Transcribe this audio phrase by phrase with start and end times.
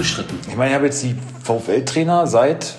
[0.00, 0.38] abgeschritten.
[0.48, 2.74] Ich meine, ich habe jetzt die VfL-Trainer seit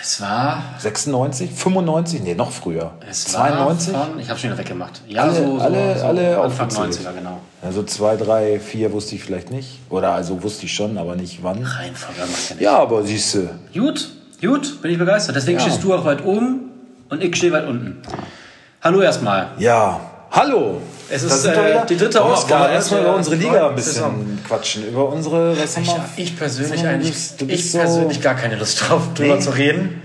[0.00, 0.62] Es war.
[0.78, 2.92] 96, 95, nee, noch früher.
[3.08, 3.94] Es 92?
[3.94, 5.00] War von, ich habe schon wieder weggemacht.
[5.08, 7.06] Ja, Alle- so, so, alle- so alle Anfang aufgezählt.
[7.08, 7.38] 90er, genau.
[7.62, 9.78] Also zwei, drei, vier wusste ich vielleicht nicht.
[9.90, 11.62] Oder also wusste ich schon, aber nicht wann.
[11.62, 12.62] Reihenfolge macht ja nicht.
[12.64, 13.48] Ja, aber siehst du.
[13.72, 15.36] Gut, gut, bin ich begeistert.
[15.36, 15.64] Deswegen Ja.
[15.64, 16.70] stehst du auch weit oben
[17.08, 18.02] und ich stehe weit unten.
[18.82, 19.48] Hallo erstmal.
[19.58, 20.00] Ja,
[20.34, 20.80] hallo.
[21.10, 24.38] Es ist, äh, die dritte Ausgabe wir erstmal über unsere Liga ein bisschen Saison.
[24.46, 24.88] quatschen.
[24.88, 27.14] Über unsere, was Ich, ich persönlich Du eigentlich,
[27.48, 29.40] ich so- persönlich gar keine Lust drauf, drüber Nee.
[29.40, 30.02] zu reden.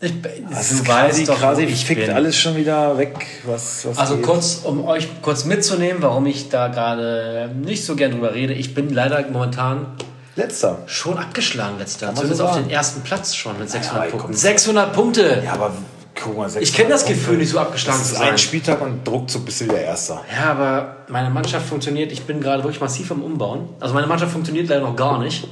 [0.00, 2.10] Ich, du weißt quasi, doch, quasi ich fickt bin.
[2.14, 3.14] alles schon wieder weg,
[3.46, 4.26] was, was Also geht.
[4.26, 8.52] kurz, um euch kurz mitzunehmen, warum ich da gerade nicht so gern drüber rede.
[8.52, 9.86] Ich bin leider momentan
[10.34, 10.78] Letzter.
[10.86, 12.12] schon abgeschlagen letzter.
[12.14, 14.26] Zumindest so auf den ersten Platz schon mit 600 Ja, Punkten.
[14.28, 14.34] komm.
[14.36, 15.42] 600 Punkte!
[15.44, 15.70] Ja, aber
[16.14, 16.50] guck mal.
[16.60, 18.30] Ich kenne das 600 Gefühl, nicht so Das abgeschlagen ist zu sein.
[18.30, 20.22] ein Spieltag und ruckzuck bist du wieder Erster.
[20.34, 22.12] Ja, aber meine Mannschaft funktioniert.
[22.12, 23.68] Ich bin gerade wirklich massiv am Umbauen.
[23.80, 25.46] Also meine Mannschaft funktioniert leider noch gar nicht.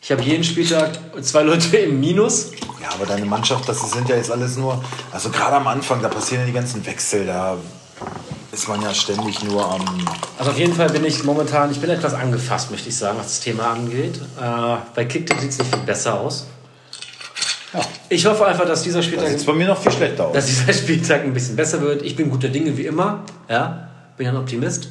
[0.00, 0.90] Ich habe jeden Spieltag
[1.22, 2.52] zwei Leute im Minus.
[2.80, 6.08] Ja, aber deine Mannschaft, das sind ja jetzt alles nur, also gerade am Anfang, da
[6.08, 7.56] passieren ja die ganzen Wechsel, da
[8.52, 9.82] ist man ja ständig nur am,
[10.38, 13.26] Also auf jeden Fall bin ich momentan, ich bin etwas angefasst, möchte ich sagen, was
[13.26, 14.20] das Thema angeht.
[14.40, 16.46] Äh, bei Kicktipp sieht es nicht viel besser aus.
[17.74, 20.34] Ja, Ich hoffe einfach, dass dieser Spieltag, es bei mir noch viel schlechter aus.
[20.34, 22.02] dass dieser Spieltag ein bisschen besser wird.
[22.02, 23.24] Ich bin guter Dinge wie immer.
[23.48, 24.88] Ja, bin ja ein Optimist.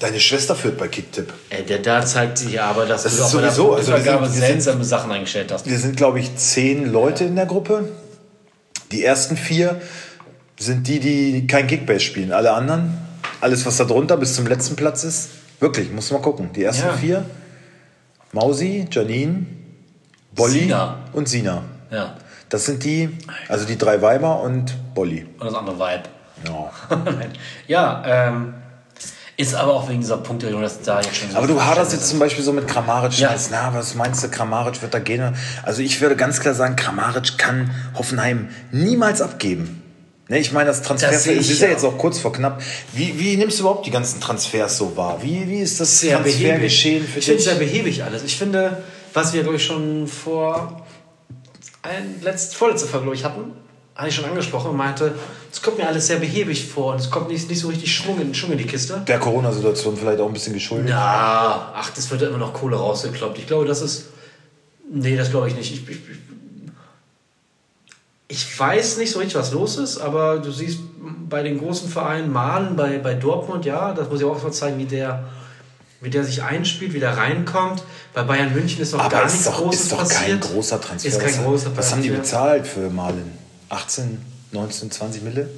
[0.00, 1.32] Deine Schwester führt bei Kicktipp.
[1.50, 4.24] Äh, der da zeigt sich aber, dass Das du ist auch bei der sowieso, also
[4.26, 5.66] sind- seltsame Sachen eingestellt hast.
[5.68, 7.88] Wir sind, glaube ich, zehn Leute in der Gruppe.
[8.92, 9.80] Die ersten vier
[10.58, 12.32] sind die, die kein Kickbase spielen.
[12.32, 12.98] Alle anderen,
[13.40, 15.28] alles was da drunter bis zum letzten Platz ist,
[15.60, 16.50] wirklich, muss man gucken.
[16.54, 16.92] Die ersten Ja.
[16.92, 17.24] vier,
[18.32, 19.46] Mausi, Janine,
[20.34, 20.98] Bolli Sina.
[21.12, 21.62] und Sina.
[21.90, 22.14] Ja,
[22.48, 23.10] Das sind die,
[23.48, 25.26] also die drei Weiber und Bolli.
[25.38, 26.02] und das andere Vibe.
[26.46, 26.70] Ja.
[27.68, 28.54] Ja, ähm,
[29.36, 32.08] ist aber auch wegen dieser Punkterierung, dass da jetzt schon so Aber du haderst jetzt
[32.08, 33.18] zum Beispiel so mit Kramaric.
[33.18, 33.34] Ja.
[33.50, 35.34] Na, was meinst du, Kramaric wird da gehen?
[35.64, 39.80] Also ich würde ganz klar sagen, Kramaric kann Hoffenheim niemals abgeben.
[40.28, 41.72] Ne, ich meine, das Das Transfer sehe es ich ist ja ja.
[41.72, 42.62] jetzt auch kurz vor knapp.
[42.92, 45.18] Wie, wie nimmst du überhaupt die ganzen Transfers so wahr?
[45.20, 46.40] Wie, wie ist das sehr behäbig.
[46.40, 47.44] Transfergeschehen für Ich finde dich?
[47.48, 48.22] sehr behäbig alles.
[48.22, 48.82] Ich finde,
[49.14, 50.84] was wir, glaube ich, schon vor
[51.82, 53.52] ein letzt, vorletzte Folge, glaube ich, hatten,
[53.94, 55.14] hatte ich schon angesprochen und meinte,
[55.52, 58.20] es kommt mir alles sehr behäbig vor und es kommt nicht, nicht so richtig Schwung
[58.20, 59.02] in, Schwung in die Kiste.
[59.06, 60.88] Der Corona-Situation vielleicht auch ein bisschen geschuldet.
[60.90, 63.38] Na, ach, das wird ja immer noch Kohle rausgekloppt.
[63.38, 64.06] Ich glaube, das ist.
[64.90, 65.72] Nee, das glaube ich nicht.
[65.72, 66.18] Ich, ich, ich,
[68.26, 70.80] ich weiß nicht so richtig, was los ist, aber du siehst
[71.28, 74.78] bei den großen Vereinen Malen, bei, bei Dortmund, ja, das muss ich auch mal zeigen,
[74.78, 75.24] wie der,
[76.04, 77.82] wie der sich einspielt, wie der reinkommt.
[78.12, 80.40] Bei Bayern München ist noch Aber gar nichts doch, Großes ist doch passiert.
[80.42, 81.08] kein großer Transfer.
[81.08, 82.36] Ist kein was, großer was haben die Transfer.
[82.38, 83.38] bezahlt für Malen?
[83.70, 84.20] 18,
[84.52, 85.48] 19, 20 Mille?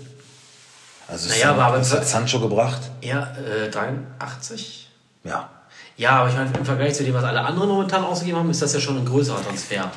[1.09, 2.81] Also Naja, aber- aber- was hat Sancho gebracht?
[3.03, 4.89] Ja, äh, 83?
[5.25, 5.51] Ja.
[5.97, 8.61] Ja, aber ich meine, im Vergleich zu dem, was alle anderen momentan ausgegeben haben, ist
[8.63, 9.91] das ja schon ein größerer Transfer.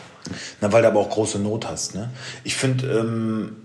[0.62, 1.96] Na, weil du aber auch große Not hast.
[1.96, 2.10] Ne?
[2.44, 3.56] Ich finde, ähm,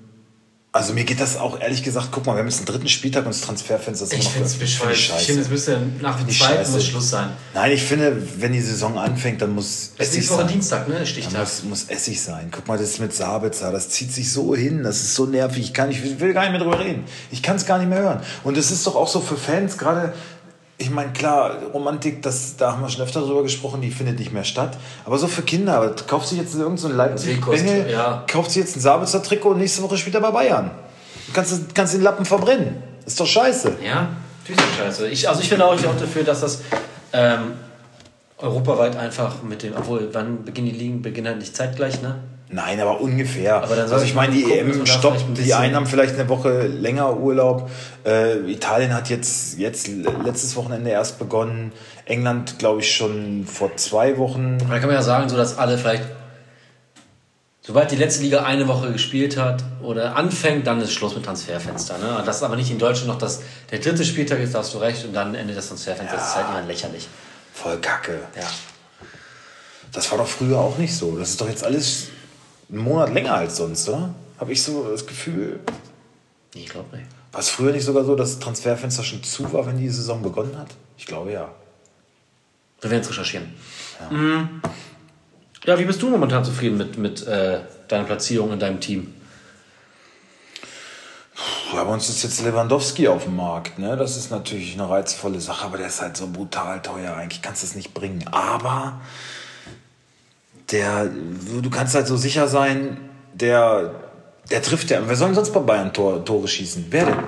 [0.77, 3.25] also mir geht das auch ehrlich gesagt, guck mal, wir haben jetzt einen dritten Spieltag
[3.25, 4.89] und das Transferfenster ist immer Ich noch finde es geöffnet.
[4.91, 5.21] bescheuert.
[5.21, 6.73] Ich finde, es müsste nach dem zweiten Scheiße.
[6.73, 7.29] muss Schluss sein.
[7.55, 10.49] Nein, ich finde, wenn die Saison anfängt, dann muss Es ist Essig sein.
[10.49, 10.97] Dienstag, ne?
[10.97, 11.39] Dann Stichtag.
[11.39, 12.49] muss, muss Essig sein.
[12.51, 15.63] Guck mal, das ist mit Sabitzer, das zieht sich so hin, das ist so nervig.
[15.63, 17.05] Ich, kann, ich will gar nicht mehr drüber reden.
[17.31, 18.21] Ich kann es gar nicht mehr hören.
[18.43, 20.13] Und es ist doch auch so für Fans gerade,
[20.77, 24.33] ich meine, klar, Romantik, das, da haben wir schon öfter drüber gesprochen, die findet nicht
[24.33, 24.77] mehr statt.
[25.05, 28.25] Aber so für Kinder, kauft sich jetzt irgendein so Leipzig-Bengel, ja.
[28.27, 30.73] kauft sich jetzt ein Sabitzer-Trikot und nächste Woche spielt er bei Bayern.
[31.29, 32.83] Du kannst, du kannst den Lappen verbrennen.
[33.07, 33.77] Ist doch scheiße.
[33.85, 34.09] Ja,
[34.41, 35.09] natürlich ist scheiße.
[35.09, 36.63] Ich, also ich bin auch, ich auch dafür, dass das
[37.13, 37.53] ähm,
[38.39, 41.03] europaweit einfach mit dem, obwohl, wann beginnen die Ligen?
[41.03, 42.17] Beginnen halt nicht zeitgleich, ne?
[42.51, 43.57] Nein, aber ungefähr.
[43.63, 46.67] Aber also ich meine, die gucken, EM stoppt, ein die einen haben vielleicht eine Woche
[46.67, 47.71] länger Urlaub.
[48.05, 51.73] Äh, Italien hat jetzt, jetzt letztes Wochenende erst begonnen.
[52.05, 54.59] England, glaube ich, schon vor zwei Wochen.
[54.59, 56.05] Da kann man ja sagen, so dass alle vielleicht,
[57.63, 61.97] sobald die letzte Liga eine Woche gespielt hat oder anfängt, dann ist Schluss mit Transferfenster.
[61.97, 62.23] Ne?
[62.27, 63.41] Das ist aber nicht in Deutschland noch das,
[63.71, 66.21] der dritte Spieltag ist, da hast du recht, und dann Ende des Transferfensters.
[66.21, 67.09] Das ist halt immer lächerlich.
[67.55, 68.21] Voll kacke.
[68.37, 68.47] Ja.
[69.93, 71.17] Das war doch früher auch nicht so.
[71.17, 72.09] Das ist doch jetzt alles
[72.71, 74.15] einen Monat länger als sonst, oder?
[74.39, 75.61] Habe ich so das Gefühl.
[76.55, 77.09] Ich glaube nicht.
[77.33, 80.23] War es früher nicht sogar so, dass das Transferfenster schon zu war, wenn die Saison
[80.23, 80.69] begonnen hat?
[80.97, 81.51] Ich glaube ja.
[82.81, 83.53] Wir werden es recherchieren.
[84.11, 84.61] Mhm.
[85.65, 89.15] Ja, wie bist du momentan zufrieden mit, mit äh, deiner Platzierung in deinem Team?
[91.73, 93.79] Ja, bei uns ist jetzt Lewandowski auf dem Markt.
[93.79, 93.97] Ne?
[93.97, 97.17] Das ist natürlich eine reizvolle Sache, aber der ist halt so brutal teuer.
[97.17, 98.25] Eigentlich kannst du es nicht bringen.
[98.31, 99.01] Aber
[100.71, 101.07] der,
[101.63, 102.99] du kannst halt so sicher sein,
[103.33, 103.95] der,
[104.51, 105.01] der trifft ja.
[105.05, 106.87] Wer soll denn sonst bei Bayern Tor, Tore schießen?
[106.91, 107.19] Wer denn?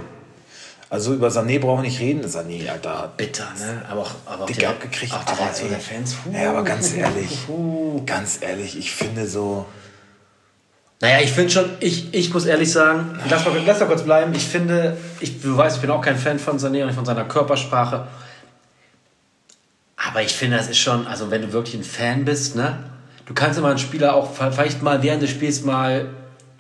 [0.89, 2.25] Also über Sané brauchen wir nicht reden.
[2.25, 3.13] Sané, Alter.
[3.17, 3.83] Bitter, ne?
[3.91, 5.13] Aber auch, aber auch Dicke die, abgekriegt.
[5.13, 6.15] Auch die aber, Reaktion der Fans.
[6.15, 6.33] Puh.
[6.33, 7.39] ja, aber ganz ehrlich,
[8.07, 9.67] ganz ehrlich, ich finde so.
[11.01, 14.33] Naja, ich finde schon, ich, ich muss ehrlich sagen, lass mal, lass mal kurz bleiben.
[14.35, 17.25] Ich finde, ich, du weißt, ich bin auch kein Fan von Sané und von seiner
[17.25, 18.07] Körpersprache.
[19.97, 22.79] Aber ich finde, das ist schon, also wenn du wirklich ein Fan bist, ne,
[23.27, 26.07] du kannst immer einen Spieler auch vielleicht mal während des Spiels mal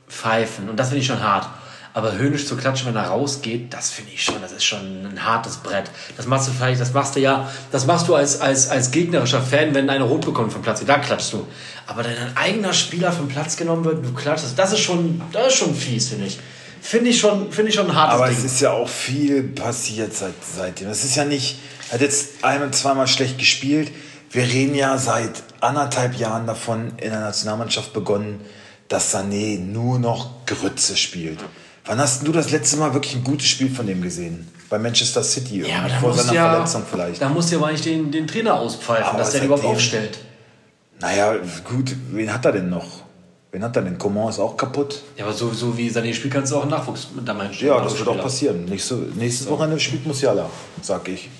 [0.09, 0.69] pfeifen.
[0.69, 1.49] Und das finde ich schon hart.
[1.95, 5.25] Aber höhnisch zu klatschen, wenn er rausgeht, das finde ich schon, das ist schon ein
[5.25, 5.91] hartes Brett.
[6.19, 9.41] Das machst du vielleicht, das machst du ja, das machst du als, als, als gegnerischer
[9.41, 11.47] Fan, wenn einer rot bekommt vom Platz, da klatschst du.
[11.87, 15.47] Aber wenn dein eigener Spieler vom Platz genommen wird, du klatschst, das ist schon, das
[15.49, 16.39] ist schon fies, finde ich.
[16.83, 18.37] Finde ich schon, finde ich schon ein hartes Aber Ding.
[18.37, 20.89] es ist ja auch viel passiert seit, seitdem.
[20.89, 21.59] Es ist ja nicht,
[21.89, 23.91] er hat jetzt einmal, zweimal schlecht gespielt.
[24.37, 28.43] Wir reden ja seit anderthalb Jahren davon in der Nationalmannschaft begonnen,
[28.87, 31.39] dass Sané nur noch Grütze spielt.
[31.87, 34.47] Wann hast du das letzte Mal wirklich ein gutes Spiel von dem gesehen?
[34.69, 37.23] Bei Manchester City ja, vor seiner ja, Verletzung vielleicht.
[37.23, 39.65] Da musst du ja aber nicht den, den Trainer auspfeifen, Aber dass der den überhaupt
[39.65, 40.19] aufstellt.
[41.01, 43.05] Naja, gut, wen hat er denn noch?
[43.53, 43.97] Wen hat er denn?
[43.97, 45.01] Coman ist auch kaputt.
[45.17, 47.73] Ja, aber so, so wie Sané spielt, kannst du auch einen Nachwuchs da meinstellen.
[47.73, 48.67] Ja, das wird auch passieren.
[48.67, 50.51] Nächste, nächstes Wochenende spielt Musiala,
[50.83, 51.31] sag ich.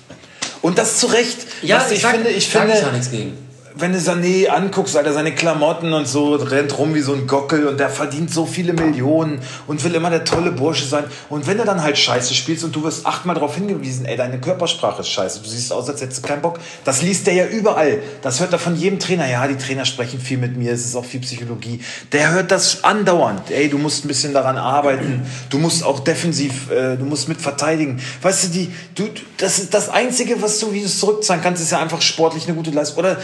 [0.61, 1.37] Und das zu Recht.
[1.61, 3.46] Ja, ich, sag, finde, ich finde, ich ja nichts gegen.
[3.79, 7.67] Wenn du Sané anguckst, Alter, seine Klamotten und so, rennt rum wie so ein Gockel
[7.67, 11.03] und der verdient so viele Millionen und will immer der tolle Bursche sein.
[11.29, 14.39] Und wenn du dann halt scheiße spielst und du wirst achtmal darauf hingewiesen, ey, deine
[14.39, 17.45] Körpersprache ist scheiße, du siehst aus, als hättest du keinen Bock, das liest der ja
[17.45, 17.99] überall.
[18.21, 19.29] Das hört er von jedem Trainer.
[19.29, 21.81] Ja, die Trainer sprechen viel mit mir, es ist auch viel Psychologie.
[22.11, 23.51] Der hört das andauernd.
[23.51, 27.41] Ey, du musst ein bisschen daran arbeiten, du musst auch defensiv, äh, du musst mit
[27.41, 28.01] verteidigen.
[28.21, 31.61] Weißt du, die, du, das ist das Einzige, was du, wie du es zurückzahlen kannst,
[31.61, 32.99] ist ja einfach sportlich eine gute Leistung.
[32.99, 33.17] Oder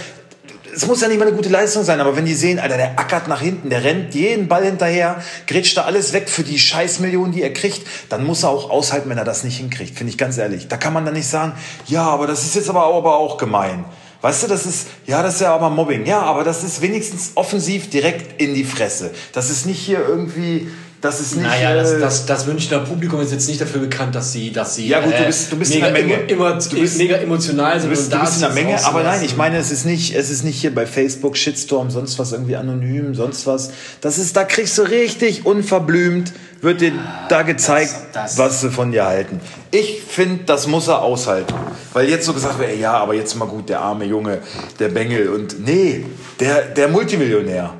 [0.76, 3.00] es muss ja nicht mal eine gute Leistung sein, aber wenn die sehen, Alter, der
[3.00, 7.32] ackert nach hinten, der rennt jeden Ball hinterher, grätscht da alles weg für die Scheißmillionen,
[7.32, 10.18] die er kriegt, dann muss er auch aushalten, wenn er das nicht hinkriegt, finde ich
[10.18, 10.68] ganz ehrlich.
[10.68, 11.54] Da kann man dann nicht sagen,
[11.88, 13.86] ja, aber das ist jetzt aber, aber auch gemein.
[14.22, 16.06] Weißt du, das ist, ja, das ist ja aber Mobbing.
[16.06, 19.12] Ja, aber das ist wenigstens offensiv direkt in die Fresse.
[19.34, 20.70] Das ist nicht hier irgendwie,
[21.04, 21.46] das ist nicht...
[21.46, 24.76] Naja, das, äh, das, das Münchner Publikum ist jetzt nicht dafür bekannt, dass sie, dass
[24.76, 26.24] sie Ja, gut, du bist- du bist in mega, der Menge.
[26.28, 29.04] Immer, Du bist- mega emotional sind Du bist, du bist in der Menge, so, aber
[29.04, 32.32] nein, ich meine, es ist nicht, es ist nicht hier bei Facebook, Shitstorm, sonst was
[32.32, 33.72] irgendwie anonym, sonst was.
[34.02, 36.94] Das ist, da kriegst du richtig unverblümt, wird dir
[37.28, 39.42] da gezeigt, das- was sie von dir halten.
[39.72, 41.54] Ich finde, das muss er aushalten.
[41.92, 44.40] Weil jetzt so gesagt wird, ey, ja, aber jetzt mal gut, der arme Junge,
[44.80, 46.06] der Bengel und, nee,
[46.40, 47.74] der, der Multimillionär,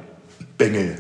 [0.58, 0.98] Bengel.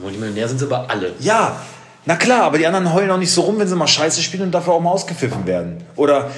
[0.00, 1.12] Multimillionär sind sie aber alle.
[1.20, 1.60] Ja,
[2.06, 4.44] na klar, aber die anderen heulen auch nicht so rum, wenn sie mal scheiße spielen
[4.44, 5.84] und dafür auch mal ausgepfiffen werden.
[5.96, 6.30] Oder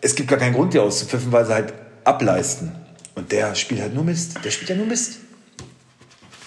[0.00, 1.72] es gibt gar keinen Grund, die auszupfiffen, weil sie halt
[2.04, 2.72] ableisten.
[3.14, 4.38] Und der spielt halt nur Mist.
[4.44, 5.18] Der spielt ja nur Mist.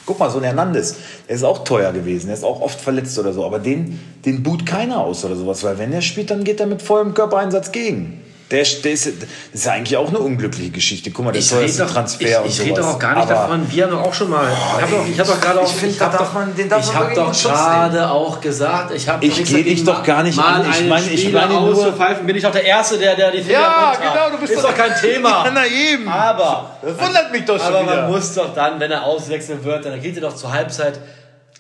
[0.06, 0.96] Guck mal, so ein Hernandez,
[1.28, 4.44] der ist auch teuer gewesen, der ist auch oft verletzt oder so, aber den, den
[4.44, 7.72] boot keiner aus oder sowas, weil wenn er spielt, dann geht er mit vollem Körpereinsatz
[7.72, 8.22] gegen.
[8.52, 9.14] Der, der ist, das
[9.54, 11.10] ist ja eigentlich auch eine unglückliche Geschichte.
[11.10, 13.16] Guck mal, der Ich teuerste rede doch, Transfer ich, und ich rede doch auch gar
[13.16, 13.72] nicht Aber- davon.
[13.72, 14.46] Wir haben doch auch schon mal.
[14.52, 15.72] ich habe doch, ich hab doch gerade Ich auch.
[15.74, 18.92] finde, ich da hab darf doch, man- den darf ich habe doch gerade auch gesagt,
[18.94, 20.70] ich habe Ich geh dich doch gar nicht mal an.
[20.70, 23.60] Ich meine- ich meine nur- auszupfeifen, bin ich doch der Erste, der, der die Finger
[23.60, 25.46] Ja, runter- genau, du bist ist doch- doch kein Thema.
[25.46, 26.08] Ja, na eben.
[26.08, 28.02] Aber, Das wundert mich doch schon aber wieder.
[28.04, 31.00] man muss doch dann, wenn er auswechseln wird, dann geht er doch zur Halbzeit.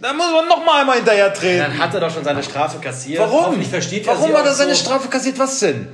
[0.02, 1.60] Da muss man noch mal einmal hinterher treten.
[1.60, 3.20] Dann hat er doch schon seine Strafe kassiert.
[3.22, 3.46] Warum?
[3.46, 4.84] Hoffentlich versteht er Warum hat er seine so.
[4.84, 5.40] Strafe kassiert?
[5.40, 5.88] Was denn?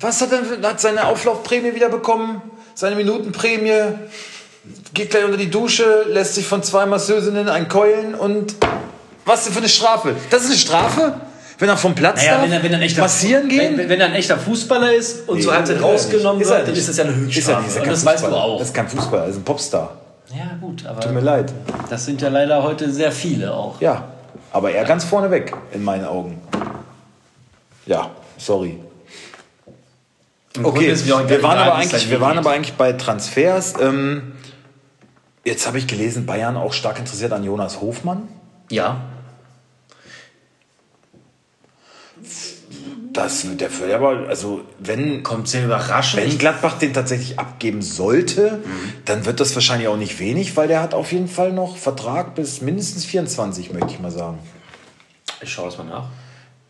[0.00, 0.68] Was hat er?
[0.68, 2.40] Hat seine Auflaufprämie wieder bekommen?
[2.74, 3.94] Seine Minutenprämie?
[4.94, 8.54] Geht gleich unter die Dusche, lässt sich von zwei Masseusinnen einkeulen und
[9.24, 10.14] was denn für eine Strafe?
[10.30, 11.14] Das ist eine Strafe?
[11.58, 12.42] Wenn er vom Platz Naja, darf?
[12.44, 13.76] wenn er, wenn er ein echter, massieren gehen?
[13.78, 16.68] Wenn, wenn er ein echter Fußballer ist und Nee, zur Halbzeit ist er rausgenommen wird,
[16.68, 17.62] dann ist das ja eine ist er Höchststrafe.
[17.62, 18.44] nicht, ist er und das weißt du Fußballer.
[18.44, 18.58] auch.
[18.58, 19.96] Das ist kein Fußballer, das ist ein Popstar.
[20.34, 21.52] Ja, gut, aber Tut mir leid.
[21.90, 23.80] das sind ja leider heute sehr viele auch.
[23.80, 24.08] Ja,
[24.52, 26.40] aber er ganz vorne weg, in meinen Augen.
[27.86, 28.78] Ja, sorry.
[30.54, 33.74] Im Okay, wir waren, aber eigentlich, wir waren aber eigentlich bei Transfers.
[33.80, 34.32] Ähm,
[35.44, 38.28] jetzt habe ich gelesen, Bayern auch stark interessiert an Jonas Hofmann.
[38.70, 39.00] Ja.
[43.12, 46.22] Das, der würde aber, also wenn, Kommt sehr überraschend.
[46.22, 48.62] wenn Gladbach den tatsächlich abgeben sollte,
[49.04, 52.34] dann wird das wahrscheinlich auch nicht wenig, weil der hat auf jeden Fall noch Vertrag
[52.34, 54.38] bis mindestens 24, möchte ich mal sagen.
[55.40, 56.06] Ich schaue es mal nach.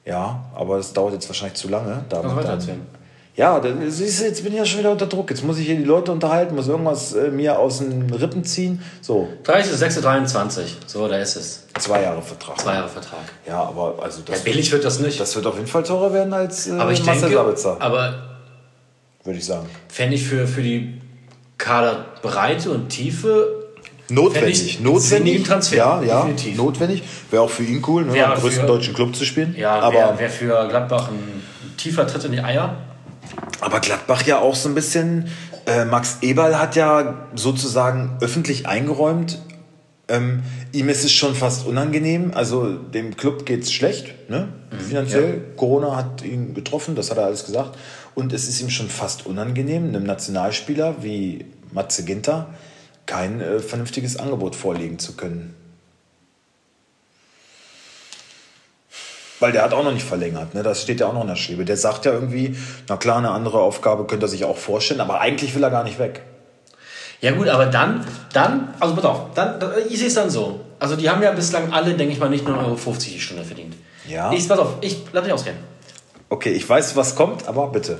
[0.04, 2.04] Ja, aber das dauert jetzt wahrscheinlich zu lange.
[2.08, 3.01] Da Kannst du weiter dann-?
[3.34, 5.30] Ja, dann, siehst du, jetzt bin ich ja schon wieder unter Druck.
[5.30, 8.82] Jetzt muss ich hier die Leute unterhalten, muss irgendwas äh, mir aus den Rippen ziehen.
[9.00, 10.60] So, 30.06.23.
[10.86, 11.66] So, da ist es.
[11.78, 12.60] zwei Jahre Vertrag.
[12.60, 13.20] Zwei Jahre Vertrag.
[13.48, 15.18] Ja, aber also Ja, das, billig wird das nicht.
[15.18, 18.14] das wird auf jeden Fall teurer werden als äh, aber ich Marcel denke, Sabitzer, aber
[19.24, 19.66] würde ich sagen.
[19.88, 21.00] fände ich für, für die
[21.56, 23.60] Kaderbreite und Tiefe
[24.08, 25.42] Notwendig, notwendig.
[25.44, 26.56] Transfer, Ja, ja, definitiv.
[26.58, 27.02] notwendig.
[27.30, 29.54] Wäre auch für ihn cool, ne, am größten deutschen Club zu spielen.
[29.56, 31.42] ja, aber wäre wär für Gladbach ein
[31.78, 32.76] tiefer Tritt in die Eier.
[33.62, 35.28] Aber Gladbach ja auch so ein bisschen.
[35.64, 39.38] Äh, Max Eberl hat ja sozusagen öffentlich eingeräumt,
[40.08, 40.42] ähm,
[40.72, 42.32] ihm ist es schon fast unangenehm.
[42.34, 44.48] Also dem Club geht es schlecht, ne?
[44.78, 45.34] finanziell.
[45.34, 45.56] Ja.
[45.56, 47.78] Corona hat ihn getroffen, das hat er alles gesagt.
[48.14, 52.52] Und es ist ihm schon fast unangenehm, einem Nationalspieler wie Matze Ginter
[53.06, 55.54] kein äh, vernünftiges Angebot vorlegen zu können.
[59.42, 60.62] Weil der hat auch noch nicht verlängert, ne?
[60.62, 61.64] das steht ja auch noch in der Schwebe.
[61.64, 62.56] Der sagt ja irgendwie,
[62.88, 65.82] na klar, eine andere Aufgabe könnte er sich auch vorstellen, aber eigentlich will er gar
[65.82, 66.22] nicht weg.
[67.20, 69.58] Ja gut, aber dann, dann, also pass auf, dann,
[69.88, 70.60] ich sehe es dann so.
[70.78, 73.42] Also die haben ja bislang alle, denke ich mal, nicht nur 1,50 Euro die Stunde
[73.42, 73.74] verdient.
[74.08, 74.32] Ja.
[74.32, 75.58] Ich, pass auf, ich lass mich ausreden.
[76.28, 77.98] Okay, ich weiß, was kommt, aber bitte.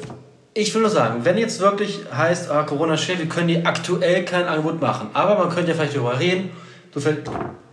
[0.55, 4.25] Ich will nur sagen, wenn jetzt wirklich heißt, ah, Corona steht, wir können die aktuell
[4.25, 5.11] kein Angebot machen.
[5.13, 6.51] Aber man könnte ja vielleicht darüber reden,
[6.93, 7.01] du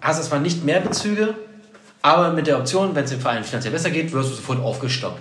[0.01, 1.35] hast erstmal nicht mehr Bezüge,
[2.01, 5.19] aber mit der Option, wenn es dem Verein finanziell besser geht, wirst du sofort aufgestockt.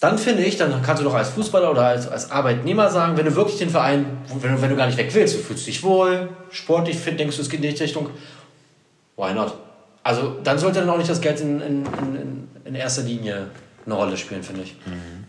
[0.00, 3.24] Dann finde ich, dann kannst du doch als Fußballer oder als, als Arbeitnehmer sagen, wenn
[3.24, 4.04] du wirklich den Verein,
[4.40, 7.36] wenn du, wenn du gar nicht weg willst, du fühlst dich wohl, sportlich fit, denkst
[7.36, 8.10] du, es geht in die Richtung,
[9.16, 9.54] why not?
[10.02, 13.46] Also dann sollte dann auch nicht das Geld in, in, in, in erster Linie
[13.86, 14.74] eine Rolle spielen, finde ich.
[14.84, 15.24] Mhm.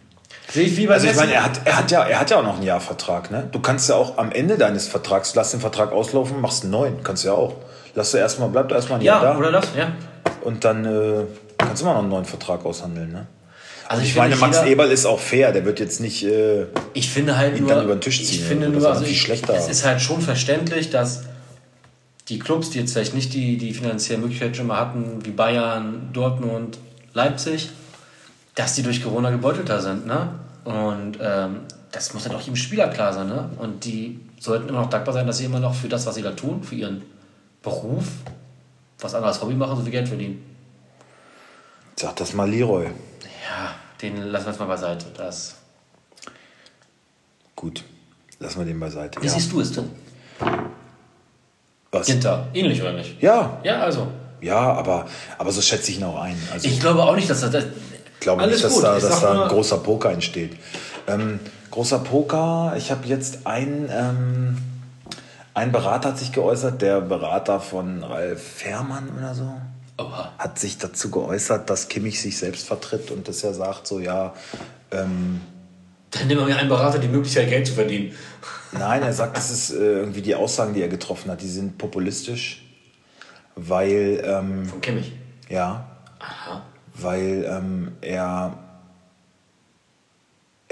[0.50, 2.40] Sehe ich wie bei also ich meine, er hat, er, hat ja, er hat ja
[2.40, 3.32] auch noch einen Jahrvertrag.
[3.32, 3.48] Ne?
[3.52, 7.04] Du kannst ja auch am Ende deines Vertrags, lass den Vertrag auslaufen, machst einen neuen.
[7.04, 7.56] Kannst du ja auch.
[7.96, 9.38] Lass du erstmal, bleib du erstmal ein Jahr ja, da.
[9.38, 9.92] oder das, ja.
[10.44, 11.26] Und dann äh,
[11.58, 13.12] kannst du immer noch einen neuen Vertrag aushandeln.
[13.12, 13.28] Ne?
[13.88, 16.66] Also ich, ich meine, Max jeder, Eberl ist auch fair, der wird jetzt nicht äh,
[16.94, 18.40] ich finde halt ihn nur, dann über den Tisch ziehen.
[18.40, 19.54] Ich finde nur, also ich, schlechter.
[19.54, 21.24] es ist halt schon verständlich, dass
[22.30, 26.10] die Clubs, die jetzt vielleicht nicht die, die finanzielle Möglichkeit schon mal hatten, wie Bayern,
[26.14, 26.78] Dortmund,
[27.14, 27.70] Leipzig,
[28.56, 30.08] dass die durch Corona gebeutelter sind.
[30.08, 30.30] Ne?
[30.64, 33.28] Und ähm, das muss halt auch jedem Spieler klar sein.
[33.28, 33.50] Ne?
[33.60, 36.22] Und die sollten immer noch dankbar sein, dass sie immer noch für das, was sie
[36.22, 37.02] da tun, für ihren
[37.62, 38.06] Beruf,
[39.04, 40.44] was anderes Hobby machen, so viel Geld verdienen.
[41.96, 42.86] Sag das mal Leroy.
[42.86, 45.06] Ja, den lassen wir jetzt mal beiseite.
[45.16, 45.56] Das
[47.64, 47.84] Gut,
[48.40, 49.22] lassen wir den beiseite.
[49.22, 49.32] Wie ja.
[49.32, 49.90] siehst du es denn?
[51.92, 52.08] Was?
[52.08, 53.22] Ginter, ähnlich oder nicht?
[53.22, 53.62] Ja.
[53.64, 54.08] Ja, also.
[54.42, 55.08] Ja, aber,
[55.38, 56.36] aber so schätze ich ihn auch ein.
[56.52, 57.52] Also, ich glaube auch nicht, dass das.
[57.52, 58.84] das ich glaube nicht, dass gut.
[58.84, 60.58] da, dass da ein großer Poker entsteht.
[61.08, 61.40] Ähm,
[61.72, 63.90] großer Poker, ich habe jetzt einen.
[63.90, 64.58] Ähm,
[65.54, 69.54] ein Berater hat sich geäußert, der Berater von Ralf Fährmann oder so.
[69.98, 70.34] Oha.
[70.40, 74.34] hat sich dazu geäußert, dass Kimmich sich selbst vertritt und dass er sagt, so ja.
[74.92, 75.42] Ähm,
[76.10, 78.14] Dann nimmt man ja einen Berater die Möglichkeit, Geld zu verdienen.
[78.72, 81.78] Nein, er sagt, das ist äh, irgendwie die Aussagen, die er getroffen hat, die sind
[81.78, 82.66] populistisch,
[83.56, 84.24] weil.
[84.26, 85.12] Ähm, Von Kimmich?
[85.48, 85.86] Ja.
[86.20, 86.64] Aha.
[86.96, 88.58] Weil ähm, er.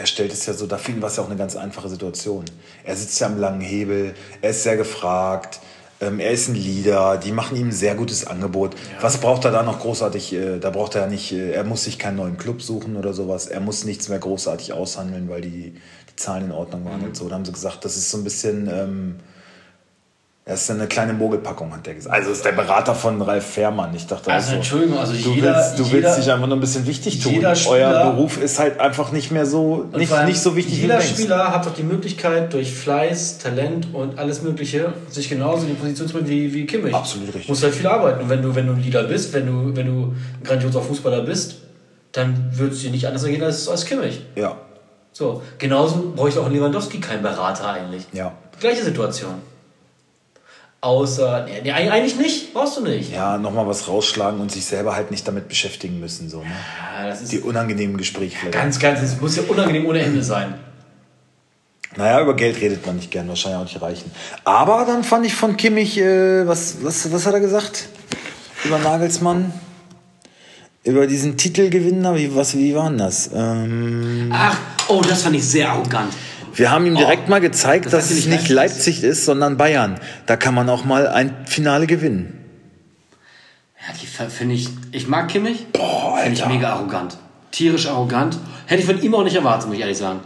[0.02, 1.88] Er stellt es ja so, da für ihn war es ja auch eine ganz einfache
[1.88, 2.46] Situation.
[2.84, 5.60] Er sitzt ja am langen Hebel, er ist sehr gefragt,
[6.00, 8.74] ähm, er ist ein Leader, die machen ihm ein sehr gutes Angebot.
[8.74, 9.04] Ja.
[9.04, 10.34] Was braucht er da noch großartig?
[10.34, 13.46] Äh, da braucht er nicht, äh, er muss sich keinen neuen Club suchen oder sowas.
[13.46, 15.76] Er muss nichts mehr großartig aushandeln, weil die,
[16.10, 17.10] die Zahlen in Ordnung waren mhm.
[17.10, 17.30] und so.
[17.30, 18.68] Da haben sie gesagt, das ist so ein bisschen.
[18.74, 19.16] Ähm,
[20.44, 22.16] das ist eine kleine Mogelpackung, hat der gesagt.
[22.16, 23.94] Also ist der Berater von Ralf Fährmann.
[23.94, 26.60] Ich dachte also, Entschuldigung, also du jeder, willst, du jeder, willst dich einfach nur ein
[26.60, 27.34] bisschen wichtig tun.
[27.34, 30.82] Spieler, Euer Beruf ist halt einfach nicht mehr so nicht, nicht so wichtig.
[30.82, 35.62] Jeder wie Spieler hat doch die Möglichkeit, durch Fleiß, Talent und alles Mögliche, sich genauso
[35.62, 36.96] in die Position zu bringen wie, wie Kimmich.
[36.96, 37.48] Absolut richtig.
[37.48, 38.22] Muss halt viel arbeiten.
[38.22, 41.22] Und wenn du, wenn du ein Leader bist, wenn du, wenn du ein grandioser Fußballer
[41.22, 41.58] bist,
[42.14, 44.22] dann würde es dir nicht anders ergehen als, als Kimmich.
[44.36, 44.58] Ja.
[45.14, 48.08] So, genauso bräuchte auch Lewandowski keinen Berater eigentlich.
[48.12, 48.32] Ja.
[48.60, 49.51] Gleiche Situation.
[50.84, 53.12] Außer, nee, eigentlich nicht, brauchst du nicht.
[53.14, 56.28] Ja, nochmal was rausschlagen und sich selber halt nicht damit beschäftigen müssen.
[56.28, 56.46] So, ne?
[56.46, 58.38] ja, das ist Die unangenehmen Gespräche.
[58.46, 60.56] Ja, ganz, ganz, es muss ja unangenehm ohne Ende sein.
[61.98, 64.10] Naja, über Geld redet man nicht gern, wahrscheinlich auch nicht reichen.
[64.44, 67.90] Aber dann fand ich von Kimmich, äh, was, was, was hat er gesagt?
[68.64, 69.54] Über Nagelsmann?
[70.84, 73.30] Über diesen Titelgewinner, wie, was, wie war denn das?
[73.36, 74.58] Ähm Ach,
[74.88, 76.12] oh, das fand ich sehr arrogant.
[76.54, 80.00] Wir haben ihm direkt oh, mal gezeigt, das dass es nicht Leipzig ist, sondern Bayern.
[80.26, 82.38] Da kann man auch mal ein Finale gewinnen.
[83.80, 84.70] Ja, die finde ich.
[84.92, 85.68] Ich mag Kimmich.
[85.72, 87.18] Boah, Finde ich mega arrogant.
[87.52, 88.38] Tierisch arrogant.
[88.68, 90.20] Hätte ich von ihm auch nicht erwartet, muss ich ehrlich sagen.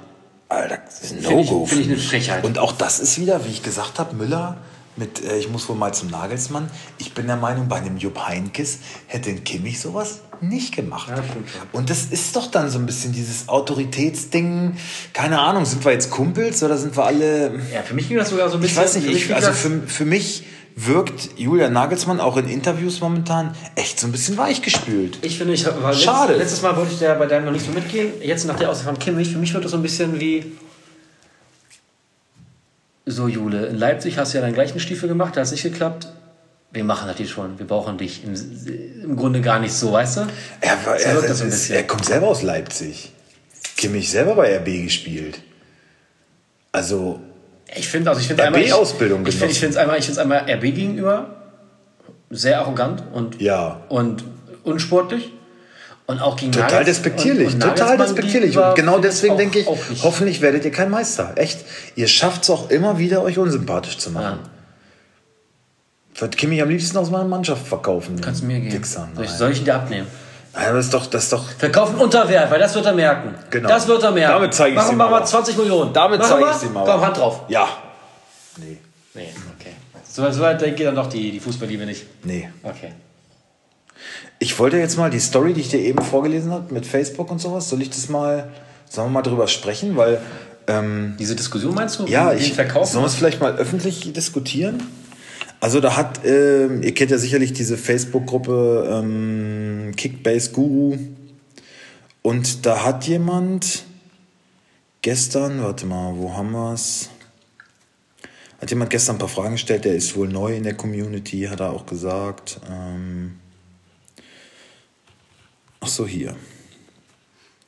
[0.50, 1.44] Alter, das ist ein No-Go.
[1.44, 2.44] Finde ich, find ich eine Frechheit.
[2.44, 4.58] Und auch das ist wieder, wie ich gesagt habe, Müller
[4.98, 6.70] mit, äh, ich muss wohl mal zum Nagelsmann.
[6.98, 11.10] Ich bin der Meinung, bei einem Jupp Heinkes hätte ein Kimmich sowas nicht gemacht.
[11.10, 11.24] Ja,
[11.72, 14.76] und das ist doch dann so ein bisschen dieses Autoritätsding.
[15.14, 17.60] Keine Ahnung, sind wir jetzt Kumpels oder sind wir alle.
[17.74, 18.78] Ja, für mich ging das sogar so ein bisschen.
[18.78, 20.44] Ich weiß nicht, ich, also für, für mich
[20.76, 25.20] wirkt Julia Nagelsmann auch in Interviews momentan echt so ein bisschen weichgespült.
[25.22, 26.34] Ich finde, ich war Schade.
[26.34, 28.12] Letztes, letztes Mal wollte ich da bei deinem noch nicht so mitgehen.
[28.22, 30.52] Jetzt nach der Aussage von Kimmich, für mich wird das so ein bisschen wie
[33.06, 35.64] so, Jule, in Leipzig hast du ja deinen gleichen Stiefel gemacht, da hat es nicht
[35.64, 36.08] geklappt.
[36.72, 38.34] Wir machen das hier schon, wir brauchen dich im,
[39.04, 40.22] im Grunde gar nicht so, weißt du?
[40.62, 43.12] Er, war, er, so er, so er kommt selber aus Leipzig.
[43.78, 45.40] Kimmich selber bei RB gespielt.
[46.72, 47.22] Also,
[47.74, 50.40] Ich finde also ich finde einmal RB-Ausbildung ich finde ich finde einmal ich finde einmal
[50.50, 51.36] RB gegenüber
[52.30, 53.82] sehr arrogant und Ja.
[53.90, 54.24] und
[54.64, 55.32] unsportlich
[56.08, 58.58] und auch gegen Total Nagels- despektierlich, und- und total despektierlich.
[58.58, 59.68] Und genau ich deswegen auch- denke ich,
[60.04, 61.34] hoffentlich werdet ihr kein Meister.
[61.36, 61.60] Echt.
[61.96, 64.40] Ihr schafft es auch immer wieder, euch unsympathisch zu machen.
[64.44, 64.50] Ja.
[66.14, 68.22] Ich würde Kimmich am liebsten aus meiner Mannschaft verkaufen.
[68.22, 68.72] Kannst du mir geben.
[68.74, 70.08] Wichser, soll, ich, soll ich ihn dir abnehmen?
[70.54, 71.50] Nein, das ist doch, das ist doch.
[71.58, 73.36] Verkaufen unter Wert, weil das wird er merken.
[73.50, 73.68] Genau.
[73.68, 74.34] Das wird er merken.
[74.36, 75.26] Damit zeige ich's Machen ihm wir mal aber.
[75.26, 75.92] 20 Millionen.
[75.92, 76.52] Damit zeige wir?
[76.52, 76.90] ich's ihm aber.
[76.94, 77.42] Komm, Hand drauf.
[77.50, 77.68] Ja.
[78.58, 78.78] Nee.
[79.14, 79.74] Nee, okay.
[80.10, 82.06] So, so weit geht dann doch die, die Fußballliebe nicht.
[82.24, 82.50] Nee.
[82.64, 82.94] Okay.
[84.40, 87.40] Ich wollte jetzt mal die Story, die ich dir eben vorgelesen habe, mit Facebook und
[87.40, 88.52] sowas, soll ich das mal,
[88.90, 89.96] sollen wir mal drüber sprechen?
[89.96, 90.20] Weil,
[90.68, 92.06] ähm, Diese Diskussion meinst du?
[92.06, 94.84] ja, ich, sollen wir es vielleicht mal öffentlich diskutieren?
[95.60, 100.98] Also da hat, ähm, ihr kennt ja sicherlich diese Facebook-Gruppe ähm, Kickbase Guru
[102.22, 103.86] und da hat jemand
[105.02, 107.10] gestern, warte mal, wo haben wir es?
[108.60, 111.60] Hat jemand gestern ein paar Fragen gestellt, der ist wohl neu in der Community, hat
[111.60, 112.60] er auch gesagt.
[112.70, 113.36] Ähm,
[115.86, 116.36] ach so, hier.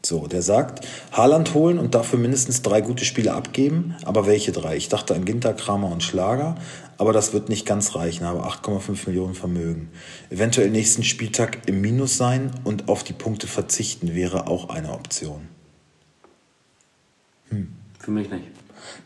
[0.03, 3.95] So, der sagt, Haaland holen und dafür mindestens drei gute Spiele abgeben.
[4.05, 4.75] Aber welche drei?
[4.75, 6.55] Ich dachte an Ginter, Kramer und Schlager,
[6.97, 8.23] aber das wird nicht ganz reichen.
[8.25, 9.89] Aber 8,5 Millionen Vermögen.
[10.31, 15.47] Eventuell nächsten Spieltag im Minus sein und auf die Punkte verzichten wäre auch eine Option.
[17.99, 18.56] Für mich nicht.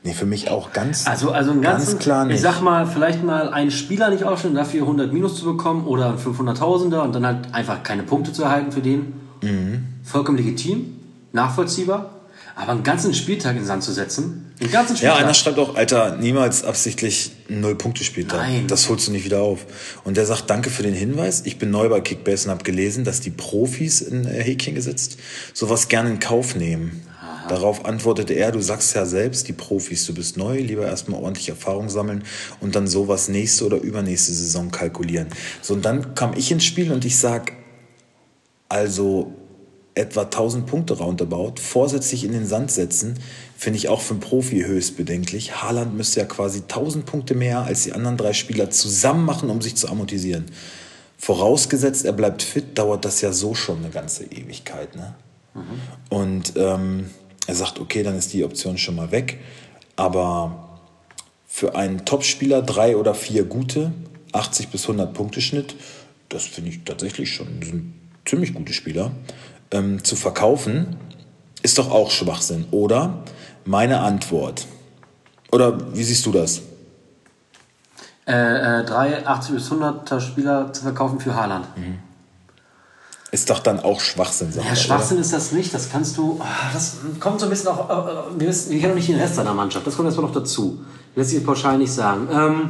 [0.03, 2.35] Nee, für mich auch ganz, Also, also einen ganzen, ganz klar nicht.
[2.37, 6.07] ich sag mal, vielleicht mal einen Spieler nicht aufstellen, dafür 100 Minus zu bekommen oder
[6.09, 9.13] einen 500.000er und dann halt einfach keine Punkte zu erhalten für den.
[9.43, 9.83] Mhm.
[10.03, 10.97] Vollkommen legitim,
[11.33, 12.09] nachvollziehbar.
[12.55, 15.19] Aber einen ganzen Spieltag in den Sand zu setzen, den ganzen Ja, Spieltag.
[15.21, 18.39] einer schreibt auch, Alter, niemals absichtlich Null-Punkte-Spieltag.
[18.41, 18.67] Nein.
[18.67, 19.65] Das holst du nicht wieder auf.
[20.03, 21.43] Und der sagt, danke für den Hinweis.
[21.45, 25.17] Ich bin neu bei Kickbase und habe gelesen, dass die Profis in Häkchen gesetzt
[25.53, 27.01] sowas gerne in Kauf nehmen.
[27.51, 31.49] Darauf antwortete er, du sagst ja selbst, die Profis, du bist neu, lieber erstmal ordentlich
[31.49, 32.23] Erfahrung sammeln
[32.61, 35.27] und dann sowas nächste oder übernächste Saison kalkulieren.
[35.61, 37.51] So, und dann kam ich ins Spiel und ich sag,
[38.69, 39.33] also
[39.95, 43.19] etwa 1000 Punkte roundabout, vorsätzlich in den Sand setzen,
[43.57, 45.61] finde ich auch für einen Profi höchst bedenklich.
[45.61, 49.61] Haaland müsste ja quasi 1000 Punkte mehr als die anderen drei Spieler zusammen machen, um
[49.61, 50.45] sich zu amortisieren.
[51.17, 54.95] Vorausgesetzt, er bleibt fit, dauert das ja so schon eine ganze Ewigkeit.
[54.95, 55.15] Ne?
[56.09, 57.07] Und ähm,
[57.47, 59.39] er sagt, okay, dann ist die Option schon mal weg.
[59.95, 60.79] Aber
[61.47, 63.91] für einen Topspieler drei oder vier gute,
[64.31, 65.75] 80 bis 100 Punkte Schnitt,
[66.29, 67.93] das finde ich tatsächlich schon sind
[68.25, 69.11] ziemlich gute Spieler,
[69.71, 70.97] ähm, zu verkaufen,
[71.63, 73.23] ist doch auch Schwachsinn, oder?
[73.65, 74.65] Meine Antwort.
[75.51, 76.61] Oder wie siehst du das?
[78.27, 81.67] äh, äh, drei 80 bis 100er Spieler zu verkaufen für Haaland.
[83.31, 85.73] Ist doch dann auch Schwachsinn, Ja, Schwachsinn ist das nicht.
[85.73, 86.37] Das kannst du.
[86.41, 87.89] ah, Das kommt so ein bisschen auch.
[87.89, 89.87] äh, äh, Wir, wissen, wir kennen noch nicht den Rest seiner Mannschaft.
[89.87, 90.79] Das kommt erstmal noch dazu.
[91.15, 92.27] Lässt sich pauschal nicht sagen.
[92.31, 92.69] Ähm,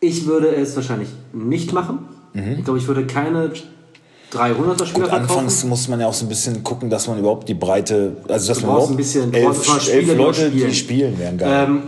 [0.00, 2.00] ich würde es wahrscheinlich nicht machen.
[2.34, 3.50] Ich glaube, ich würde keine
[4.30, 7.48] 300er Spieler Gut, anfangs muss man ja auch so ein bisschen gucken, dass man überhaupt
[7.48, 10.74] die Breite, also dass man überhaupt ein bisschen- elf, elf Leute, die spielen.
[10.74, 11.66] spielen, wären geil.
[11.68, 11.82] ähm,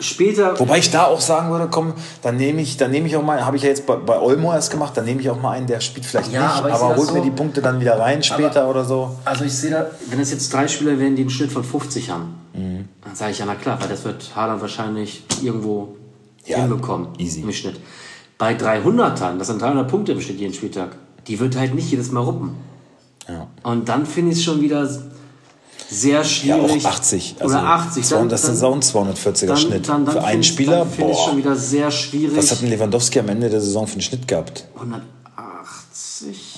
[0.00, 0.58] später.
[0.58, 3.44] Wobei ich da auch sagen würde, komm, dann nehme ich, dann nehme ich auch mal,
[3.44, 5.66] habe ich ja jetzt bei, bei Olmo erst gemacht, dann nehme ich auch mal einen,
[5.66, 8.22] der spielt vielleicht Ja, nicht, aber aber, holt so- mir die Punkte dann wieder rein
[8.22, 9.16] später oder so.
[9.24, 12.10] Also ich sehe da, wenn es jetzt drei Spieler wären, die einen Schnitt von 50
[12.10, 12.88] haben, Mhm.
[13.04, 15.94] dann sage ich ja, na klar, weil das wird Haaland wahrscheinlich irgendwo
[16.46, 17.42] Ja, hinbekommen easy.
[17.42, 17.78] im Schnitt.
[18.38, 20.96] Bei 300ern, das sind 300 Punkte im Schnitt jeden Spieltag,
[21.28, 22.56] die wird halt nicht jedes Mal ruppen.
[23.28, 23.46] Ja.
[23.62, 24.88] Und dann finde ich es schon wieder
[25.90, 26.84] sehr Ja, schwierig.
[26.86, 27.34] auch 80.
[27.40, 28.04] Also oder 80.
[28.04, 29.86] zwei- das ist auch ein 240er Schnitt.
[29.86, 31.36] Für einen Spieler, Dann ich schon boah.
[31.36, 32.36] wieder sehr schwierig.
[32.36, 34.64] Was hat denn Lewandowski am Ende der Saison für einen Schnitt gehabt?
[34.76, 35.06] 180.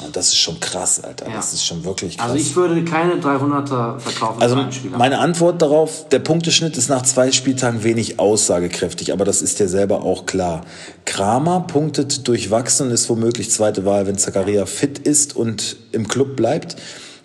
[0.02, 1.28] Ja, das ist schon krass, Alter.
[1.28, 1.36] Ja.
[1.36, 2.30] Das ist schon wirklich krass.
[2.30, 4.56] Also ich würde keine 300er verkaufen Also
[4.96, 9.68] meine Antwort darauf, der Punkteschnitt ist nach zwei Spieltagen wenig aussagekräftig, aber das ist dir
[9.68, 10.62] selber auch klar.
[11.04, 16.36] Kramer punktet durchwachsen und ist womöglich zweite Wahl, wenn Zakaria fit ist und im Club
[16.36, 16.76] bleibt.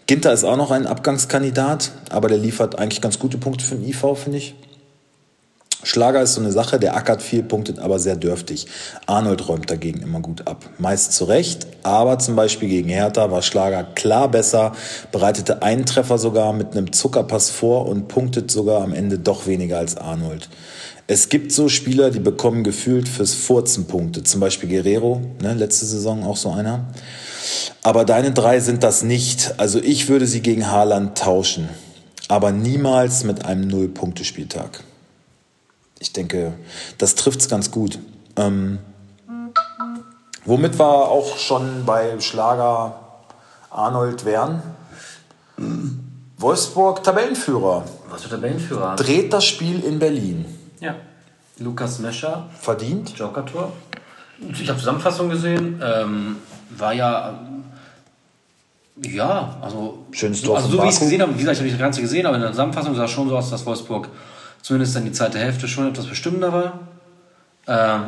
[0.07, 3.87] Ginter ist auch noch ein Abgangskandidat, aber der liefert eigentlich ganz gute Punkte für den
[3.87, 4.55] IV, finde ich.
[5.83, 8.67] Schlager ist so eine Sache, der ackert viel, punktet aber sehr dürftig.
[9.05, 10.65] Arnold räumt dagegen immer gut ab.
[10.79, 14.71] Meist zu Recht, aber zum Beispiel gegen Hertha war Schlager klar besser,
[15.11, 19.77] bereitete einen Treffer sogar mit einem Zuckerpass vor und punktet sogar am Ende doch weniger
[19.77, 20.49] als Arnold.
[21.05, 24.23] Es gibt so Spieler, die bekommen gefühlt fürs Furzen Punkte.
[24.23, 26.85] Zum Beispiel Guerrero, ne, letzte Saison auch so einer.
[27.83, 29.55] Aber deine drei sind das nicht.
[29.57, 31.69] Also ich würde sie gegen Haaland tauschen.
[32.27, 34.83] Aber niemals mit einem Null-Punkte-Spieltag.
[35.99, 36.53] Ich denke,
[36.97, 37.99] das trifft's ganz gut.
[38.35, 38.79] Ähm,
[40.45, 42.99] womit wir auch schon bei Schlager
[43.69, 44.61] Arnold wären.
[46.37, 47.85] Wolfsburg Tabellenführer.
[48.09, 48.95] Was für Tabellenführer?
[48.95, 50.45] Dreht das Spiel in Berlin.
[50.79, 50.95] Ja.
[51.59, 52.49] Lukas Mescher.
[52.59, 53.17] Verdient?
[53.17, 53.71] Joker-Tor.
[54.51, 55.81] Ich habe Zusammenfassung gesehen.
[55.83, 56.37] Ähm,
[56.69, 57.39] war ja.
[59.03, 60.05] Ja, also.
[60.11, 61.85] Schönes Tor Also, so wie ich es gesehen habe, wie gesagt, ich habe nicht das
[61.85, 64.09] Ganze gesehen, aber in der Zusammenfassung sah es schon so aus, dass Wolfsburg
[64.63, 66.79] zumindest in die zweite Hälfte schon etwas bestimmender war.
[67.67, 68.05] Ähm,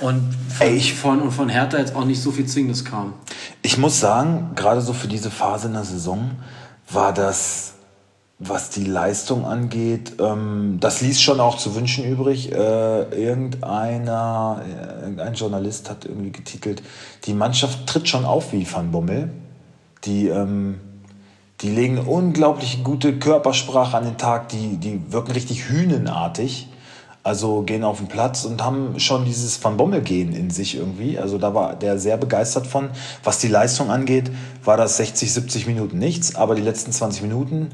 [0.00, 3.14] und von, Ey, ich- von, und von Hertha jetzt auch nicht so viel Zwingendes kam.
[3.62, 6.30] Ich muss sagen, gerade so für diese Phase in der Saison
[6.90, 7.74] war das,
[8.40, 12.52] was die Leistung angeht, ähm, das ließ schon auch zu wünschen übrig.
[12.52, 16.82] Äh, irgendeiner, äh, irgendein Journalist hat irgendwie getitelt,
[17.24, 19.30] die Mannschaft tritt schon auf wie Van Bommel.
[20.04, 20.78] Die, ähm,
[21.62, 26.68] die legen unglaublich gute Körpersprache an den Tag, die, die wirken richtig hünenartig.
[27.24, 31.18] Also gehen auf den Platz und haben schon dieses Van Bommel-Gehen in sich irgendwie.
[31.18, 32.90] Also da war der sehr begeistert von.
[33.24, 34.30] Was die Leistung angeht,
[34.64, 37.70] war das 60, 70 Minuten nichts, aber die letzten 20 Minuten.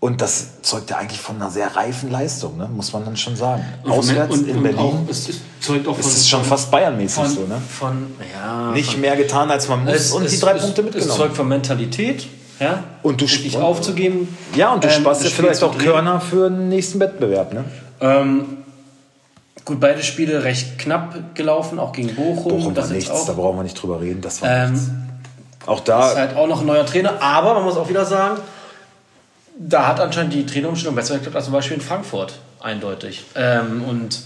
[0.00, 2.68] Und das zeugt ja eigentlich von einer sehr reifen Leistung, ne?
[2.72, 3.64] muss man dann schon sagen.
[3.84, 6.48] Auswärts und, in und Berlin Auch, es, es zeugt auch von, ist es schon von,
[6.50, 7.40] fast Bayern-mäßig so.
[7.46, 7.60] Ne?
[7.68, 10.62] von, ja, Nicht von, mehr getan, als man muss Es- und es- die drei es-
[10.62, 11.18] Punkte Es mitgenommen.
[11.18, 12.28] zeugt von Mentalität,
[12.60, 12.84] ja.
[13.02, 14.36] Und du nicht und- aufzugeben.
[14.54, 15.76] Ja, und du ähm, sparst Spiel vielleicht auch.
[15.76, 17.52] Körner für den nächsten Wettbewerb.
[17.52, 17.64] Ne?
[18.00, 18.44] Ähm,
[19.64, 22.44] gut, beide Spiele recht knapp gelaufen, auch gegen Bochum.
[22.52, 23.36] Bochum war das jetzt nichts, da auch.
[23.36, 24.20] brauchen wir nicht drüber reden.
[24.20, 24.86] Das war nichts.
[24.88, 25.02] Ähm,
[25.66, 28.38] Auch ist da, halt auch noch ein neuer Trainer, aber man muss auch wieder sagen,
[29.58, 33.24] da hat anscheinend die Trainerumstellung besser geklappt als zum Beispiel in Frankfurt, eindeutig.
[33.34, 34.20] Ähm, und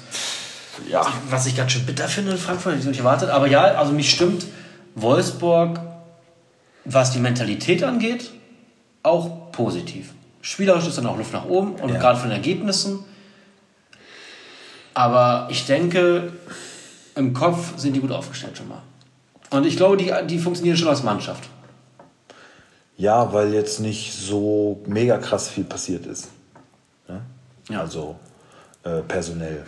[0.90, 3.30] ja, was ich ganz schön bitter finde in Frankfurt, ich nicht erwartet.
[3.30, 4.44] Aber ja, also mich stimmt
[4.94, 5.80] Wolfsburg,
[6.84, 8.30] was die Mentalität angeht,
[9.02, 10.10] auch positiv.
[10.42, 11.98] Spielerisch ist dann auch Luft nach oben und Ja.
[11.98, 13.04] gerade von den Ergebnissen.
[14.94, 16.32] Aber ich denke,
[17.14, 18.82] im Kopf sind die gut aufgestellt schon mal.
[19.50, 21.44] Und ich glaube, die, die funktionieren schon als Mannschaft.
[23.02, 26.28] Ja, weil jetzt nicht so mega krass viel passiert ist.
[27.68, 27.80] Ja.
[27.80, 28.16] Also
[28.84, 29.64] äh, personell.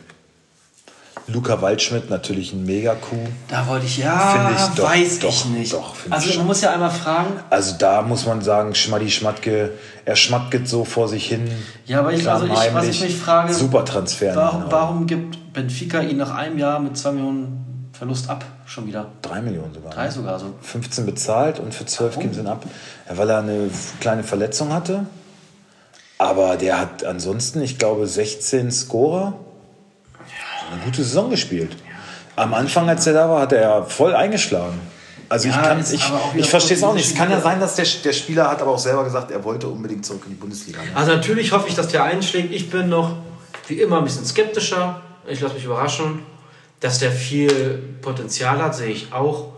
[1.27, 3.17] Luca Waldschmidt natürlich ein Mega-Coup.
[3.49, 5.73] Da wollte ich, ja, Finde ich doch, weiß doch, ich nicht.
[5.73, 6.39] doch, also schon.
[6.39, 9.73] man muss ja einmal fragen, Also da muss man sagen, Schmaddi Schmatke,
[10.05, 11.51] er schmatket so vor sich hin.
[11.87, 14.37] Ja, aber ich- also ich- was ich mich frage, Super Transfer.
[14.37, 14.73] warum, Augen.
[14.73, 18.45] warum gibt Benfica ihn nach einem Jahr mit 2 Millionen Verlust ab?
[18.67, 19.11] Schon wieder.
[19.23, 19.93] Drei Millionen sogar.
[19.93, 20.55] Drei sogar so.
[20.63, 22.65] 15 bezahlt und für 12 geben sie ihn ab.
[23.09, 25.07] Ja, weil er eine kleine Verletzung hatte.
[26.19, 29.35] Aber der hat ansonsten, ich glaube, 16 Scorer.
[30.73, 31.77] Eine gute Saison gespielt.
[32.37, 34.81] Am Anfang, als er da war, hat er ja voll eingeschlagen.
[35.29, 37.07] Also Ja, ich kann, ich, ich verstehe es auch nicht.
[37.07, 39.69] Es kann ja sein, dass der, der Spieler hat aber auch selber gesagt, er wollte
[39.69, 40.83] unbedingt zurück in die Bundesliga.
[40.83, 40.89] Ne?
[40.95, 42.53] Also natürlich hoffe ich, dass der einschlägt.
[42.53, 43.17] Ich bin noch
[43.69, 45.01] wie immer ein bisschen skeptischer.
[45.27, 46.21] Ich lasse mich überraschen.
[46.85, 49.55] Dass der viel Potenzial hat, sehe ich auch.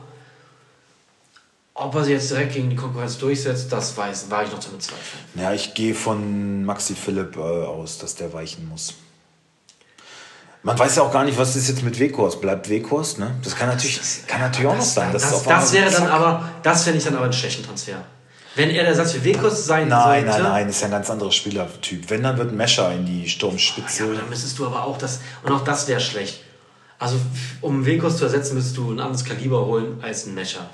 [1.75, 4.71] Ob er sich jetzt direkt gegen die Konkurrenz durchsetzt, das weiß, war ich noch zu
[4.71, 5.25] bezweifeln.
[5.35, 8.95] Ja, ich gehe von Maxi Philipp äh, aus, dass der weichen muss.
[10.63, 12.41] Man weiß ja auch gar nicht, was ist jetzt mit Weghorst.
[12.41, 13.35] Bleibt Weghorst, ne?
[13.43, 15.13] Das kann natürlich, kann natürlich auch noch sein.
[15.13, 18.05] Das, das, einmal wäre dann aber, das fände ich dann aber einen schlechten Transfer.
[18.55, 20.43] Wenn er der Satz für Wekos sein Nein, sollte.
[20.45, 22.09] nein, nein, ist ja ein ganz anderer Spielertyp.
[22.09, 24.05] Wenn, dann wird Mescher in die Ja, Sturmspitze.
[24.05, 26.46] aber dann müsstest du aber auch das, und auch das wäre schlecht.
[26.99, 27.17] Also,
[27.61, 30.69] um Wekos zu ersetzen, müsstest du ein anderes Kaliber holen als ein Mescher.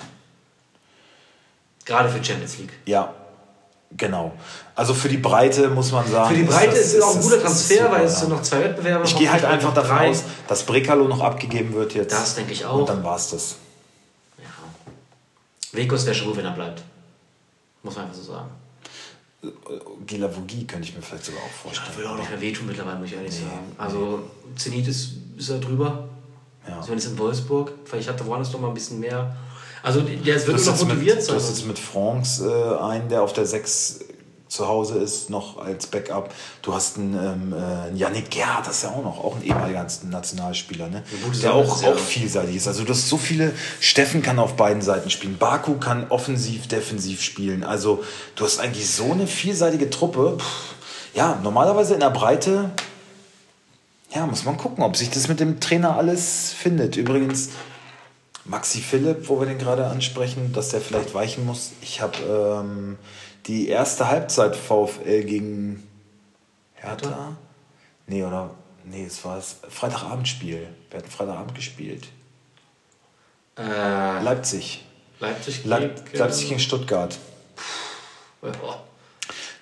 [1.85, 2.71] Gerade für Champions League.
[2.85, 3.13] Ja,
[3.91, 4.31] genau.
[4.73, 6.29] Also für die Breite muss man sagen.
[6.29, 8.19] Für die Breite das- ist es auch ein guter Transfer, super, weil es ja.
[8.19, 9.05] sind noch zwei Wettbewerbe.
[9.05, 10.09] Ich gehe halt einfach davon drei.
[10.09, 12.13] aus, dass Brekalo noch abgegeben wird jetzt.
[12.13, 12.79] Das denke ich auch.
[12.79, 13.55] Und dann war's das.
[14.37, 14.45] Ja.
[15.73, 16.83] Wekos wäre schon gut, wenn er bleibt.
[17.83, 18.49] Muss man einfach so sagen.
[20.07, 21.97] Gilavogi könnte ich mir vielleicht sogar auch vorstellen.
[21.97, 23.75] würde auch nicht mehr wehtun mittlerweile, muss ich ehrlich sagen.
[23.77, 24.23] Also,
[24.55, 26.07] Zenit ist, ist er drüber.
[26.67, 26.77] Ja.
[26.77, 29.35] Also, wenn es in Wolfsburg, vielleicht hat der woanders noch mal ein bisschen mehr.
[29.81, 31.35] Also, der wird Du hast, noch motiviert mit, du sein.
[31.35, 33.99] hast jetzt mit France äh, einen, der auf der 6
[34.53, 36.31] zu Hause ist, noch als Backup.
[36.61, 39.43] Du hast einen, ähm, äh, einen Yannick Gerhardt, das ist ja auch noch, auch ein
[39.43, 41.03] ehemaliger Nationalspieler, ne?
[41.23, 41.89] gute der auch, ja.
[41.89, 42.67] auch vielseitig ist.
[42.67, 47.21] Also du hast so viele, Steffen kann auf beiden Seiten spielen, Baku kann offensiv, defensiv
[47.21, 47.63] spielen.
[47.63, 48.03] Also
[48.35, 50.35] du hast eigentlich so eine vielseitige Truppe.
[50.37, 50.43] Puh,
[51.15, 52.69] ja, normalerweise in der Breite,
[54.15, 56.97] ja, muss man gucken, ob sich das mit dem Trainer alles findet.
[56.97, 57.49] Übrigens,
[58.45, 61.71] Maxi Philipp, wo wir den gerade ansprechen, dass der vielleicht weichen muss.
[61.81, 62.17] Ich habe
[62.63, 62.97] ähm,
[63.47, 65.87] die erste Halbzeit VfL gegen
[66.73, 67.37] Hertha.
[68.07, 68.51] Nee, oder?
[68.83, 70.67] Nee, es war das Freitagabendspiel.
[70.89, 72.07] Wir hatten Freitagabend gespielt.
[73.57, 74.83] Äh, Leipzig.
[75.19, 77.17] Leipzig Leip gegen- Leipzig gegen Stuttgart.
[78.41, 78.51] Ja.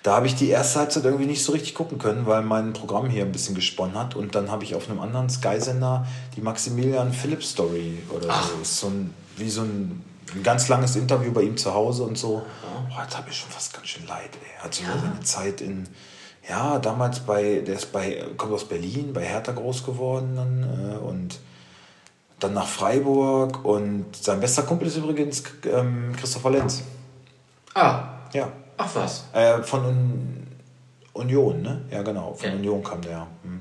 [0.02, 3.08] Da habe ich die erste Halbzeit irgendwie nicht so richtig gucken können, weil mein Programm
[3.08, 4.16] hier ein bisschen gesponnen hat.
[4.16, 8.60] Und dann habe ich auf einem anderen Sky-Sender die Maximilian Philipp Story oder so.
[8.62, 12.16] Ist so ein, wie so ein ein ganz langes Interview bei ihm zu Hause und
[12.16, 12.42] so.
[12.88, 14.62] Boah, da habe ich schon fast ganz schön leid, ey.
[14.64, 15.86] Hat sogar seine Zeit in,
[16.48, 20.96] ja, damals bei, der ist bei, kommt aus Berlin, bei Hertha groß geworden dann, äh,
[20.96, 21.38] und
[22.40, 26.82] dann nach Freiburg und sein bester Kumpel ist übrigens ähm, Christopher Lenz.
[27.74, 28.48] Ah, Ja.
[28.84, 29.24] Ach was.
[29.32, 30.46] Äh, von Un
[31.14, 31.82] Union, ne?
[31.90, 32.34] Ja, genau.
[32.34, 32.54] Von Ja.
[32.56, 33.26] Union kam der.
[33.42, 33.60] Hm.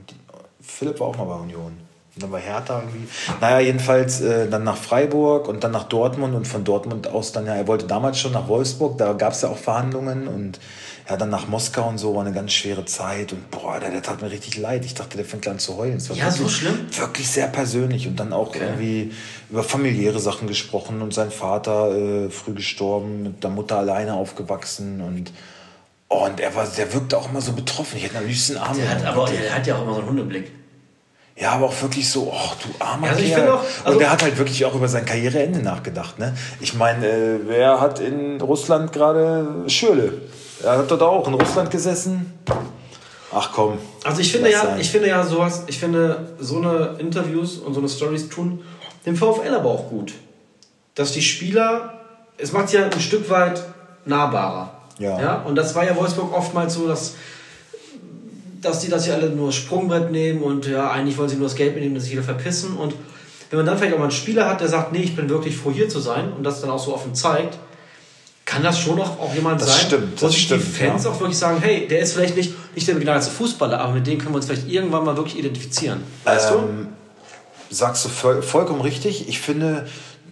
[0.62, 1.78] Philipp war auch mal bei Union.
[2.16, 3.08] Und dann bei Hertha irgendwie.
[3.40, 7.46] Naja, jedenfalls äh, dann nach Freiburg und dann nach Dortmund und von Dortmund aus dann
[7.46, 10.60] ja, er wollte damals schon nach Wolfsburg, da gab es ja auch Verhandlungen und
[11.12, 14.02] ja, dann nach Moskau und so war eine ganz schwere Zeit und boah, der, der
[14.02, 14.86] tat mir richtig leid.
[14.86, 15.98] Ich dachte, der fängt an zu heulen.
[15.98, 16.88] Es war Ja, so schlimm?
[16.98, 19.12] Wirklich sehr persönlich und dann auch irgendwie
[19.50, 25.02] über familiäre Sachen gesprochen und sein Vater äh, früh gestorben, mit der Mutter alleine aufgewachsen
[25.02, 25.32] und
[26.14, 27.96] Oh, und er war, der wirkte auch immer so betroffen.
[27.98, 28.76] Ich hätte am liebsten Arme.
[28.82, 30.52] Der hat, aber der hat ja auch immer so einen Hundeblick.
[31.38, 33.50] ja, aber auch wirklich so, oh, du armer Also Kerl.
[33.50, 36.20] auch- also- und der hat halt wirklich auch über sein Karriereende nachgedacht.
[36.20, 36.36] Ne?
[36.60, 40.14] Ich meine, äh, wer hat in Russland gerade Schürle?
[40.64, 42.34] Er hat dort auch in Russland gesessen.
[43.34, 43.78] Ach komm.
[44.04, 44.80] Also ich finde ja, sein.
[44.80, 48.62] ich finde ja sowas, ich finde so eine Interviews und so eine Stories tun
[49.06, 50.14] dem VfL aber auch gut.
[50.96, 52.02] Dass die Spieler,
[52.38, 53.64] es macht ja ein Stück weit
[54.06, 54.74] nahbarer.
[55.00, 55.20] Ja.
[55.20, 55.42] ja.
[55.42, 57.16] Und das war ja Wolfsburg oftmals so, dass,
[58.62, 61.56] dass die das ja alle nur Sprungbrett nehmen und ja, eigentlich wollen sie nur das
[61.56, 62.78] Geld mitnehmen, dass sich wieder verpissen.
[62.78, 62.94] Und
[63.50, 65.58] wenn man dann vielleicht auch mal einen Spieler hat, der sagt, nee, ich bin wirklich
[65.58, 67.58] froh hier zu sein und das dann auch so offen zeigt,
[68.52, 71.06] kann das schon auch, auch jemand Das sein, stimmt, wo das sich stimmt, die Fans
[71.06, 71.10] ja.
[71.10, 74.18] auch wirklich sagen, hey, der ist vielleicht nicht, nicht der begnadelte Fußballer, aber mit dem
[74.18, 76.04] können wir uns vielleicht irgendwann mal wirklich identifizieren.
[76.26, 76.90] Weißt Ähm,
[77.70, 79.30] sagst du voll, vollkommen richtig.
[79.30, 79.88] Ich finde,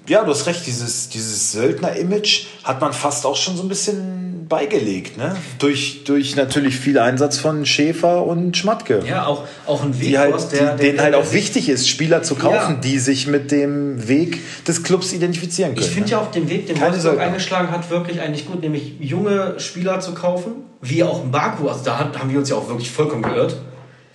[0.05, 4.18] ja, du hast recht, dieses, dieses Söldner-Image hat man fast auch schon so ein bisschen
[4.49, 5.17] beigelegt.
[5.17, 5.35] Ne?
[5.59, 9.03] Durch, durch natürlich viel Einsatz von Schäfer und Schmatke.
[9.07, 11.87] Ja, auch, auch ein Weg, Die halt, der, der, denen der, halt auch wichtig ist,
[11.87, 12.79] Spieler zu kaufen, Ja.
[12.83, 15.85] die sich mit dem Weg des Clubs identifizieren können.
[15.85, 16.11] Ich finde ne?
[16.13, 20.13] ja auch den Weg, den Wolfsburg eingeschlagen hat, wirklich eigentlich gut, nämlich junge Spieler zu
[20.13, 21.69] kaufen, wie auch Baku.
[21.69, 23.55] Also da haben wir uns ja auch wirklich vollkommen geirrt.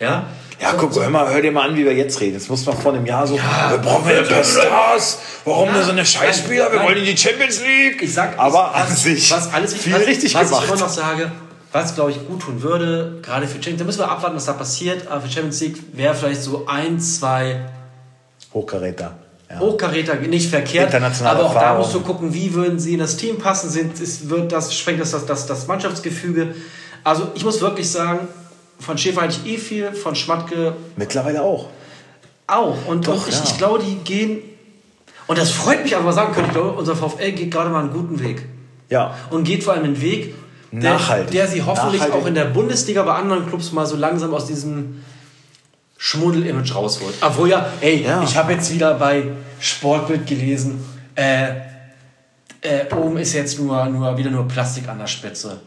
[0.00, 0.26] Ja,
[0.60, 2.34] Ja, So- guck, so- hör, mal, hör dir mal an, wie wir jetzt reden.
[2.34, 3.70] Jetzt muss man vor einem Jahr so, Ja.
[3.70, 5.18] wir brauchen wir ein paar Stars.
[5.44, 6.70] Warum nur so eine Scheißspieler?
[6.70, 6.86] Wir Nein.
[6.86, 8.02] wollen in die Champions League.
[8.02, 10.64] Ich sag, aber ich, an was, sich was alles viel was, richtig was gemacht.
[10.64, 11.32] ich immer noch sage,
[11.72, 14.44] was glaube ich gut tun würde, gerade für Champions League, da müssen wir abwarten, was
[14.46, 17.56] da passiert, aber für Champions League wäre vielleicht so ein, zwei
[18.52, 19.16] Hochkaräter.
[19.50, 19.58] Ja.
[19.58, 21.82] Hochkaräter nicht verkehrt, Internationale aber auch da Erfahrung.
[21.82, 25.00] musst du gucken, wie würden sie in das Team passen, sind, ist, wird das, sprengt
[25.00, 26.54] das, das, das, das Mannschaftsgefüge.
[27.02, 28.20] Also ich muss wirklich sagen,
[28.78, 31.68] von Schäfer hatte ich eh viel, von Schmatke Mittlerweile auch.
[32.46, 32.76] auch.
[32.86, 33.42] Und, Doch, und ich, ja.
[33.44, 34.42] ich glaube, die gehen,
[35.26, 37.80] und das freut mich aber mal sagen können, ich glaube, unser VfL geht gerade mal
[37.80, 38.46] einen guten Weg.
[38.90, 39.14] Ja.
[39.30, 40.34] Und geht vor allem einen Weg,
[40.70, 41.30] der, Nachhaltig.
[41.30, 42.22] der sie hoffentlich Nachhaltig.
[42.22, 45.02] auch in der Bundesliga bei anderen Clubs mal so langsam aus diesem
[45.96, 47.14] Schmuddel-Image rausholt.
[47.20, 48.22] Obwohl ja, ey, Ja.
[48.22, 49.28] ich habe jetzt wieder bei
[49.60, 50.84] Sportbild gelesen,
[51.14, 51.48] äh,
[52.60, 55.60] äh, oben ist jetzt nur, nur wieder nur Plastik an der Spitze.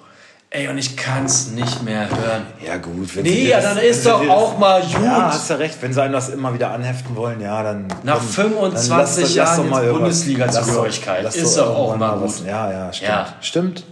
[0.49, 2.43] Ey, und ich kann es nicht mehr hören.
[2.65, 3.13] Ja, gut.
[3.17, 5.03] Wenn Nee, ja, dann ist doch auch mal gut.
[5.03, 5.77] Ja, hast ja recht.
[5.81, 7.87] Wenn sie einem das immer wieder anheften wollen, ja, dann.
[8.03, 11.23] Nach dann, 25 dann lass- lass Jahren irgendwas- Bundesliga-Zugehörigkeit.
[11.23, 12.47] lass Ist doch auch mal was- gut.
[12.47, 13.09] Ja, ja, stimmt.
[13.09, 13.33] Ja.
[13.41, 13.83] Stimmt.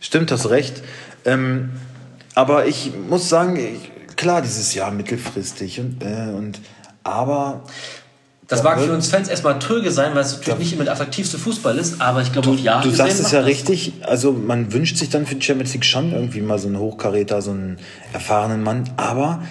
[0.00, 0.82] Stimmt, hast recht.
[1.24, 1.70] Ähm,
[2.34, 3.58] aber ich muss sagen,
[4.16, 6.60] klar, dieses Jahr mittelfristig und, äh, und
[7.02, 7.62] aber
[8.46, 10.92] Das Ja, mag für uns Fans erstmal tröge sein, weil es natürlich nicht immer der
[10.92, 13.92] attraktivste Fußball ist, aber ich glaube, auf Jahre Du sagst es ja das- richtig.
[14.02, 17.40] Also man wünscht sich dann für die Champions League schon irgendwie mal so einen Hochkaräter,
[17.40, 17.78] so einen
[18.12, 18.84] erfahrenen Mann.
[18.98, 19.42] Aber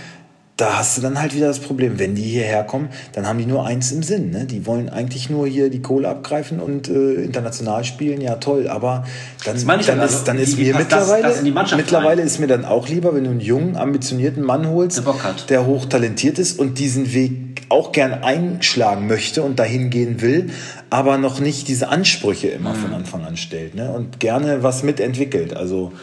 [0.56, 3.48] da hast du dann halt wieder das Problem, wenn die hierher kommen, dann haben die
[3.48, 4.30] nur eins im Sinn.
[4.30, 4.46] Ne?
[4.46, 8.22] Die wollen eigentlich nur hier die Kohle abgreifen und äh, international spielen.
[8.22, 9.04] Ja toll, aber
[9.46, 12.20] dann, ich dann ja, ist, also, dann ist wie mir das- mittlerweile, das Mannschaft mittlerweile
[12.22, 12.28] rein?
[12.28, 15.04] ist mir dann auch lieber, wenn du einen jungen, ambitionierten Mann holst, Der
[15.50, 20.52] der hochtalentiert ist und diesen Weg auch gern einschlagen möchte und dahin gehen will,
[20.92, 22.78] aber noch nicht diese Ansprüche immer Mhm.
[22.78, 23.90] von Anfang an stellt ne?
[23.92, 25.56] und gerne was mitentwickelt.
[25.56, 25.94] Also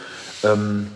[0.43, 0.87] ähm,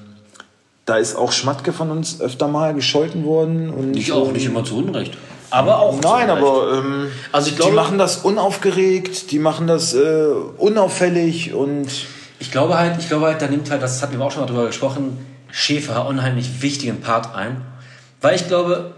[0.85, 3.69] da ist auch Schmatke von uns öfter mal gescholten worden.
[3.71, 5.17] Und, Nicht auch, nicht immer zu Unrecht.
[5.51, 9.93] Aber auch Nein, aber ähm, Also ich glaube- die machen das unaufgeregt, die machen das
[9.93, 10.25] äh,
[10.57, 11.87] unauffällig und
[12.39, 14.47] Ich glaube halt, ich glaube halt, da nimmt halt, das hatten wir auch schon mal
[14.47, 15.17] drüber gesprochen,
[15.51, 17.61] Schäfer einen unheimlich wichtigen Part ein.
[18.21, 18.91] Weil ich glaube,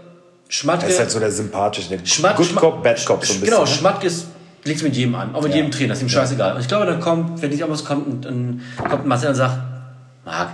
[0.48, 0.84] Schmatke.
[0.86, 3.54] er ist halt so der sympathische, der Schmatt- Good Cop, Bad Cop so ein bisschen.
[3.54, 3.66] Genau?
[3.66, 4.26] Schmatke ist,
[4.64, 5.58] liegt mit jedem an, auch mit Ja.
[5.58, 6.54] jedem Trainer, ist ihm scheißegal.
[6.54, 9.34] Und ich glaube, dann kommt, wenn nicht anders kommt, ein, ein, kommt ein Marcel und
[9.36, 9.58] sagt,
[10.24, 10.48] Marc,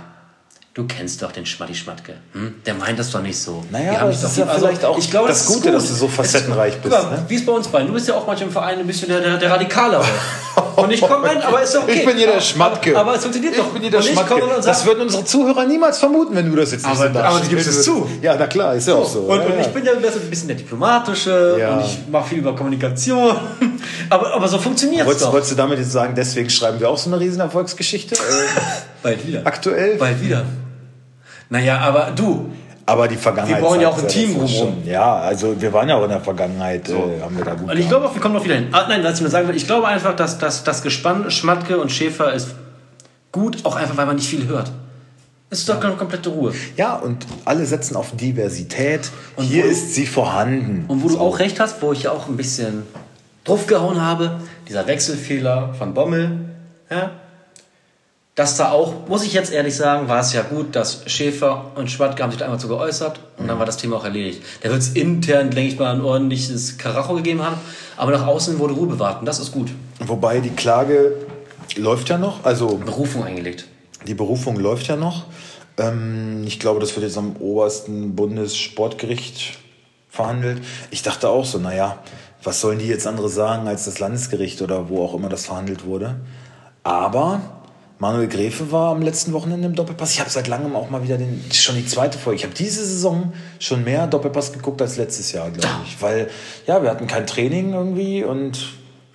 [0.75, 2.15] du kennst doch den Schmatti Schmatke.
[2.33, 2.55] Hm?
[2.65, 3.63] Der meint das doch nicht so.
[3.71, 4.53] Naja, Wir aber das ist ja lieb.
[4.57, 5.73] vielleicht auch ich glaube, das ist Gute, gut.
[5.75, 7.25] dass du so facettenreich Guck bist, ne?
[7.29, 7.87] Wie es bei uns beiden.
[7.87, 10.03] Du bist ja auch manchmal im Verein ein bisschen der, der, der Radikalere.
[10.75, 11.99] Und ich komme rein, aber ist doch okay.
[11.99, 12.97] Ich bin hier der Aber- Schmatke.
[12.99, 13.67] Aber es funktioniert doch.
[13.67, 14.35] Ich bin hier der Schmatke.
[14.61, 17.47] Das würden unsere Zuhörer niemals vermuten, wenn du das jetzt nicht Aber- so aber du
[17.47, 18.09] gibst es zu.
[18.21, 19.19] Ja, na klar, ist ja auch so.
[19.21, 19.61] Und, ja, und ja.
[19.61, 21.75] ich bin ja ein bisschen der Diplomatische Ja.
[21.77, 23.37] und ich mache viel über Kommunikation.
[24.09, 25.31] aber, aber so funktioniert es Wolltest, doch.
[25.31, 28.17] wolltest du damit jetzt sagen, deswegen schreiben wir auch so eine riesen Erfolgsgeschichte?
[29.01, 29.41] Bald wieder.
[29.45, 29.95] aktuell?
[29.95, 30.43] Bald wieder.
[31.49, 32.51] Naja, aber du,
[32.87, 33.61] Aber die Vergangenheit.
[33.61, 34.85] Wir brauchen ja auch ein Team schon.
[34.85, 37.77] Ja, also wir waren ja auch in der Vergangenheit, äh, haben wir da gut Und
[37.77, 38.67] ich glaube auch, wir kommen noch wieder hin.
[38.71, 41.77] Ah, nein, was ich nur sagen will, ich glaube einfach, dass, dass das Gespann Schmatke
[41.79, 42.49] und Schäfer ist
[43.31, 44.71] gut, auch einfach, weil man nicht viel hört.
[45.49, 46.53] Es ist doch eine komplette Ruhe.
[46.75, 49.11] Ja, und alle setzen auf Diversität.
[49.35, 50.85] Und Hier ist sie vorhanden.
[50.87, 51.19] Und wo du So.
[51.19, 52.83] auch recht hast, wo ich ja auch ein bisschen
[53.45, 56.39] draufgehauen habe, dieser Wechselfehler von Bommel,
[56.89, 57.11] ja,
[58.35, 61.89] dass da auch, muss ich jetzt ehrlich sagen, war es ja gut, dass Schäfer und
[61.89, 64.43] Schmatke haben sich da einmal zu geäußert und dann war das Thema auch erledigt.
[64.61, 67.55] Da wird es intern, denke ich mal, ein ordentliches Karacho gegeben haben,
[67.95, 69.71] aber nach außen wurde Ruhe bewahrt und das ist gut.
[69.99, 71.15] Wobei die Klage
[71.77, 73.67] läuft ja noch, also Berufung eingelegt.
[74.05, 75.25] die Berufung läuft ja noch.
[75.77, 79.57] Ähm, ich glaube, das wird jetzt am obersten Bundessportgericht
[80.09, 80.61] verhandelt.
[80.91, 81.99] Ich dachte auch so, naja,
[82.43, 85.85] was sollen die jetzt andere sagen als das Landesgericht oder wo auch immer das verhandelt
[85.85, 86.17] wurde.
[86.83, 87.41] Aber
[87.97, 90.11] Manuel Gräfe war am letzten Wochenende im Doppelpass.
[90.11, 92.37] Ich habe seit langem auch mal wieder den, das ist schon die zweite Folge.
[92.37, 96.01] Ich habe diese Saison schon mehr Doppelpass geguckt als letztes Jahr, glaube ich.
[96.01, 96.29] Weil,
[96.67, 98.59] ja, wir hatten kein Training irgendwie und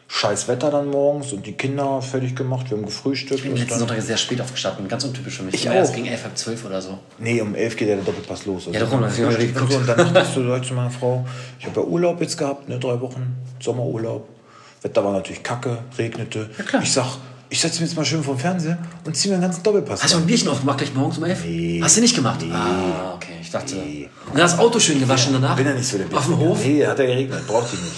[0.09, 2.71] scheiß Wetter dann morgens und die Kinder fertig gemacht.
[2.71, 3.40] Wir haben gefrühstückt.
[3.45, 5.55] Ich bin letzten Sonntag sehr spät aufgestanden, ganz untypisch für mich.
[5.55, 5.97] Ich Immer erst auch.
[5.97, 6.99] gegen elf, halb zwölf oder so.
[7.19, 8.66] Nee, um elf geht ja der Doppelpass los.
[8.66, 9.75] Also Ja, darum, das hab ich geguckt.
[9.75, 11.25] und dann dachte ich so Leute zu meiner Frau,
[11.61, 14.27] ich habe ja Urlaub jetzt gehabt, ne, drei Wochen, Sommerurlaub.
[14.83, 16.49] Wetter war natürlich kacke, regnete.
[16.66, 16.83] klar.
[16.83, 17.07] Ich sag,
[17.50, 20.02] ich setze mich jetzt mal schön vor den Fernseher und ziehe mir einen ganzen Doppelpass
[20.02, 21.44] Hast du ein Bierchen aufgemacht gleich morgens um elf?
[21.44, 21.80] Nee.
[21.82, 22.40] Hast du nicht gemacht?
[22.40, 22.52] Nee.
[22.52, 23.32] Ah, okay.
[23.42, 23.74] Ich dachte.
[23.74, 24.08] Nee.
[24.26, 25.56] Und dann das Auto schön gewaschen danach?
[25.56, 26.38] Bin ja nicht so der Auf dem.
[26.38, 26.64] Hof?
[26.64, 27.96] Nee, hat er geregnet, braucht ihn nicht.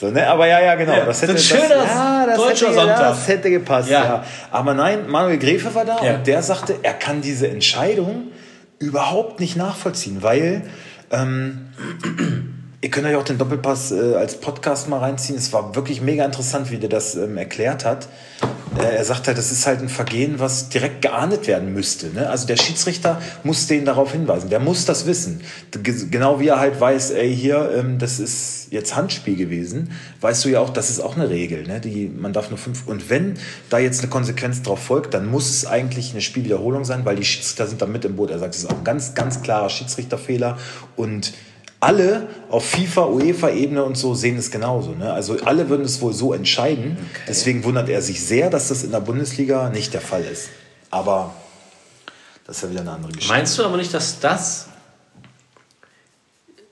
[0.00, 0.26] So, ne?
[0.28, 0.92] Aber ja, ja, genau.
[0.96, 2.98] Ja, das hätte, ein schöner das, ja, das deutscher hätte, Sonntag.
[2.98, 4.04] Das hätte gepasst, Ja.
[4.04, 4.24] ja.
[4.50, 8.28] Aber nein, Manuel Gräfe war da und der sagte, er kann diese Entscheidung
[8.78, 10.62] überhaupt nicht nachvollziehen, weil
[11.10, 11.66] ähm,
[12.80, 15.36] ihr könnt euch auch den Doppelpass äh, als Podcast mal reinziehen.
[15.36, 18.08] Es war wirklich mega interessant, wie der das ähm, erklärt hat.
[18.78, 22.08] Äh, er sagt halt, das ist halt ein Vergehen, was direkt geahndet werden müsste.
[22.10, 22.30] Ne?
[22.30, 24.48] Also der Schiedsrichter muss den darauf hinweisen.
[24.48, 25.40] Der muss das wissen.
[25.82, 30.44] Ge- Genau wie er halt weiß, ey, hier, ähm, das ist jetzt Handspiel gewesen, weißt
[30.44, 31.66] du ja auch, das ist auch eine Regel.
[31.66, 31.80] Ne?
[31.80, 32.86] Die, man darf nur fünf.
[32.86, 33.34] Und wenn
[33.70, 37.24] da jetzt eine Konsequenz drauf folgt, dann muss es eigentlich eine Spielwiederholung sein, weil die
[37.24, 38.30] Schiedsrichter sind da mit im Boot.
[38.30, 40.58] Er sagt, es ist auch ein ganz, ganz klarer Schiedsrichterfehler.
[40.94, 41.32] Und
[41.80, 44.92] alle auf FIFA, UEFA-Ebene und so sehen es genauso.
[44.92, 45.12] Ne?
[45.12, 46.96] Also alle würden es wohl so entscheiden.
[47.28, 50.48] Deswegen wundert er sich sehr, dass das in der Bundesliga nicht der Fall ist.
[50.90, 51.34] Aber
[52.44, 53.32] das ist ja wieder eine andere Geschichte.
[53.32, 54.68] Meinst du aber nicht, dass das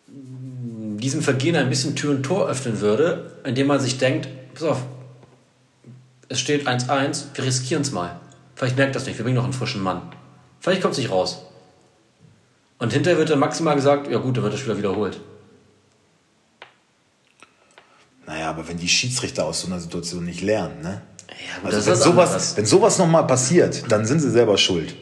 [0.09, 4.79] diesem Vergehen ein bisschen Tür und Tor öffnen würde, indem man sich denkt, pass auf,
[6.29, 8.19] es steht 1-1, wir riskieren es mal.
[8.57, 10.03] Vielleicht merkt das nicht, wir bringen noch einen frischen Mann.
[10.59, 11.45] Vielleicht kommt es nicht raus.
[12.78, 15.18] Und hinterher wird dann maximal gesagt, ja gut, dann wird das Spieler wiederholt.
[18.26, 21.00] Naja, aber wenn die Schiedsrichter aus so einer Situation nicht lernen, ne?
[21.28, 24.94] Ja, gut, Also das wenn sowas, wenn sowas nochmal passiert, dann sind sie selber schuld.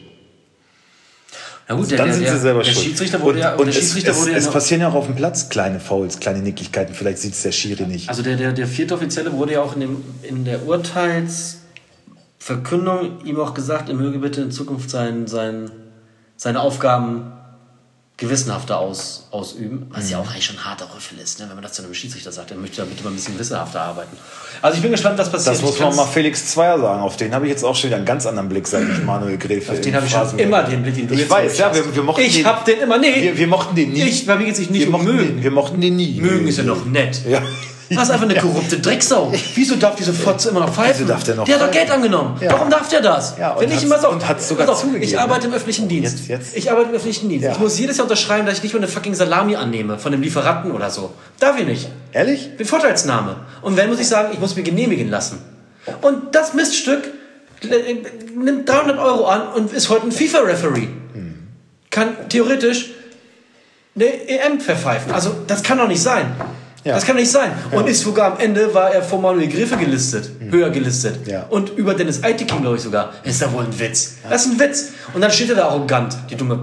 [1.67, 2.85] Na gut, der, Dann der, sind der, sie selber der schuld.
[2.85, 4.93] Schiedsrichter wurde und, ja, und der Schiedsrichter es, wurde es, ja es passieren ja auch
[4.93, 6.93] auf dem Platz kleine Fouls, kleine Nicklichkeiten.
[6.93, 8.07] Vielleicht sieht es der Schiri nicht.
[8.07, 13.39] Also der, der, der vierte Offizielle wurde ja auch in, dem, in der Urteilsverkündung ihm
[13.39, 15.71] auch gesagt, er möge bitte in Zukunft sein, sein,
[16.37, 17.31] seine Aufgaben
[18.17, 20.11] gewissenhafter aus, ausüben, was Mhm.
[20.11, 21.47] ja auch eigentlich schon ein harter Rüffel ist, ne?
[21.49, 23.81] wenn man das zu einem Schiedsrichter sagt, er möchte da bitte mal ein bisschen gewissenhafter
[23.81, 24.15] arbeiten.
[24.61, 25.55] Also ich bin gespannt, was passiert.
[25.55, 27.01] das muss man mal Felix Zweier sagen.
[27.01, 29.37] Auf den habe ich jetzt auch schon wieder einen ganz anderen Blick, seit ich Manuel
[29.37, 31.75] Gräfe Auf den habe ich schon immer den Blick, den du Ich jetzt weiß, ja,
[31.75, 32.45] wir, wir mochten Ich den.
[32.45, 33.21] hab den immer, nee.
[33.21, 34.03] Wir, wir mochten den nie.
[34.03, 35.27] Ich, geht es sich nicht wir mochten mögen.
[35.35, 36.21] Den, wir mochten den nie.
[36.21, 37.19] Mögen ist ja noch nett.
[37.27, 37.41] Ja.
[37.89, 39.31] Das ist einfach eine korrupte Drecksau.
[39.53, 41.01] Wieso darf diese Fotze immer noch pfeifen?
[41.01, 41.71] Wieso darf der noch der hat doch?
[41.71, 42.37] Geld angenommen.
[42.41, 42.51] Ja.
[42.53, 43.37] Warum darf der das?
[43.37, 43.85] Ja, und Wenn ich
[44.27, 46.19] hat's sogar auf, zugegeben, Ich arbeite im öffentlichen Dienst.
[46.19, 46.57] Jetzt- jetzt.
[46.57, 47.45] Ich arbeite im öffentlichen Dienst.
[47.45, 47.51] Ja.
[47.51, 50.23] Ich muss jedes Jahr unterschreiben, dass ich nicht mal eine fucking Salami annehme von einem
[50.23, 51.13] Lieferanten oder so.
[51.39, 51.89] Darf ich nicht.
[52.11, 52.57] Ehrlich?
[52.57, 53.35] Bin Vorteilsnahme.
[53.61, 55.37] Und wenn muss ich sagen, ich muss mir genehmigen lassen.
[56.01, 57.03] Und das Miststück
[57.61, 57.95] äh,
[58.35, 60.87] nimmt 300 Euro an und ist heute ein FIFA-Referee.
[61.91, 62.89] Kann theoretisch
[63.95, 65.11] eine EM verpfeifen.
[65.13, 66.35] Also das kann doch nicht sein.
[66.85, 66.93] Ja.
[66.93, 67.51] Das kann nicht sein.
[67.71, 71.27] Und ist sogar am Ende war er vor Manuel Griffe gelistet, höher gelistet.
[71.27, 71.47] Ja.
[71.49, 73.11] Und über Dennis Eitekin, glaube ich sogar.
[73.23, 74.17] Ist da wohl ein Witz.
[74.29, 74.91] Das ist ein Witz.
[75.13, 76.59] Und dann steht er da arrogant, die dumme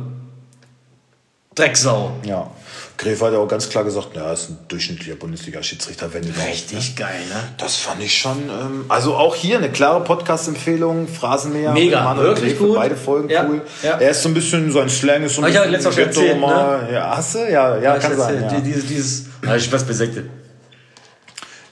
[1.57, 2.13] Drecksau.
[2.25, 2.49] Ja.
[2.97, 6.47] Gräfe hat ja auch ganz klar gesagt, na, er ist ein durchschnittlicher Bundesliga-Schiedsrichter, wenn überhaupt.
[6.47, 6.53] Ne?
[6.53, 7.37] Richtig geil, ne?
[7.59, 8.39] Das fand ich schon.
[8.49, 11.09] Ähm, also auch hier eine klare Podcast-Empfehlung.
[11.09, 11.73] Phrasenmäher.
[11.73, 12.77] Mega, Manuel wirklich Gräfe, gut.
[12.77, 13.63] Beide Folgen Ja, cool.
[13.83, 13.99] ja.
[13.99, 16.03] Er ist so ein bisschen, sein Slang ist so ein ich ja bisschen letztes Mal
[16.03, 16.41] erzählt, ne?
[16.41, 16.89] mal.
[16.93, 17.39] Ja, hast du?
[17.51, 18.43] Ja, ja, kann sein.
[18.51, 18.61] Ja.
[18.61, 19.27] Dieses, dieses,
[19.57, 20.25] ich was besekte.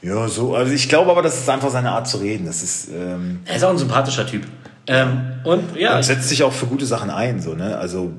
[0.02, 0.54] ja, so.
[0.54, 2.46] Also ich glaube aber, das ist einfach seine Art zu reden.
[2.46, 2.88] Das ist.
[2.88, 4.44] Ähm, Er ist auch ein sympathischer Typ.
[4.86, 7.40] Ähm, und ja, und setzt sich auch für gute Sachen ein.
[7.40, 7.76] So, ne?
[7.78, 8.10] Also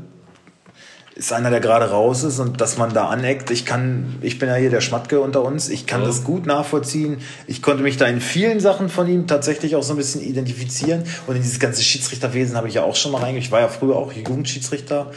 [1.16, 3.52] ist einer, der gerade raus ist und dass man da aneckt.
[3.52, 5.70] Ich kann, ich bin ja hier der Schmatke unter uns.
[5.70, 6.08] Ich kann Ja.
[6.08, 7.18] das gut nachvollziehen.
[7.48, 11.04] Ich konnte mich da in vielen Sachen von ihm tatsächlich auch so ein bisschen identifizieren.
[11.28, 13.42] Und in dieses ganze Schiedsrichterwesen habe ich ja auch schon mal reingegangen.
[13.44, 15.12] Ich war ja früher auch Jugendschiedsrichter.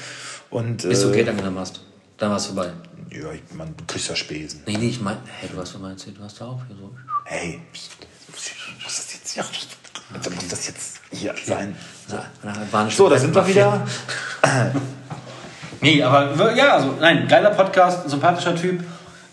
[0.50, 1.80] Und, äh, Geld angenommen hast.
[2.18, 2.70] Dann war es vorbei.
[3.10, 4.62] ja, ich, man, du kriegst ja Spesen.
[4.66, 6.90] Nee, nee, ich mein, hey, du mir erzählt, du hast da auch hier so.
[7.24, 9.44] Hey, muss das jetzt, ja,
[10.12, 11.76] also muss das jetzt hier sein?
[12.08, 12.18] So,
[12.90, 13.86] so da sind wir wieder.
[15.84, 18.82] Nee, aber ja, also nein, geiler Podcast, sympathischer Typ.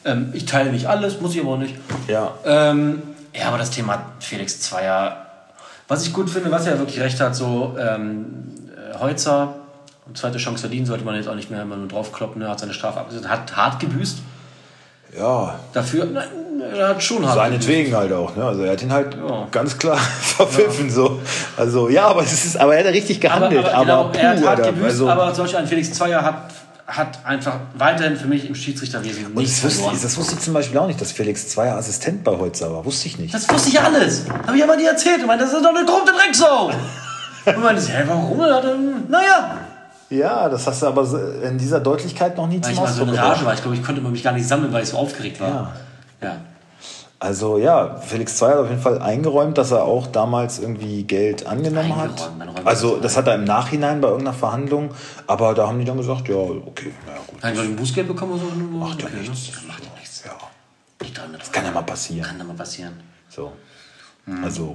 [0.03, 1.75] Ähm, ich teile nicht alles, muss ich aber auch nicht.
[2.09, 2.33] Ja.
[2.43, 3.01] Ähm,
[3.33, 5.27] ja, aber das Thema Felix Zweier,
[5.87, 8.25] was ich gut finde, was er wirklich recht hat, so ähm,
[8.75, 9.55] äh, Holzer,
[10.13, 12.73] zweite Chance verdienen, sollte man jetzt auch nicht mehr immer nur draufkloppen, er hat seine
[12.73, 14.17] Strafe abgesetzt, hat hart gebüßt.
[15.17, 16.27] Ja, Dafür, nein,
[16.61, 18.43] er hat schon hart Seinetwegen halt auch, ne?
[18.45, 19.47] Also er hat ihn halt Ja.
[19.51, 21.19] ganz klar verpfiffen so.
[21.57, 23.65] Also ja, aber es ist, aber er hat richtig Aber, gehandelt.
[23.73, 26.51] aber, Aber, genau, er hat puh, hart gebüßt, also, aber solch ein Felix Zweier hat,
[26.87, 30.53] hat einfach weiterhin für mich im Schiedsrichterwesen nichts das wusste, ich, das wusste ich zum
[30.53, 32.83] Beispiel auch nicht, dass Felix Zweier Assistent bei Holzer war.
[32.85, 33.33] Wusste ich nicht.
[33.33, 34.25] Das wusste ich alles.
[34.47, 35.19] Habe ich aber nie erzählt.
[35.19, 36.71] Ich meine, das ist doch eine korrupte Drecksau.
[37.45, 38.39] Und meinte, hä, warum?
[38.39, 38.61] Ja,
[39.09, 39.57] naja.
[40.09, 41.07] Ja, das hast du aber
[41.43, 43.45] in dieser Deutlichkeit noch nie Weil zum ich mal so Ausdruck in Rage gebracht.
[43.45, 43.53] war.
[43.53, 45.71] Ich glaube, ich konnte mich gar nicht sammeln, weil ich so aufgeregt war.
[46.21, 46.35] Ja.
[47.21, 51.45] Also ja, Felix Zweier hat auf jeden Fall eingeräumt, dass er auch damals irgendwie Geld
[51.45, 52.31] angenommen hat.
[52.65, 54.89] Also das das hat er im Nachhinein bei irgendeiner Verhandlung,
[55.27, 57.43] aber da haben die dann gesagt, ja, okay, naja gut.
[57.43, 58.47] Hat er ein Bußgeld bekommen oder so?
[58.55, 59.51] Macht ja Okay, nichts.
[59.51, 59.67] Ne?
[59.67, 60.23] Macht ja nichts.
[60.25, 62.25] Ja, mit kann ja mal passieren.
[62.25, 62.93] Kann ja mal passieren.
[63.29, 63.51] So.
[64.25, 64.43] Mhm.
[64.43, 64.73] Also,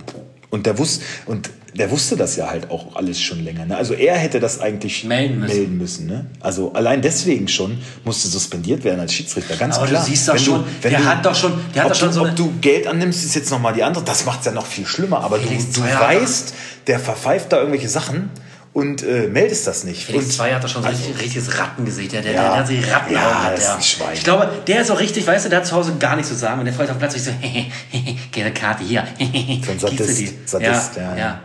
[0.51, 3.67] und der wusste, und der wusste das ja halt auch alles schon länger.
[3.67, 3.77] Ne?
[3.77, 5.57] Also er hätte das eigentlich Melden müssen.
[5.57, 6.27] melden müssen ne?
[6.41, 10.03] Also allein deswegen schon musste suspendiert werden als Schiedsrichter, ganz Aber klar.
[10.03, 12.09] du siehst doch Wenn schon, wenn der hat doch schon, der hat ob doch schon
[12.09, 14.05] du, so ob du Geld annimmst, ist jetzt nochmal die andere.
[14.05, 15.21] Das macht es ja noch viel schlimmer.
[15.21, 16.55] Aber du, du weißt,
[16.87, 18.31] der verpfeift da irgendwelche Sachen
[18.77, 20.05] und äh, meldest das nicht.
[20.05, 22.13] Felix und, Zweier hat doch schon so ein richtig, richtiges Rattengesicht.
[22.13, 22.43] Der, der, Ja.
[22.43, 23.15] der, der hat sich Rattenaugen.
[23.15, 24.13] Ja, hat ist ein Schwein.
[24.13, 26.37] Ich glaube, der ist auch richtig, weißt du, der hat zu Hause gar nichts zu
[26.37, 26.59] sagen.
[26.59, 27.31] Und der freut auf dem Platz ich so,
[28.33, 29.03] gelbe Karte hier.
[29.65, 30.39] So ein Sadist, die?
[30.45, 31.41] Sadist, ja, ja, ja.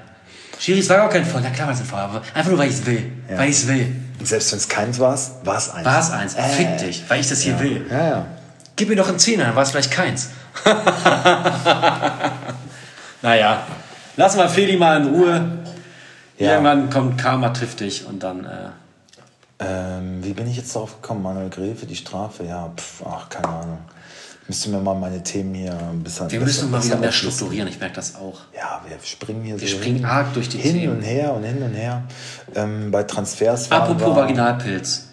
[0.60, 2.76] Schiris war auch kein Voll, na klar war es ein aber einfach nur, weil ich
[2.76, 3.02] es will.
[3.30, 3.38] Ja.
[3.38, 3.96] Weil ich es will.
[4.20, 5.86] und selbst wenn es keins war, war es eins.
[5.86, 6.36] War es eins.
[6.58, 7.86] Fick dich, weil ich das hier will.
[7.90, 8.26] Ja, ja.
[8.76, 10.32] Gib mir doch einen Zehner, dann war es vielleicht keins.
[13.22, 13.66] naja,
[14.18, 15.61] lass mal Feli mal in Ruhe.
[16.42, 16.52] Ja.
[16.54, 18.46] Irgendwann kommt Karma trifft dich und dann.
[18.46, 18.70] Äh,
[19.64, 21.22] Ähm, wie bin ich jetzt darauf gekommen?
[21.22, 22.44] Manuel Gräfe, die Strafe?
[22.46, 23.78] Ja, pf, ach, keine Ahnung.
[24.48, 26.32] Müsste mir mal meine Themen hier ein bisschen.
[26.32, 28.40] wir müssen mal wieder mehr strukturieren, ich merke das auch.
[28.56, 30.98] Ja, wir springen hier Wir so springen hin, arg durch die hin Themen.
[30.98, 32.02] und her und hin und her.
[32.56, 35.06] Ähm, bei Transfers Apropos wir- Vaginalpilz.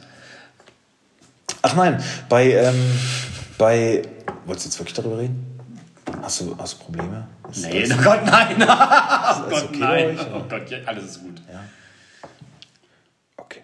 [1.60, 2.74] Ach nein, bei, ähm,
[3.58, 4.02] bei.
[4.46, 5.44] Wolltest du jetzt wirklich darüber reden?
[6.22, 7.26] Hast du, hast du Probleme?
[7.50, 8.56] Ist Nee, oh Gott, nein!
[8.60, 10.18] oh Gott, okay nein!
[10.34, 11.40] Oh Gott, ja, alles ist gut.
[13.36, 13.60] Okay.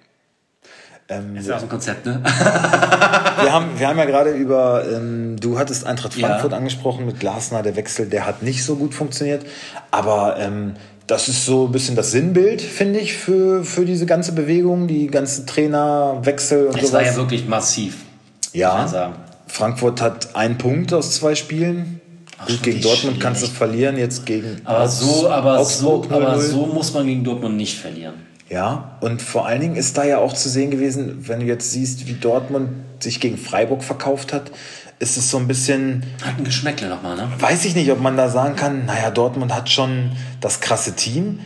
[1.09, 2.21] Ähm, Ist ja aus dem Konzept, ne?
[2.25, 6.29] wir, haben, wir haben ja gerade über, ähm, du hattest Eintracht Ja.
[6.29, 9.45] Frankfurt angesprochen mit Glasner, der Wechsel, der hat nicht so gut funktioniert.
[9.91, 10.75] Aber ähm,
[11.07, 15.09] das ist so ein bisschen das Sinnbild, finde ich, für, für diese ganze Bewegung, die
[15.09, 17.07] ganzen Trainerwechsel und Es war sowas.
[17.07, 18.05] ja wirklich massiv.
[18.53, 19.13] Ja.
[19.47, 22.01] Frankfurt hat einen Punkt aus zwei Spielen.
[22.39, 23.59] Ach, Gut, gegen Dortmund kannst du schwierig.
[23.59, 26.39] verlieren, jetzt gegen Aber so, aber, so, aber 0-0.
[26.41, 28.15] so muss man gegen Dortmund nicht verlieren.
[28.51, 31.71] Ja, und vor allen Dingen ist da ja auch zu sehen gewesen, wenn du jetzt
[31.73, 32.69] siehst, wie Dortmund
[33.01, 34.51] sich gegen Freiburg verkauft hat,
[34.99, 37.29] ist es so ein bisschen, Hat ein Geschmäckle nochmal, ne?
[37.41, 41.41] weiß ich nicht, ob man da sagen kann, naja, Dortmund hat schon das krasse Team.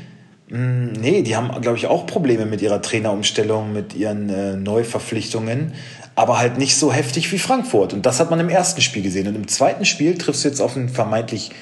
[0.49, 5.73] Hm, Nee, die haben, glaube ich, auch Probleme mit ihrer Trainerumstellung, mit ihren äh, Neuverpflichtungen,
[6.19, 7.93] aber halt nicht so heftig wie Frankfurt.
[7.93, 9.29] Und das hat man im ersten Spiel gesehen.
[9.29, 11.53] Und im zweiten Spiel triffst du jetzt auf einen vermeintlich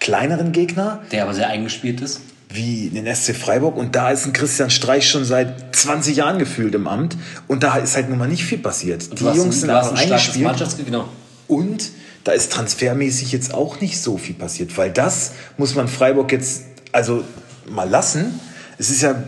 [0.00, 2.20] kleineren Gegner, Der aber sehr eingespielt ist.
[2.48, 6.74] wie den SC Freiburg und da ist ein Christian Streich schon seit 20 Jahren gefühlt
[6.74, 9.06] im Amt und da ist halt nun mal nicht viel passiert.
[9.10, 11.08] Und Die Jungs sind einfach ein starkes eingespielt genau.
[11.46, 11.90] und
[12.24, 16.64] da ist transfermäßig jetzt auch nicht so viel passiert, weil das muss man Freiburg jetzt
[16.90, 17.22] also
[17.68, 18.40] mal lassen.
[18.76, 19.22] Es ist ja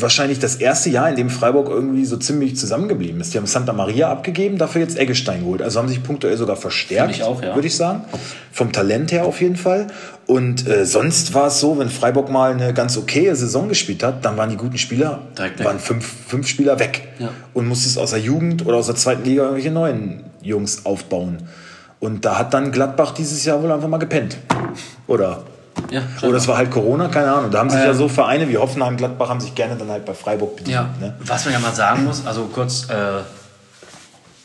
[0.00, 3.34] wahrscheinlich das erste Jahr, in dem Freiburg irgendwie so ziemlich zusammengeblieben ist.
[3.34, 5.62] Die haben Santa Maria abgegeben, dafür jetzt Eggestein geholt.
[5.62, 7.54] Also haben sich punktuell sogar verstärkt, ich auch, ja.
[7.54, 8.04] würde ich sagen.
[8.52, 9.86] Vom Talent her auf jeden Fall.
[10.26, 14.24] Und äh, sonst war es so, wenn Freiburg mal eine ganz okaye Saison gespielt hat,
[14.24, 17.08] dann waren die guten Spieler, Direkt waren fünf, fünf Spieler weg.
[17.18, 17.30] Ja.
[17.54, 21.38] Und musstest aus der Jugend oder aus der zweiten Liga irgendwelche neuen Jungs aufbauen.
[22.00, 24.36] Und da hat dann Gladbach dieses Jahr wohl einfach mal gepennt.
[25.06, 25.44] Oder?
[25.90, 27.50] Ja, Oder es war halt Corona, keine Ahnung.
[27.50, 27.86] Da haben sich Ähm.
[27.86, 30.74] ja so Vereine wie Hoffenheim, Gladbach haben sich gerne dann halt bei Freiburg bedient.
[30.74, 31.14] Ja, Ne?
[31.20, 33.20] was man ja mal sagen muss, also kurz äh,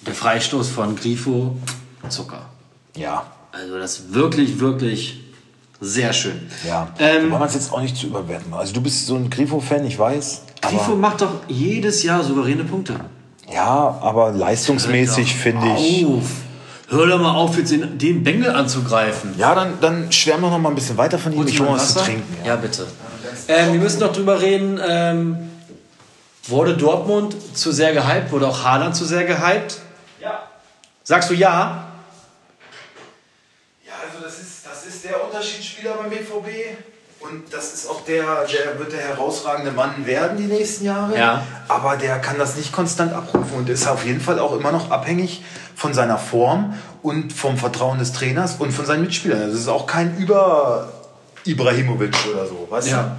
[0.05, 1.55] der Freistoß von Grifo,
[2.09, 2.41] Zucker.
[2.95, 3.23] ja.
[3.53, 5.19] Also das ist wirklich, wirklich
[5.81, 6.39] sehr schön.
[6.65, 8.53] Ja, Ähm, wollen wir es jetzt auch nicht zu überwerten.
[8.53, 10.43] Also du bist so ein Grifo-Fan, ich weiß.
[10.61, 12.95] Grifo macht doch jedes Jahr souveräne Punkte.
[13.53, 16.05] Ja, aber leistungsmäßig finde ich.
[16.05, 16.23] Auf.
[16.91, 19.33] Hör doch mal auf, jetzt den, den Bengel anzugreifen.
[19.37, 21.47] Ja, dann, dann schwärmen wir noch mal ein bisschen weiter von ihm.
[21.47, 22.45] Ich hole mal was zu trinken.
[22.45, 22.85] Ja, bitte.
[23.47, 24.77] Ähm, wir müssen noch drüber reden.
[24.85, 25.37] Ähm,
[26.49, 28.33] wurde Dortmund zu sehr gehypt?
[28.33, 29.79] Wurde auch Haaland zu sehr gehypt?
[30.19, 30.49] Ja.
[31.05, 31.93] Sagst du ja?
[33.87, 36.75] Ja, also das ist, das ist der Unterschiedsspieler beim BVB.
[37.21, 41.17] Und das ist auch der, der wird der herausragende Mann werden die nächsten Jahre.
[41.17, 41.43] Ja.
[41.67, 44.89] Aber der kann das nicht konstant abrufen und ist auf jeden Fall auch immer noch
[44.89, 45.43] abhängig
[45.75, 49.49] von seiner Form und vom Vertrauen des Trainers und von seinen Mitspielern.
[49.49, 50.91] Das ist auch kein Über
[51.45, 53.17] Ibrahimovic oder so, weißt Ja.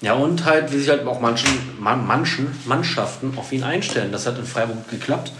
[0.00, 1.48] Ja, und halt, wie sich halt auch manchen,
[1.80, 4.12] man, manchen Mannschaften auf ihn einstellen.
[4.12, 5.32] Das hat in Freiburg geklappt.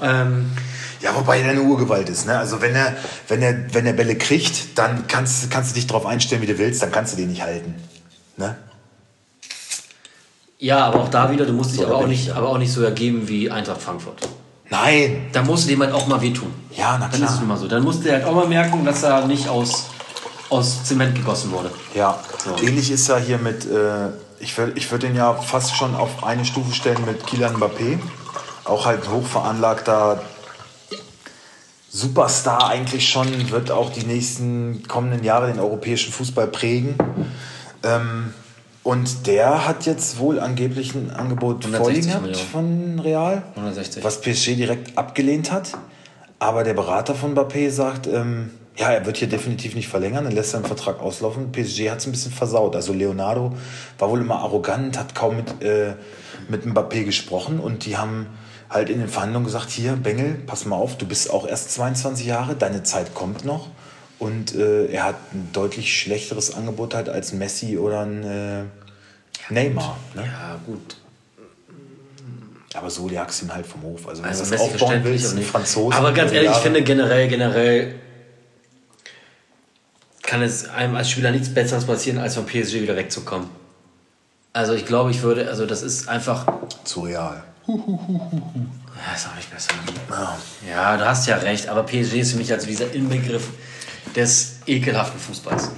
[0.00, 0.52] Ähm,
[1.00, 2.26] Ja, wobei er eine Urgewalt ist.
[2.26, 2.38] Ne?
[2.38, 2.94] Also wenn er,
[3.28, 6.58] wenn, er, wenn er Bälle kriegt, dann kannst, kannst du dich darauf einstellen, wie du
[6.58, 7.74] willst, dann kannst du den nicht halten.
[8.36, 8.56] Ne?
[10.58, 12.72] ja, aber auch da wieder, du musst dich So, aber, auch nicht, aber auch nicht
[12.72, 14.26] so ergeben wie Eintracht Frankfurt.
[14.70, 15.26] Nein.
[15.32, 16.52] Da musst du dem halt auch mal wehtun.
[16.72, 17.42] Ja, na Dann ist es klar.
[17.44, 17.68] immer so.
[17.68, 19.86] Dann musst du halt auch mal merken, dass er nicht aus,
[20.50, 21.70] aus Zement gegossen wurde.
[21.94, 22.56] Ja, So.
[22.66, 24.08] ähnlich ist er hier mit, äh,
[24.40, 27.98] ich würde ich würd den ja fast schon auf eine Stufe stellen mit Kylian Mbappé.
[28.64, 30.20] Auch halt hochveranlagter
[31.96, 36.94] Superstar eigentlich schon, wird auch die nächsten kommenden Jahre den europäischen Fußball prägen.
[37.82, 38.34] Ähm,
[38.82, 44.04] und der hat jetzt wohl angeblich ein Angebot 160 vorliegen gehabt von Real, 160.
[44.04, 45.72] was PSG direkt abgelehnt hat.
[46.38, 50.34] Aber der Berater von Mbappé sagt, ähm, ja, er wird hier definitiv nicht verlängern, dann
[50.34, 51.50] lässt den Vertrag auslaufen.
[51.50, 52.76] PSG hat es ein bisschen versaut.
[52.76, 53.56] Also Leonardo
[53.98, 55.94] war wohl immer arrogant, hat kaum mit, äh,
[56.48, 58.26] mit Mbappé gesprochen und die haben
[58.70, 62.26] halt in den Verhandlungen gesagt, hier, Bengel, pass mal auf, du bist auch erst 22
[62.26, 63.68] Jahre, deine Zeit kommt noch.
[64.18, 68.62] Und äh, er hat ein deutlich schlechteres Angebot halt als Messi oder ein äh,
[69.50, 69.98] Neymar.
[70.14, 70.24] Ne?
[70.24, 70.96] Ja, gut.
[72.74, 74.08] Aber so jagst du ihn halt vom Hof.
[74.08, 75.50] Also wenn Also du Messi das aufbauen verständlich willst, ein nicht.
[75.50, 75.96] Franzose.
[75.96, 77.94] Aber ganz ehrlich, ich finde generell, generell
[80.22, 83.48] kann es einem als Spieler nichts Besseres passieren, als vom PSG wieder wegzukommen.
[84.52, 86.46] Also ich glaube, ich würde, also das ist einfach,
[86.84, 87.44] zu real.
[87.68, 89.70] Ja, ist auch nicht besser.
[90.68, 93.48] Ja, du hast ja recht, aber PSG ist für mich also dieser Inbegriff
[94.14, 95.70] des ekelhaften Fußballs.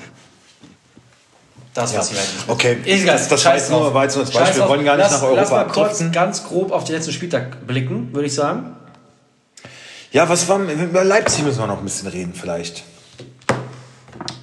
[1.74, 2.16] Das, was Ja.
[2.16, 4.62] ich nicht Okay, Ist egal, das- das jetzt nur- jetzt nur das Scheiß Beispiel.
[4.62, 6.12] Wir wollen gar nicht lass, nach Europa Lass mal kurz abdriften.
[6.12, 8.74] ganz grob auf den letzten Spieltag blicken, würde ich sagen.
[10.11, 12.82] Ja, was war über Leipzig müssen wir noch ein bisschen reden vielleicht.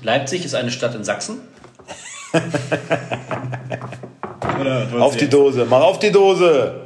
[0.03, 1.39] Leipzig ist eine Stadt in Sachsen.
[4.99, 6.81] Auf die Dose, mach auf die Dose.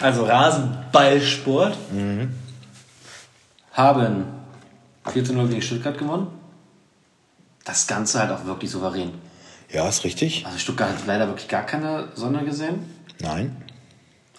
[0.00, 1.76] Also Rasenballsport.
[1.92, 2.32] Mhm.
[3.72, 4.24] Haben
[5.12, 6.28] 4 zu 0 gegen Stuttgart gewonnen.
[7.64, 9.12] Das Ganze halt auch wirklich souverän.
[9.70, 10.44] Ja, ist richtig.
[10.46, 12.84] Also Stuttgart hat leider wirklich gar keine Sonne gesehen.
[13.20, 13.56] Nein.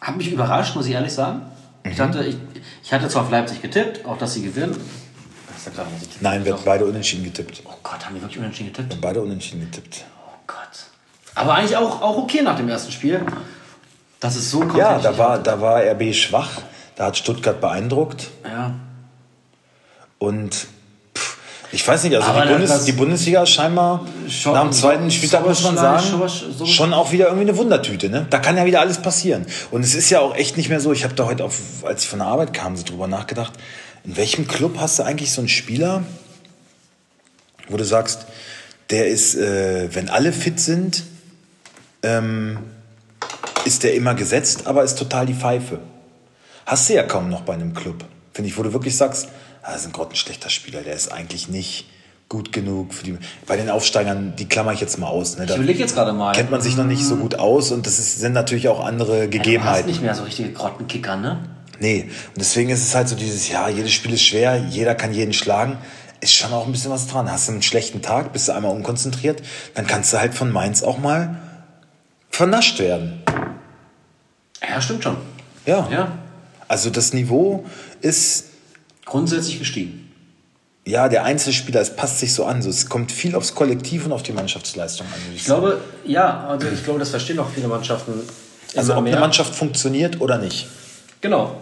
[0.02, 1.44] Hat mich überrascht, muss ich ehrlich sagen.
[1.84, 2.02] Ich, Mhm.
[2.04, 2.36] hatte, ich,
[2.84, 4.76] ich hatte zwar auf Leipzig getippt, auch dass sie gewinnen.
[5.58, 6.24] Ich was ich tippe.
[6.24, 7.62] Nein, wir haben beide unentschieden getippt.
[7.66, 8.90] Oh Gott, haben die wirklich unentschieden getippt?
[8.90, 10.06] Wir haben beide unentschieden getippt.
[10.28, 10.58] Oh Gott.
[11.36, 13.22] Aber eigentlich auch, auch okay nach dem ersten Spiel.
[14.22, 16.62] Das ist so kommt Ja, da war, da war RB schwach.
[16.96, 18.30] Da hat Stuttgart beeindruckt.
[18.46, 18.76] Ja.
[20.20, 20.54] Und
[21.18, 21.38] pff,
[21.72, 25.64] ich weiß nicht, also die, Bundes, die Bundesliga scheinbar Schon- nach dem zweiten Spieltag, muss
[25.64, 28.10] man sagen, sowas- schon auch wieder irgendwie eine Wundertüte.
[28.10, 28.28] Ne?
[28.30, 29.46] Da kann ja wieder alles passieren.
[29.72, 32.04] Und es ist ja auch echt nicht mehr so, ich habe da heute, auf, als
[32.04, 33.54] ich von der Arbeit kam, so drüber nachgedacht,
[34.04, 36.04] in welchem Club hast du eigentlich so einen Spieler,
[37.68, 38.26] wo du sagst,
[38.92, 41.04] der ist, äh, wenn alle fit sind,
[42.04, 42.60] ähm,
[43.66, 45.80] ist der immer gesetzt, aber ist total die Pfeife.
[46.66, 48.04] Hast du ja kaum noch bei einem Club.
[48.34, 49.28] Finde ich, wo du wirklich sagst,
[49.64, 51.86] ah, das ist ein grottenschlechter Spieler, der ist eigentlich nicht
[52.30, 53.18] gut genug für die.
[53.46, 55.38] Bei den Aufsteigern, die klammer ich jetzt mal aus.
[55.38, 55.46] Ne?
[55.46, 56.32] Da Ich überlege jetzt gerade mal.
[56.34, 59.16] kennt man sich noch nicht so gut aus und das ist, sind natürlich auch andere
[59.18, 59.90] Du hast Gegebenheiten.
[59.90, 61.40] nicht mehr so richtige Grottenkicker, ne?
[61.80, 65.14] Nee, und deswegen ist es halt so dieses, ja, jedes Spiel ist schwer, jeder kann
[65.14, 65.78] jeden schlagen.
[66.22, 67.30] Ist schon auch ein bisschen was dran.
[67.32, 69.42] Hast du einen schlechten Tag, bist du einmal unkonzentriert,
[69.74, 71.38] dann kannst du halt von Mainz auch mal
[72.32, 73.22] vernascht werden.
[74.68, 75.18] Ja, stimmt schon.
[75.66, 75.88] Ja.
[75.92, 76.18] Ja.
[76.68, 77.66] Also das Niveau
[78.02, 78.46] ist,
[79.06, 80.10] Grundsätzlich gestiegen.
[80.86, 82.62] ja, der Einzelspieler, es passt sich so an.
[82.62, 85.14] So, es kommt viel aufs Kollektiv und auf die Mannschaftsleistung an.
[85.26, 88.14] würde Ich glaube, ja, also ich glaube, das verstehen auch viele Mannschaften.
[88.76, 89.14] also ob mehr.
[89.14, 90.68] eine Mannschaft funktioniert oder nicht.
[91.20, 91.58] Genau,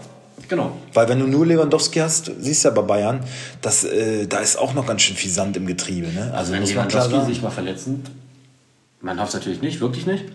[0.48, 0.78] genau.
[0.94, 3.22] Weil wenn du nur Lewandowski hast, siehst du ja bei Bayern,
[3.62, 6.08] dass, äh, da ist auch noch ganz schön viel Sand im Getriebe.
[6.10, 6.32] Ne?
[6.36, 7.26] Also Wenn muss man klar sagen.
[7.26, 8.04] sich mal verletzen,
[9.02, 10.26] man hofft es natürlich nicht, wirklich nicht.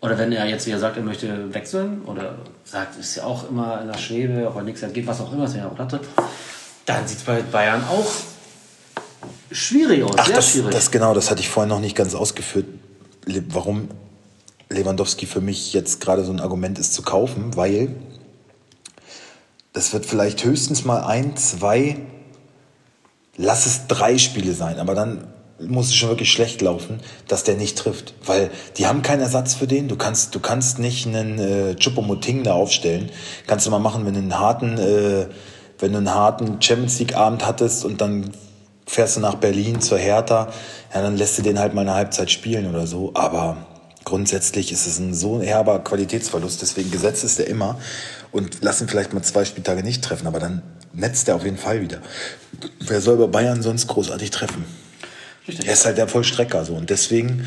[0.00, 3.80] Oder wenn er jetzt wieder sagt, er möchte wechseln oder sagt, ist ja auch immer
[3.80, 6.00] in der Schwebe, ob er nichts geht, was auch immer, er ja auch hatte,
[6.84, 8.06] dann sieht es bei Bayern auch
[9.50, 10.70] schwierig aus, Ach, sehr das, schwierig.
[10.72, 12.66] das genau, das hatte ich vorhin noch nicht ganz ausgeführt,
[13.48, 13.88] warum
[14.68, 17.94] Lewandowski für mich jetzt gerade so ein Argument ist zu kaufen, weil
[19.72, 21.98] das wird vielleicht höchstens mal ein, zwei,
[23.36, 25.28] lass es drei Spiele sein, aber dann
[25.58, 28.14] muss es schon wirklich schlecht laufen, dass der nicht trifft.
[28.24, 29.88] Weil die haben keinen Ersatz für den.
[29.88, 33.10] Du kannst, du kannst nicht einen äh, Chupomoting da aufstellen.
[33.46, 35.26] Kannst du mal machen, wenn du einen harten, äh,
[35.78, 38.32] wenn du einen harten Champions League Abend hattest und dann
[38.86, 40.48] fährst du nach Berlin zur Hertha,
[40.94, 43.10] ja, dann lässt du den halt mal eine Halbzeit spielen oder so.
[43.14, 43.56] Aber
[44.04, 47.78] grundsätzlich ist es ein so herber Qualitätsverlust, deswegen gesetzt ist er immer
[48.30, 51.58] und lass ihn vielleicht mal zwei Spieltage nicht treffen, aber dann netzt er auf jeden
[51.58, 51.98] Fall wieder.
[52.80, 54.64] Wer soll bei Bayern sonst großartig treffen?
[55.46, 57.46] Er ist halt der Vollstrecker so und deswegen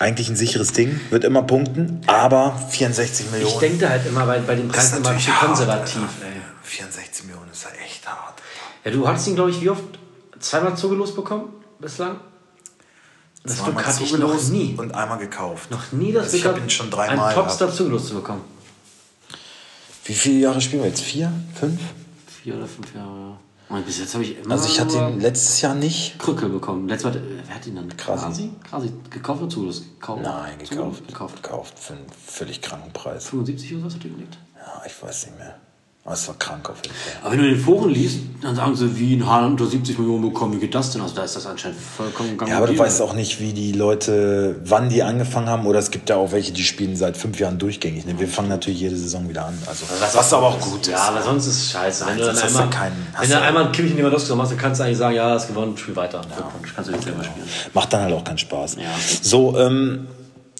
[0.00, 3.52] eigentlich ein sicheres Ding, wird immer punkten, aber 64 Millionen.
[3.52, 5.96] Ich denke halt immer bei, bei den Das Preisen immer hart, konservativ.
[5.96, 6.26] Alter.
[6.26, 6.40] Ey.
[6.62, 8.40] 64 Millionen ist ja echt hart.
[8.84, 9.82] Ja, du hattest ihn, glaube ich, wie oft?
[10.38, 12.18] Zweimal zugelost bekommen bislang?
[13.44, 14.74] Das Zweimal hatte ich noch nie.
[14.76, 15.70] und einmal gekauft.
[15.70, 18.42] Noch nie das Also ich habe ihn schon einen dreimal Topstar zugelost zu bekommen.
[20.04, 21.02] Wie viele Jahre spielen wir jetzt?
[21.02, 21.32] Vier?
[21.58, 21.80] Fünf?
[22.42, 23.40] Vier oder fünf Jahre, ja.
[23.70, 26.18] Und bis jetzt habe ich immer Also ich hatte ihn letztes Jahr nicht.
[26.18, 26.88] Krücke bekommen.
[26.88, 27.96] Letztes Mal, äh, wer hat ihn dann?
[27.96, 28.50] Krasi.
[28.68, 28.92] Krasi?
[29.10, 29.84] Gekauft oder zugelost?
[30.00, 30.22] Gekauft.
[30.22, 30.68] Nein, gekauft.
[30.68, 31.06] Zugelost?
[31.06, 31.42] Gekauft.
[31.42, 33.28] Gekauft für einen völlig kranken Preis.
[33.28, 34.38] 75 oder was hat er gelegt?
[34.56, 35.60] Ja, ich weiß nicht mehr.
[36.02, 37.12] Aber es war krank auf jeden Fall.
[37.22, 39.98] Aber wenn du in den Foren liest, dann sagen sie, wie ein Haaland unter 70
[39.98, 41.02] Millionen bekommen, wie geht das denn?
[41.02, 43.72] Also da ist das anscheinend vollkommen gang Ja, aber du weißt auch nicht, wie die
[43.72, 45.66] Leute, wann die angefangen haben.
[45.66, 48.06] Oder es gibt ja auch welche, die spielen seit fünf Jahren durchgängig.
[48.06, 48.18] Ne?
[48.18, 49.58] Wir fangen natürlich jede Saison wieder an.
[49.66, 50.88] Also, was, aber auch gut ist.
[50.88, 52.06] Ja, aber sonst ist es scheiße.
[52.06, 53.98] Wenn du dann hast du einmal, keinen- hast wenn du du- einmal einen Kimmich in
[53.98, 56.22] Lewandowski machst, dann kannst du eigentlich sagen, ja, hast gewonnen, spiel weiter.
[56.22, 57.46] Glückwunsch, kannst du nicht selber spielen.
[57.74, 58.76] Macht dann halt auch keinen Spaß.
[58.76, 58.84] Ja.
[59.20, 60.06] So, ähm,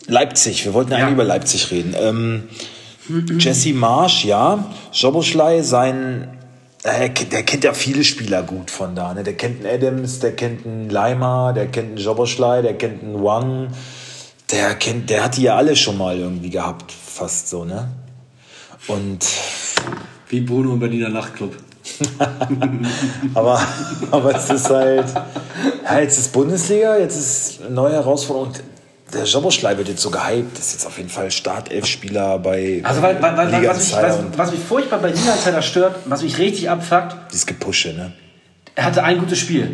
[0.07, 0.67] Leipzig.
[0.67, 1.05] Wir wollten ja Ja.
[1.05, 1.95] eigentlich über Leipzig reden.
[1.99, 2.43] Ähm,
[3.39, 4.65] Jesse Marsch, ja.
[4.93, 6.29] Joboschlei, sein.
[6.83, 9.15] äh, Der kennt ja viele Spieler gut von da.
[9.15, 9.23] Ne?
[9.23, 13.23] Der kennt einen Adams, der kennt einen Leimer, der kennt einen Joboschlei, der kennt einen
[13.23, 13.69] Wang.
[14.51, 17.89] Der kennt, der hat die ja alle schon mal irgendwie gehabt, fast so, ne?
[18.89, 19.25] Und
[20.29, 21.55] Wie Bruno im Berliner Nachtclub.
[23.35, 23.61] Aber,
[24.11, 25.07] aber es ist halt,
[25.85, 28.53] ja, jetzt ist Bundesliga, jetzt ist eine neue Herausforderung.
[29.13, 33.03] Der Joboschlei wird jetzt so gehypt, das ist jetzt auf jeden Fall Startelf-Spieler bei Also,
[33.03, 36.23] weil, weil, weil, was, mich, was, und was mich furchtbar bei Liga Insider stört, was
[36.23, 38.13] mich richtig abfuckt, dieses Gepusche, ne?
[38.75, 39.69] er hatte ein gutes Spiel.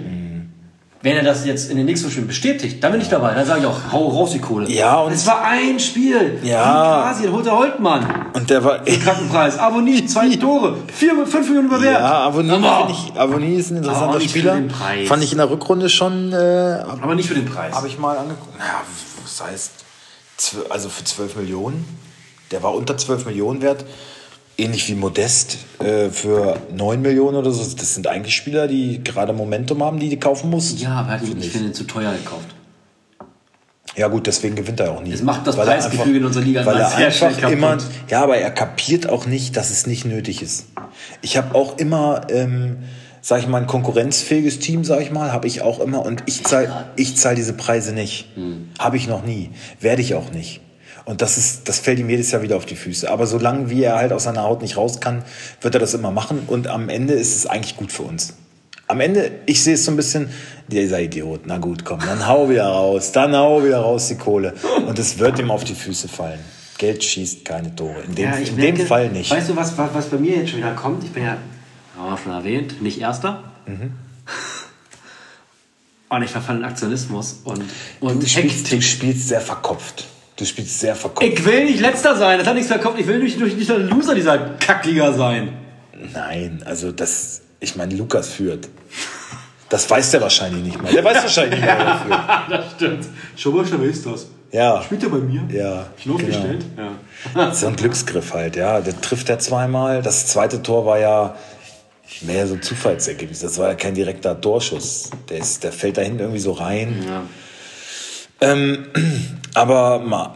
[1.02, 3.32] Wenn er das jetzt in den nächsten Spielen bestätigt, dann bin ich dabei.
[3.34, 4.68] Dann sage ich auch, hau raus die Kohle.
[4.68, 6.40] Ja, und- es war ein Spiel.
[6.42, 7.02] Ja.
[7.04, 8.26] Quasi, holt der Holtmann.
[8.32, 8.82] Und der war.
[8.82, 9.56] Krankenpreis.
[9.58, 10.78] Abonnie, zwei Tore.
[10.92, 12.00] Vier, fünf Millionen über Wert.
[12.00, 12.56] Ja, finde
[12.90, 14.54] ich, Avoni ist ein interessanter auch nicht für Spieler.
[14.54, 15.06] den Preis.
[15.06, 17.72] Fand ich in der Rückrunde schon, äh, habe Aber nicht für den Preis.
[17.72, 18.58] hab ich mal angeguckt.
[18.58, 18.80] Naja,
[19.40, 19.70] was heißt,
[20.70, 21.84] also für 12 Millionen.
[22.50, 23.84] Der war unter 12 Millionen wert.
[24.58, 27.62] Ähnlich wie Modest äh, für 9 Millionen oder so.
[27.76, 30.80] Das sind eigentlich Spieler, die gerade Momentum haben, die du kaufen musst.
[30.80, 32.46] ja, aber er hat ihn zu teuer gekauft.
[33.96, 35.12] Ja gut, deswegen gewinnt er auch nie.
[35.12, 37.58] Das macht das er Preisgefüge in unserer Liga weil er sehr schnell einfach kaputt.
[37.58, 37.78] immer,
[38.08, 40.66] Ja, aber er kapiert auch nicht, dass es nicht nötig ist.
[41.22, 42.78] Ich habe auch immer, ähm,
[43.26, 46.06] sag ich mal, ein konkurrenzfähiges Team, sag ich mal, habe ich auch immer.
[46.06, 48.28] Und ich zahle ich zahl diese Preise nicht.
[48.36, 48.68] Hm.
[48.78, 49.50] Habe ich noch nie.
[49.80, 50.60] Werde ich auch nicht.
[51.06, 53.10] Und das, ist, das fällt ihm jedes Jahr wieder auf die Füße.
[53.10, 55.24] Aber solange wie er halt aus seiner Haut nicht raus kann,
[55.60, 56.44] wird er das immer machen.
[56.46, 58.34] Und am Ende ist es eigentlich gut für uns.
[58.86, 60.28] Am Ende, ich sehe es so ein bisschen,
[60.68, 64.54] dieser Idiot, na gut, komm, dann hau wieder raus, dann hau wieder raus die Kohle.
[64.86, 66.38] Und es wird ihm auf die Füße fallen.
[66.78, 68.02] Geld schießt keine Tore.
[68.06, 69.32] In dem, Ja, in merke, dem Fall nicht.
[69.32, 71.02] Weißt du, was, was, was bei mir jetzt schon wieder kommt?
[71.02, 71.38] Ich bin ja,
[71.96, 73.42] haben wir schon erwähnt, nicht Erster.
[73.66, 73.92] Mhm.
[76.08, 77.64] Und ich verfalle in Aktionismus und,
[77.98, 80.04] und Du spielst, du spielst sehr verkopft.
[80.36, 81.28] Du spielst sehr verkopft.
[81.28, 82.96] Ich will nicht Letzter sein, das hat nichts verkauft.
[83.00, 85.54] Ich will nicht, nicht, der Loser dieser Kackliga sein.
[86.14, 88.68] Nein, also das, ich meine, Lukas führt.
[89.68, 90.92] Das weiß der wahrscheinlich nicht mal.
[90.92, 92.20] Der weiß wahrscheinlich nicht, wer er führt.
[92.50, 93.06] das stimmt.
[93.34, 94.26] Schoberster, wer ist das?
[94.52, 95.42] Ja, Spielt er bei mir?
[95.50, 95.86] ja.
[95.98, 96.14] Ich genau.
[96.16, 96.64] aufgestellt?
[97.34, 97.52] Ja.
[97.52, 98.80] So ein Glücksgriff halt, ja.
[98.80, 100.02] Der trifft er zweimal.
[100.02, 101.34] Das zweite Tor war ja
[102.22, 103.40] mehr so ein Zufallsergebnis.
[103.40, 105.10] Das war ja kein direkter Torschuss.
[105.28, 107.04] Der, ist, der fällt da hinten irgendwie so rein.
[107.06, 107.22] Ja.
[108.40, 108.86] Ähm,
[109.54, 110.34] aber mal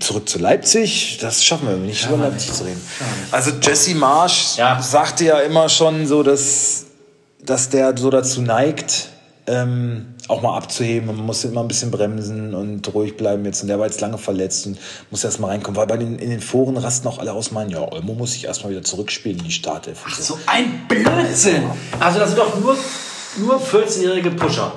[0.00, 2.80] zurück zu Leipzig, das schaffen wir nicht, über Leipzig zu reden.
[3.30, 4.80] Also Jesse Marsch Ja.
[4.80, 6.86] sagte ja immer schon so, dass,
[7.42, 9.08] dass der so dazu neigt,
[9.46, 11.06] ähm, auch mal abzuheben.
[11.08, 13.62] Man muss immer ein bisschen bremsen und ruhig bleiben jetzt.
[13.62, 14.78] Und der war jetzt lange verletzt und
[15.10, 15.76] muss erst mal reinkommen.
[15.76, 18.44] Weil bei den, in den Foren rasten auch alle aus, meinen, ja, Olmo muss sich
[18.44, 20.04] erstmal wieder zurückspielen in die Startelf.
[20.06, 20.38] und so.
[20.46, 21.64] Ein Blödsinn.
[22.00, 22.76] Also das sind doch nur,
[23.38, 24.72] nur 14-jährige Pusher.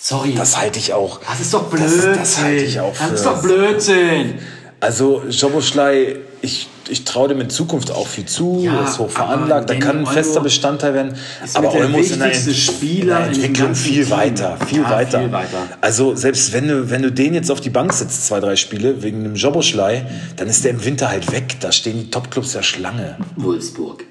[0.00, 0.34] Sorry.
[0.34, 1.20] Das halte ich auch.
[1.28, 2.14] Das ist doch Das- Blödsinn.
[2.16, 3.14] Das, halte ich auch Das für.
[3.14, 4.38] ist doch Blödsinn.
[4.80, 8.60] Also Joboschlei, ich ich traue dem in Zukunft auch viel zu.
[8.64, 11.14] Ja, ist hoch veranlagt, der kann ein fester Bestandteil werden.
[11.54, 14.90] Aber der Olmo ist in der, Ent- Spieler in der Entwicklung viel weiter, viel, Ja,
[14.90, 15.20] weiter.
[15.20, 15.68] viel weiter.
[15.80, 19.02] Also selbst wenn du, wenn du den jetzt auf die Bank setzt, zwei, drei Spiele,
[19.02, 21.56] wegen einem Joboschlei, dann ist der im Winter halt weg.
[21.60, 23.16] Da stehen die Topclubs ja Schlange.
[23.36, 24.04] Wolfsburg.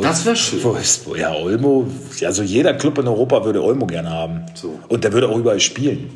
[0.00, 0.62] Das wäre schön.
[0.64, 1.18] Wolfsburg.
[1.18, 1.86] Ja, Olmo,
[2.24, 4.42] also jeder Club in Europa würde Olmo gerne haben.
[4.54, 4.78] So.
[4.88, 6.10] Und der würde auch überall spielen.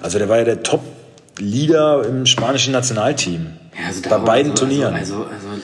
[0.00, 0.62] Also der war ja der
[1.38, 3.52] Top-Leader im spanischen Nationalteam.
[3.78, 4.94] Ja, also bei beiden also, Turnieren.
[4.94, 5.62] Also, also, also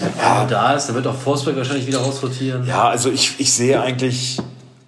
[0.00, 2.66] wenn er da ist, dann wird auch Forsberg wahrscheinlich wieder rausrotieren.
[2.66, 4.38] Ja, also ich, ich sehe eigentlich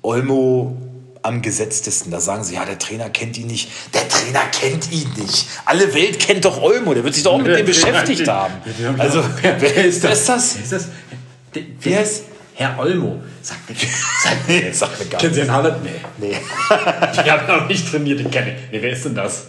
[0.03, 0.77] Olmo
[1.23, 2.13] am gesetztesten.
[2.13, 3.71] Da sagen sie, ja, der Trainer kennt ihn nicht.
[3.93, 5.47] Der Trainer kennt ihn nicht.
[5.67, 6.95] Alle Welt kennt doch Olmo.
[6.95, 8.55] Der wird sich doch auch mit dem beschäftigt haben.
[8.99, 10.27] Also, wer ist das?
[10.27, 10.57] das?
[10.57, 10.89] Ist das?
[11.55, 12.23] Der, wer ist
[12.55, 13.21] Herr Olmo?
[13.43, 13.77] Sagt mir,
[14.23, 15.51] sagt mir, Nee, sag mir gar Kennen Sie nicht.
[15.51, 15.83] den Haaland?
[15.83, 15.91] Nee.
[16.19, 16.37] Nee.
[17.25, 18.71] Die haben noch nicht trainiert, den kenne ich.
[18.71, 19.47] Nee, wer ist denn das?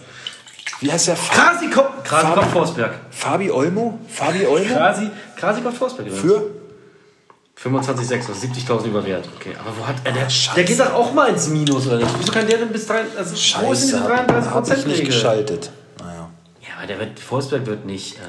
[0.80, 1.16] Wie heißt der?
[1.16, 2.94] Krasi Krasi Fabi- Forsberg.
[3.12, 4.00] Fabi Olmo?
[4.08, 4.74] Fabi Olmo?
[4.76, 6.08] Krasi, Krasi kommt Forsberg.
[6.08, 6.22] übrigens.
[6.26, 6.50] Für?
[7.70, 9.28] 25,6, also 70.000 über Wert.
[9.38, 10.56] Okay, aber wo hat er, der, Scheiße.
[10.56, 12.10] der geht doch auch mal ins Minus, oder nicht?
[12.18, 14.86] Wieso kann der denn bis 3, also wo ist denn diese Scheiße, 33 hab ich
[14.88, 15.72] nicht geschaltet.
[16.00, 16.30] Naja.
[16.62, 18.16] Ja, aber der wird, Forsberg wird nicht.
[18.16, 18.20] Äh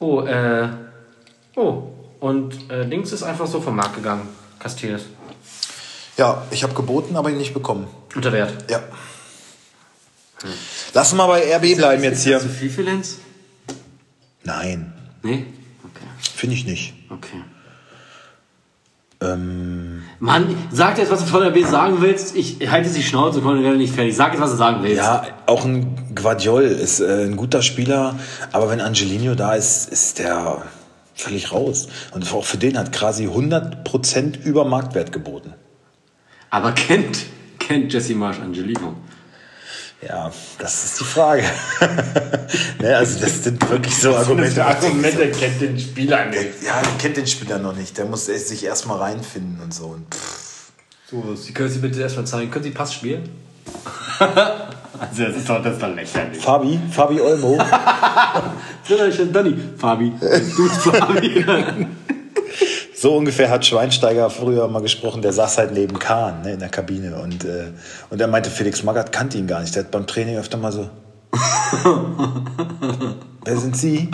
[0.00, 0.68] oh, äh.
[1.56, 1.84] Oh,
[2.20, 4.28] und äh, links ist einfach so vom Markt gegangen.
[4.58, 5.04] Castells.
[6.18, 7.86] Ja, ich habe geboten, aber ihn nicht bekommen.
[8.14, 8.70] Unter Wert.
[8.70, 8.80] Ja.
[10.94, 12.40] Lass mal bei RB bleiben jetzt hier.
[12.40, 13.18] Zu viel für Lenz?
[14.44, 15.46] Nein, Nee?
[15.84, 16.94] Okay, finde ich nicht.
[17.10, 17.42] okay.
[19.20, 22.34] Ähm, Mann, sag jetzt, was du von der B sagen willst.
[22.34, 24.16] Ich halte die Schnauze werde nicht fertig.
[24.16, 24.96] Sag jetzt, was du sagen willst.
[24.96, 28.18] ja, auch ein Guardiol ist äh, ein guter Spieler,
[28.50, 30.62] aber wenn Angelino da ist, ist der
[31.14, 31.88] völlig raus.
[32.12, 35.54] Und auch für den hat Krasi 100% über Marktwert geboten.
[36.50, 37.26] Aber kennt,
[37.60, 38.94] kennt Jesse Marsch Angelino?
[40.06, 41.44] Ja, das ist die Frage.
[42.80, 44.64] ne, also das sind wirklich so Argumente.
[44.64, 46.62] Argumente kennt den Spieler nicht.
[46.64, 47.96] Ja, der kennt den Spieler noch nicht.
[47.96, 49.86] Der muss erst- sich erstmal reinfinden und so.
[49.86, 50.06] Und.
[51.08, 52.50] So, Sie können Sie bitte erstmal zeigen.
[52.50, 53.28] Können Sie Pass spielen?
[54.18, 56.42] also, das ist doch, das ist doch lächerlich.
[56.42, 57.58] Fabi, Fabi Olmo.
[59.32, 59.56] Danny.
[59.78, 60.12] Fabi.
[60.56, 61.44] Du bist Fabi.
[63.02, 66.68] So ungefähr hat Schweinsteiger früher mal gesprochen, der saß halt neben Kahn ne, in der
[66.68, 67.64] Kabine und, äh,
[68.10, 69.74] und er meinte, Felix Magath kannte ihn gar nicht.
[69.74, 70.88] Der hat beim Training öfter mal so.
[73.44, 74.08] Wer sind Sie?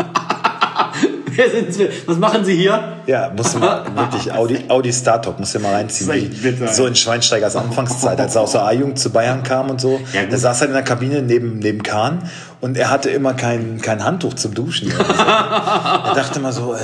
[1.27, 1.87] Wer sind Sie?
[2.07, 3.03] Was machen Sie hier?
[3.07, 6.35] Ja, musst du mal wirklich Audi, Audi Startalk, musst du mal reinziehen.
[6.43, 10.01] Bitter, so in Schweinsteigers Anfangszeit, als er aus der A-Jugend zu Bayern kam und so.
[10.15, 12.31] Ja, der saß halt in der Kabine neben, neben Kahn
[12.63, 14.91] und er hatte immer kein, kein Handtuch zum Duschen.
[14.91, 14.97] so.
[15.03, 16.79] er dachte immer so, äh,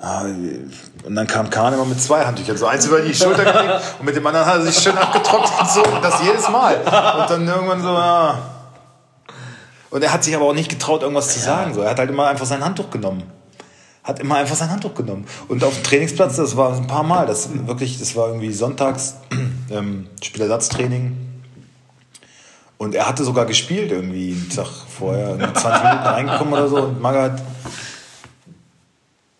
[0.00, 4.06] und dann kam Kahn immer mit zwei Handtüchern, so eins über die Schulter gelegt und
[4.06, 6.76] mit dem anderen hat er sich schön abgetrocknet, so, und das jedes Mal.
[6.76, 8.38] Und dann irgendwann so, ah.
[9.90, 11.74] Und er hat sich aber auch nicht getraut, irgendwas zu sagen.
[11.74, 11.82] So.
[11.82, 13.24] Er hat halt immer einfach sein Handtuch genommen.
[14.02, 15.26] Hat immer einfach sein Handtuch genommen.
[15.48, 19.16] Und auf dem Trainingsplatz, das war ein paar Mal, das wirklich, das war irgendwie sonntags
[19.70, 21.16] ähm, Spielersatztraining.
[22.78, 26.76] Und er hatte sogar gespielt irgendwie einen Tag vorher, irgendwie 20 Minuten reingekommen oder so.
[26.76, 27.42] Und Magath,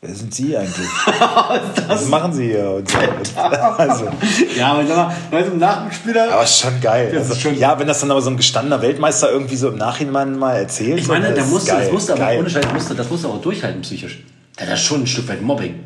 [0.03, 0.87] wer sind Sie eigentlich?
[1.89, 2.71] Was machen Sie hier?
[2.77, 2.99] Und so.
[3.39, 4.09] Also,
[4.57, 6.33] Ja, aber sag mal, bei so einem Nachwuchsspieler.
[6.33, 7.11] aber ist schon geil.
[7.13, 9.69] Das ist Also, schon- ja, wenn das dann aber so ein gestandener Weltmeister irgendwie so
[9.69, 10.99] im Nachhinein mal erzählt.
[11.01, 13.29] Ich meine, so, der das musste, ist das musste aber ohne Scheiß, musste, das musste
[13.29, 14.21] auch durchhalten psychisch.
[14.59, 15.81] Der hat ja schon ein Stück weit Mobbing.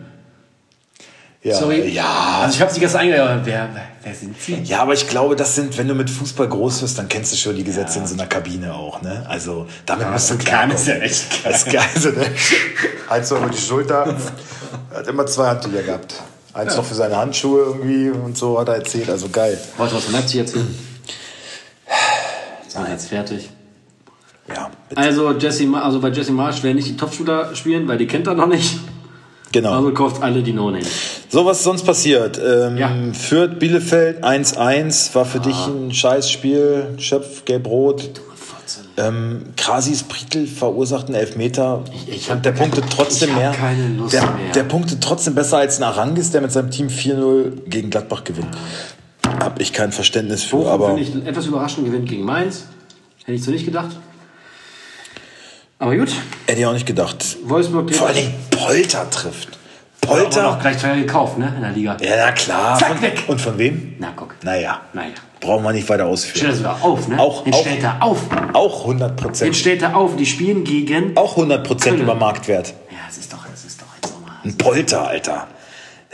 [1.44, 1.86] Ja, Sorry.
[1.90, 3.42] Ja, Also ich habe sie gestern eingegangen.
[3.44, 3.68] Wer,
[4.02, 4.62] wer sind Sie?
[4.62, 7.36] Ja, aber ich glaube, das sind, wenn du mit Fußball groß wirst, dann kennst du
[7.36, 9.26] schon die Gesetze in so einer Kabine auch, ne?
[9.28, 10.74] Also damit musst du Kahn klarkommen.
[10.76, 11.52] ist ja echt geil.
[11.52, 12.26] Das ist geil, so, ne?
[13.10, 14.16] Eins noch über die Schulter.
[14.90, 16.14] Er hat immer zwei Handtücher gehabt.
[16.54, 19.10] Eins noch für seine Handschuhe irgendwie und so hat er erzählt.
[19.10, 19.60] Also geil.
[19.76, 20.74] Wollt ihr was von Leipzig erzählen?
[22.74, 23.50] Wir jetzt fertig?
[24.48, 28.26] Ja, Also, Jesse, also bei Jesse Marsch werden nicht die Topshooter spielen, weil die kennt
[28.26, 28.78] er noch nicht.
[29.54, 29.72] Genau.
[29.72, 30.86] Also kauft alle die No-Names.
[31.30, 32.38] So, was ist sonst passiert?
[32.38, 32.90] Ähm, Ja.
[33.12, 36.96] Fürth, Bielefeld 1-1 war für dich ein Scheißspiel.
[36.98, 38.20] Schöpf, Gelb-Rot.
[38.96, 43.50] Ähm, Krasis Prietl verursacht einen Elfmeter Ich- ich hab der punktet trotzdem ich mehr.
[43.50, 44.52] keine Lust der, mehr.
[44.54, 48.56] der punktet trotzdem besser als ein Arangis, der mit seinem Team 4-0 gegen Gladbach gewinnt.
[49.40, 52.64] Hab ich kein Verständnis für, Bochum aber finde ich etwas überraschend gewinnt gegen Mainz.
[53.24, 53.90] Hätte ich so nicht gedacht.
[55.78, 56.12] Aber gut,
[56.46, 57.36] hätte ich auch nicht gedacht.
[57.44, 59.58] Wolfsburg Vor allen Dingen Polter trifft.
[60.00, 60.42] Polter?
[60.42, 61.52] noch gleich teuer gekauft, ne?
[61.56, 61.96] In der Liga.
[62.00, 62.78] Ja, na klar.
[62.78, 63.24] Zack, weg.
[63.26, 63.94] Und von wem?
[63.98, 64.34] Na, guck.
[64.42, 65.12] Naja, Naja.
[65.40, 66.46] brauchen wir nicht weiter Stellt ausführen.
[66.50, 67.18] er sogar auf, ne?
[67.18, 68.18] Auch- Den auch- stellt er auf.
[68.52, 69.56] Auch 100 Den Prozent.
[69.56, 70.16] stellt er auf.
[70.16, 71.16] Die spielen gegen.
[71.16, 72.74] Auch 100 Prozent über Marktwert.
[72.90, 74.36] Ja, es ist doch, es ist doch jetzt nochmal.
[74.44, 75.48] Ein Polter, Alter.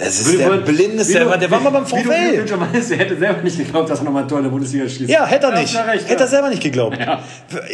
[0.03, 2.57] Das ist der blindeste, der, der war mal beim Wie du VfL.
[2.57, 5.11] Meinst, er hätte selber nicht geglaubt, dass er nochmal ein Tor in der Bundesliga schießt.
[5.11, 5.76] Ja, hätte er Ja, nicht.
[5.76, 6.20] recht, hätte ja.
[6.20, 6.98] er selber nicht geglaubt.
[6.98, 7.22] Ja.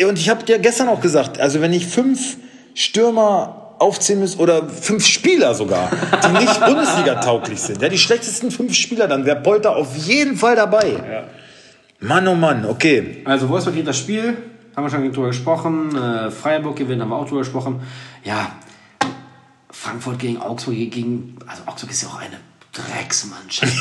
[0.09, 2.37] Und ich habe dir gestern auch gesagt, also wenn ich fünf
[2.75, 5.91] Stürmer aufzählen muss oder fünf Spieler sogar,
[6.25, 10.57] die nicht Bundesliga-tauglich sind, ja, die schlechtesten fünf Spieler, dann wäre Polter auf jeden Fall
[10.57, 11.25] dabei.
[12.01, 13.23] Mann, oh Mann, okay.
[13.25, 14.37] Also Wolfsburg geht das Spiel,
[14.75, 15.97] haben wir schon drüber gesprochen.
[15.97, 17.81] Äh, Freiburg gewinnt, haben wir auch drüber gesprochen.
[18.25, 18.51] Ja,
[19.71, 22.39] Frankfurt gegen Augsburg gegen, also Augsburg ist ja auch eine
[22.73, 23.73] Drecksmannschaft.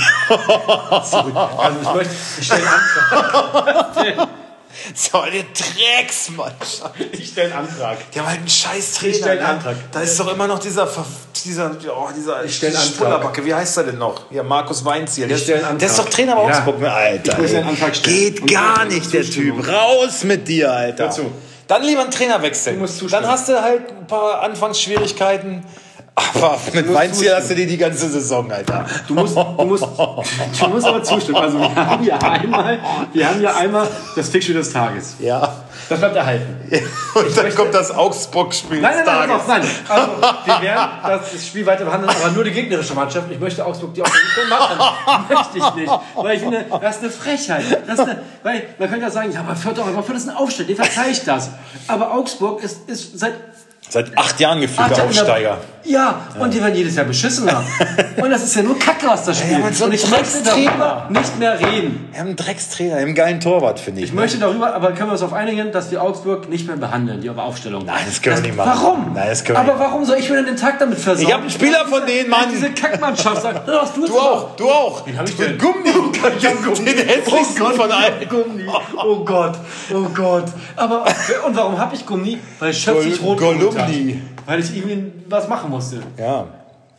[1.10, 1.32] Sorry.
[1.58, 2.70] also ich möchte, ich stelle einen
[3.94, 4.28] Antrag.
[4.94, 6.94] So eine Drecksmannschaft.
[7.12, 8.12] Ich stelle einen Antrag.
[8.12, 9.32] Die haben halt einen scheiß Ich stell Trainer.
[9.32, 9.48] einen Ne?
[9.70, 9.76] Antrag.
[9.92, 11.06] Da ist doch immer noch dieser, Ver-
[11.46, 12.94] dieser, oh, dieser Ich stell einen Antrag.
[12.96, 13.46] Spullerbacke.
[13.46, 14.30] Wie heißt er denn noch?
[14.32, 15.32] Ja, Markus Weinziel.
[15.32, 16.06] Ich stell einen der ist Antrag.
[16.12, 16.48] doch Trainer bei Ja.
[16.58, 16.84] Augsburg.
[16.84, 18.16] Alter, Ich muss einen Antrag stellen.
[18.36, 19.24] Geht gar ich- nicht, der.
[19.24, 19.68] Typ.
[19.68, 21.06] Raus mit dir, Alter.
[21.06, 21.32] Hör zu.
[21.68, 22.76] Dann lieber einen Trainer wechseln.
[22.76, 23.24] Du musst zustimmen.
[23.24, 25.64] Dann hast du halt ein paar Anfangsschwierigkeiten.
[26.16, 27.36] Aber mit Weinziel zustimmen.
[27.38, 28.86] hast du die die ganze Saison, Alter.
[29.08, 29.84] Du musst, du musst,
[30.62, 31.38] du musst aber zustimmen.
[31.38, 32.80] Also wir haben ja einmal,
[33.12, 35.16] wir haben ja einmal das Fixture des Tages.
[35.20, 35.66] Ja.
[35.88, 36.56] Das bleibt erhalten.
[37.14, 39.70] Und dann kommt das Augsburg-Spiel Nein, nein, nein, nein, nein.
[39.88, 40.12] Also,
[40.46, 43.30] wir werden das Spiel weiter behandeln, aber nur die gegnerische Mannschaft.
[43.30, 45.26] Ich möchte Augsburg die auch nicht machen.
[45.30, 45.94] Möchte ich nicht.
[46.16, 47.64] Weil ich finde, das ist eine Frechheit.
[47.88, 50.36] Das ist eine, weil man könnte ja sagen, ja, aber Fürth aber Fürth ist ein
[50.36, 51.50] Aufstieg, den verzeih ich das.
[51.88, 53.34] Aber Augsburg ist, ist seit
[53.88, 55.58] Seit acht Jahren gefühlt in der- Aufsteiger.
[55.86, 57.64] Ja, und die werden jedes Jahr beschissener.
[58.18, 59.56] und das ist ja nur Kacke, was das Spiel.
[59.56, 62.08] aber so und ich möchte darüber nicht mehr reden.
[62.12, 64.08] Wir haben einen Dreckstrainer, wir haben einen geilen Torwart, finde ich.
[64.08, 67.22] Ich möchte darüber, aber können wir uns auf einigen, dass wir Augsburg nicht mehr behandeln,
[67.22, 67.86] die Aufstellung.
[67.86, 68.72] Nein, das können wir nicht machen.
[68.74, 69.14] Warum?
[69.14, 71.26] Nein, das können wir aber nicht warum soll ich mir denn den Tag damit versauen?
[71.26, 72.50] Ich hab einen Spieler von denen, Mann.
[72.52, 75.06] Diese Kackmannschaft sagt, na, was du, Du auch, du auch.
[75.06, 75.58] Wen hab ich Mit denn?
[75.58, 75.90] Gummi.
[76.38, 76.86] Ich hab Gummi.
[76.86, 78.30] Den hässlichsten von allen.
[78.30, 78.64] Gummi.
[78.98, 79.56] Oh Gott,
[79.94, 80.46] oh Gott.
[80.76, 81.06] Aber,
[81.46, 82.40] und warum habe ich Gummi?
[82.60, 83.40] Weil Schöpf sich rot.
[83.40, 84.22] Golumni.
[84.46, 85.98] Weil ich irgendwie was machen musste.
[86.18, 86.48] Ja.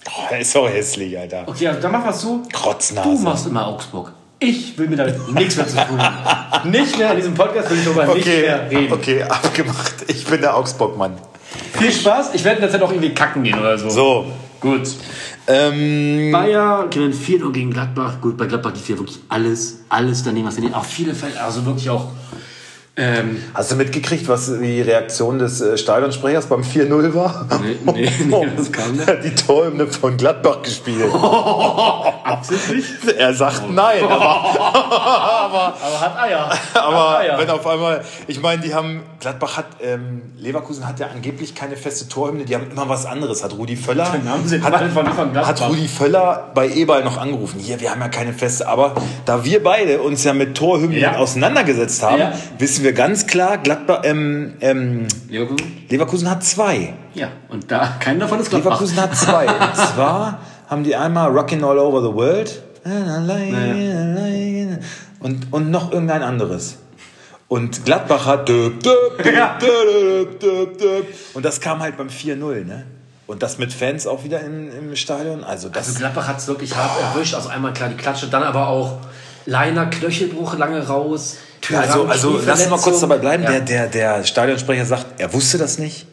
[0.09, 1.43] Oh, er ist auch hässlich, Alter.
[1.47, 2.43] Okay, also dann machen wir es so.
[2.53, 3.09] Krotznase.
[3.09, 4.12] Du machst immer Augsburg.
[4.39, 6.70] Ich will mir damit nichts mehr zu tun haben.
[6.70, 8.93] Nicht mehr in diesem Podcast will ich darüber nicht Okay, mehr reden.
[8.93, 9.95] okay, abgemacht.
[10.09, 11.12] Ich bin der Augsburg-Mann.
[11.72, 12.35] Viel Spaß.
[12.35, 13.89] Ich werde in der Zeit auch irgendwie kacken gehen oder so.
[13.89, 14.27] So.
[14.61, 14.89] Gut.
[15.49, 18.20] Ähm, Bayern gewinnt 4 gegen Gladbach.
[18.20, 20.74] Gut, bei Gladbach lief ja wirklich alles, alles daneben, was daneben.
[20.74, 22.07] Auch viele Fälle, also wirklich auch.
[22.99, 27.47] Ähm, hast du mitgekriegt, was die Reaktion des äh, Stadionsprechers beim 4-0 war?
[27.62, 29.12] nee, nee, nee, was kam Er da?
[29.12, 31.12] hat die Torhymne von Gladbach gespielt.
[32.24, 32.84] Absichtlich?
[33.18, 36.51] Er sagt nein, aber Aber hat Eier.
[36.74, 37.38] Aber hat Eier.
[37.38, 41.76] wenn auf einmal, ich meine, die haben, Gladbach hat, ähm, Leverkusen hat ja angeblich keine
[41.76, 43.44] feste Torhymne, die haben immer was anderes.
[43.44, 44.07] Hat Rudi Völler,
[44.47, 47.61] sie hat, hat Rudi Völler bei Eberl noch angerufen.
[47.61, 48.94] Hier, wir haben ja keine feste, aber
[49.24, 51.16] da wir beide uns ja mit Torhymnen Ja.
[51.16, 52.32] auseinandergesetzt haben, Ja.
[52.59, 55.87] wissen wir ganz klar, Gladbach, ähm, ähm, Leverkusen?
[55.89, 56.95] Leverkusen hat zwei.
[57.14, 58.80] Ja, und da, keiner davon ist Gladbach.
[58.80, 59.47] Leverkusen hat zwei.
[59.49, 62.62] Und zwar haben die einmal Rockin' All Over the World
[65.20, 66.78] und, und noch irgendein anderes.
[67.49, 69.59] Und Gladbach hat Ja.
[71.34, 72.87] und das kam halt beim 4-0, ne?
[73.26, 75.43] Und das mit Fans auch wieder im, im Stadion.
[75.43, 77.34] Also das Also Gladbach hat es wirklich hart erwischt.
[77.34, 78.99] Also einmal klar die Klatsche, dann aber auch
[79.47, 81.39] Leiner, Knöchelbruch lange raus.
[81.70, 83.42] Ja, also, also lass uns mal kurz dabei bleiben.
[83.44, 83.50] Ja.
[83.50, 86.06] Der, der, der Stadionsprecher sagt, er wusste das nicht.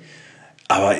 [0.68, 0.96] Aber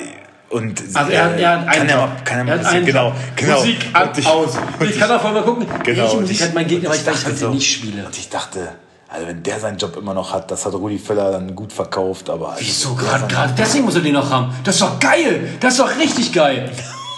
[0.50, 2.86] und Also er, hat- er hat einen kann er mal, kann er er hat einen
[2.86, 3.58] genau, genau.
[3.58, 4.50] Musik an, ich- aus.
[4.78, 6.02] und ich kann auch vorher mal gucken, Genau.
[6.02, 8.06] welche Musik ich- hat mein Gegner, weil ich weiß, dachte so- ich nicht spiele.
[8.06, 8.68] Und ich dachte,
[9.08, 12.30] also wenn der seinen Job immer noch hat, das hat Rudi Völler dann gut verkauft,
[12.30, 12.50] aber.
[12.52, 13.26] also Wieso der gerade?
[13.26, 14.54] gerade Deswegen muss er den noch haben.
[14.62, 15.48] Das ist doch geil.
[15.60, 16.70] Das ist doch richtig geil.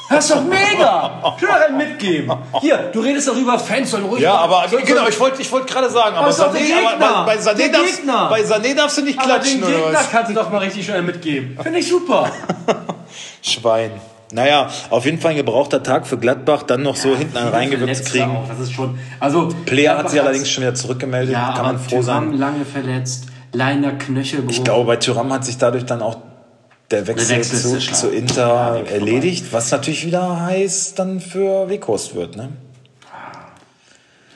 [0.09, 1.35] Das ist doch mega.
[1.37, 2.33] Ich will doch einen mitgeben.
[2.61, 5.51] Hier, du redest darüber, Fans sollen ruhig Ja, aber So- genau, so- ich wollte ich
[5.51, 9.19] wollte gerade sagen, aber, Sané, aber bei, bei, Sané darfst, bei Sané darfst du nicht
[9.19, 11.59] aber den klatschen oder Gegner kannst du doch mal richtig schön mitgeben.
[11.63, 12.31] Finde ich super.
[13.43, 13.91] Schwein.
[14.33, 17.97] Naja, auf jeden Fall ein gebrauchter Tag für Gladbach, dann noch so hinten einen reingewirkt
[17.97, 18.25] zu kriegen.
[18.37, 18.99] auch, Das ist schon.
[19.21, 22.33] Also, Player hat sich allerdings schon wieder zurückgemeldet, Ja, kann man froh Thuram sein.
[22.39, 23.27] lange verletzt.
[23.53, 24.51] Leiner Knöchelbruch.
[24.51, 26.17] Ich glaube, bei Thuram hat sich dadurch dann auch
[26.91, 31.69] der Wechsel, Der Wechsel zu, zu Inter Ja, erledigt, was natürlich wieder heiß dann für
[31.69, 32.37] Weghorst wird.
[32.37, 32.51] Ne?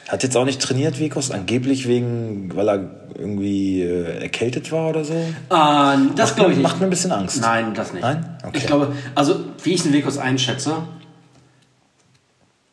[0.08, 5.04] Hat jetzt auch nicht trainiert, Weghorst, angeblich wegen, weil er irgendwie äh, erkältet war oder
[5.04, 5.14] so.
[5.50, 6.64] Ah, das glaube ich nicht.
[6.64, 7.40] Macht mir ein bisschen Angst.
[7.40, 8.02] Nein, das nicht.
[8.02, 8.36] Nein?
[8.42, 8.58] Okay.
[8.58, 10.74] Ich glaube, also wie ich den Vegas einschätze,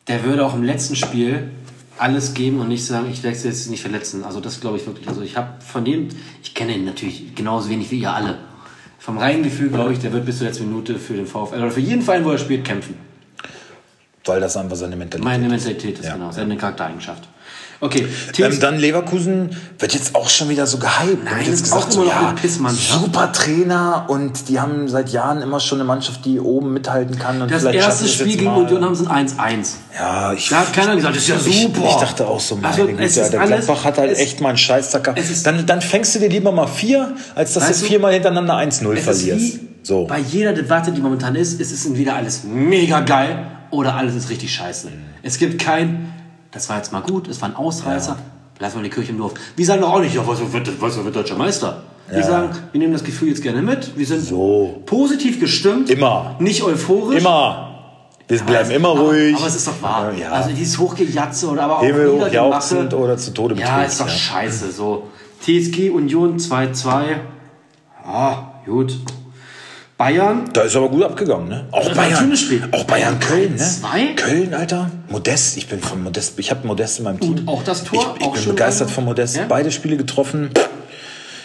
[0.08, 1.50] der würde auch im letzten Spiel
[1.98, 4.24] alles geben und nicht sagen, ich wechsle jetzt nicht verletzen.
[4.24, 5.06] Also das glaube ich wirklich.
[5.06, 6.08] Also ich habe von dem,
[6.42, 8.38] ich kenne ihn natürlich genauso wenig wie ihr alle.
[9.08, 11.70] Vom reinen Gefühl glaube ich, der wird bis zur letzten Minute für den VfL oder
[11.70, 12.94] für jeden Verein, wo er spielt, kämpfen.
[14.26, 16.12] Weil das einfach seine Mentalität Meine Mentalität ist Ja.
[16.12, 17.26] genau, seine Charaktereigenschaft.
[17.80, 18.06] Okay,
[18.38, 21.24] Ähm, dann Leverkusen wird jetzt auch schon wieder so gehypt.
[21.24, 23.04] Nein, jetzt ist auch immer noch eine Pissmannschaft.
[23.04, 27.40] super Trainer und die haben seit Jahren immer schon eine Mannschaft, die oben mithalten kann.
[27.40, 28.48] Und das erste Spiel gegen.
[28.48, 29.74] Union haben sie ein 1-1.
[29.96, 31.86] Ja, ich, Da hat keiner gesagt, das ist ja ich, super.
[31.88, 34.48] Ich dachte auch so, meine Also, Güte, ist der alles- Gladbach hat halt echt mal
[34.48, 34.58] einen
[35.30, 38.56] ist- Dann, dann fängst du dir lieber mal vier, als dass Weißt du viermal hintereinander
[38.56, 39.58] 1-0 Es ist verlierst.
[39.84, 40.04] So.
[40.06, 44.28] bei jeder Debatte, die momentan ist, ist es entweder alles mega geil oder alles ist
[44.30, 44.88] richtig scheiße.
[45.22, 46.12] Es gibt kein,
[46.50, 48.16] das war jetzt mal gut, es war ein Ausreißer,
[48.58, 49.34] lassen wir die Kirche im Dorf.
[49.56, 51.82] Wir sagen doch auch nicht, ja, was wird, was wird deutscher Meister?
[52.08, 52.26] Wir Ja.
[52.26, 54.82] sagen, wir nehmen das Gefühl jetzt gerne mit, wir sind So.
[54.86, 56.36] positiv gestimmt, Immer.
[56.38, 57.20] nicht euphorisch.
[57.20, 57.64] Immer.
[58.28, 59.34] Wir bleiben immer aber, ruhig.
[59.36, 60.12] Aber es ist doch wahr.
[60.14, 60.30] Ja.
[60.32, 62.34] Also dieses Hochgejatze oder aber auch Himmel hoch Niedergemache.
[62.34, 63.88] jauchzend oder zu Tode Ja, betrübt.
[63.88, 64.70] ist doch scheiße.
[64.72, 65.04] So.
[65.40, 67.20] TSG Union 2-2.
[68.04, 68.36] Ah,
[68.66, 68.98] gut.
[69.98, 70.48] Bayern.
[70.52, 71.66] Da ist aber gut abgegangen, ne?
[71.72, 72.32] Auch Bayern.
[72.72, 73.58] Auch Bayern Köln, ne?
[73.58, 74.06] Zwei?
[74.14, 74.90] Köln, Alter.
[75.08, 77.32] Modest, ich bin von Modest, ich habe Modest in meinem Team.
[77.32, 79.36] Und auch das Tor, Ich, ich bin begeistert von Modest.
[79.36, 79.46] Ja?
[79.48, 80.50] Beide Spiele getroffen.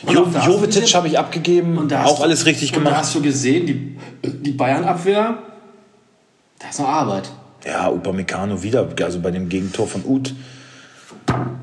[0.08, 1.78] Jo, Jovetic habe ich abgegeben.
[1.80, 3.02] Und da hast auch du- alles richtig und Da gemacht.
[3.04, 5.40] hast du gesehen, die, die Bayern-Abwehr,
[6.60, 7.30] da ist noch Arbeit.
[7.66, 10.34] Ja, Upamecano wieder, also bei dem Gegentor von Uth.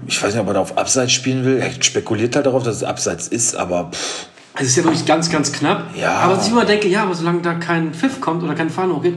[0.08, 1.58] Ich weiß nicht, ob er da auf Abseits spielen will.
[1.58, 5.30] Er spekuliert halt darauf, dass es Abseits ist, aber pff, Es ist ja wirklich ganz,
[5.30, 5.94] ganz knapp.
[5.96, 6.12] Ja.
[6.18, 8.94] Aber dass ich immer denke, ja, aber solange da kein Pfiff kommt oder keine Fahne
[8.96, 9.14] hochgeht,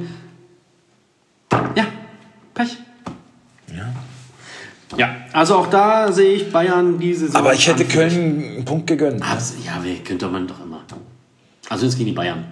[1.75, 1.85] ja,
[2.53, 2.77] Pech.
[3.75, 3.85] ja.
[4.95, 7.41] Ja, also auch da sehe ich Bayern diese Saison.
[7.41, 8.13] Aber ich hätte anfällig.
[8.13, 9.23] Köln einen Punkt gegönnt.
[9.23, 10.81] Abs- Ja, könnte man doch immer.
[11.69, 12.45] Also jetzt gegen die Bayern.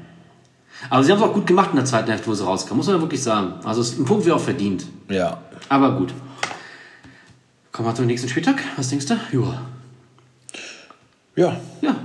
[0.90, 2.88] Aber sie haben es auch gut gemacht in der zweiten Hälfte, wo sie rauskamen, muss
[2.88, 3.54] man ja wirklich sagen.
[3.64, 4.86] Also es- ein Punkt wäre auch verdient.
[5.10, 5.38] Ja.
[5.70, 6.14] Aber gut.
[7.72, 8.56] Kommen wir zum nächsten Spieltag.
[8.76, 9.14] Was denkst du?
[9.32, 9.62] Ja.
[11.36, 11.58] Ja.
[11.82, 11.96] Ja.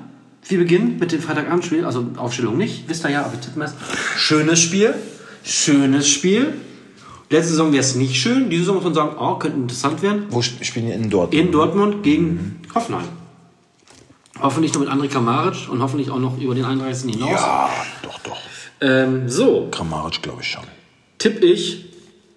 [0.48, 3.74] Wir beginnen mit dem Freitagabendspiel, also Aufstellung nicht, wisst ihr ja, aber wir tippen es.
[4.16, 4.94] Schönes Spiel,
[5.44, 6.54] schönes Spiel.
[7.30, 10.26] Letzte Saison wäre es nicht schön, diese Saison muss man sagen, oh, könnte interessant werden.
[10.30, 11.34] Wo sp- spielen die in Dortmund?
[11.46, 13.08] In Dortmund gegen Hoffenheim.
[14.40, 17.14] Hoffentlich noch mit André Kramaric und hoffentlich auch noch über den 31.
[17.14, 17.30] hinaus.
[17.30, 17.70] ja,
[18.02, 18.36] doch, doch.
[18.80, 20.62] Ähm, so, Kramaric glaube ich schon.
[21.18, 21.86] tipp ich.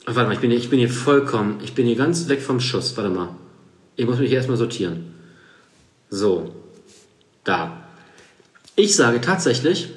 [0.05, 1.59] Ach, warte mal, ich bin, hier, ich bin hier vollkommen.
[1.63, 2.97] Ich bin hier ganz weg vom Schuss.
[2.97, 3.29] Warte mal.
[3.97, 5.13] Ich muss mich hier erstmal sortieren.
[6.09, 6.55] So.
[7.43, 7.78] Da.
[8.79, 9.89] Ich sage tatsächlich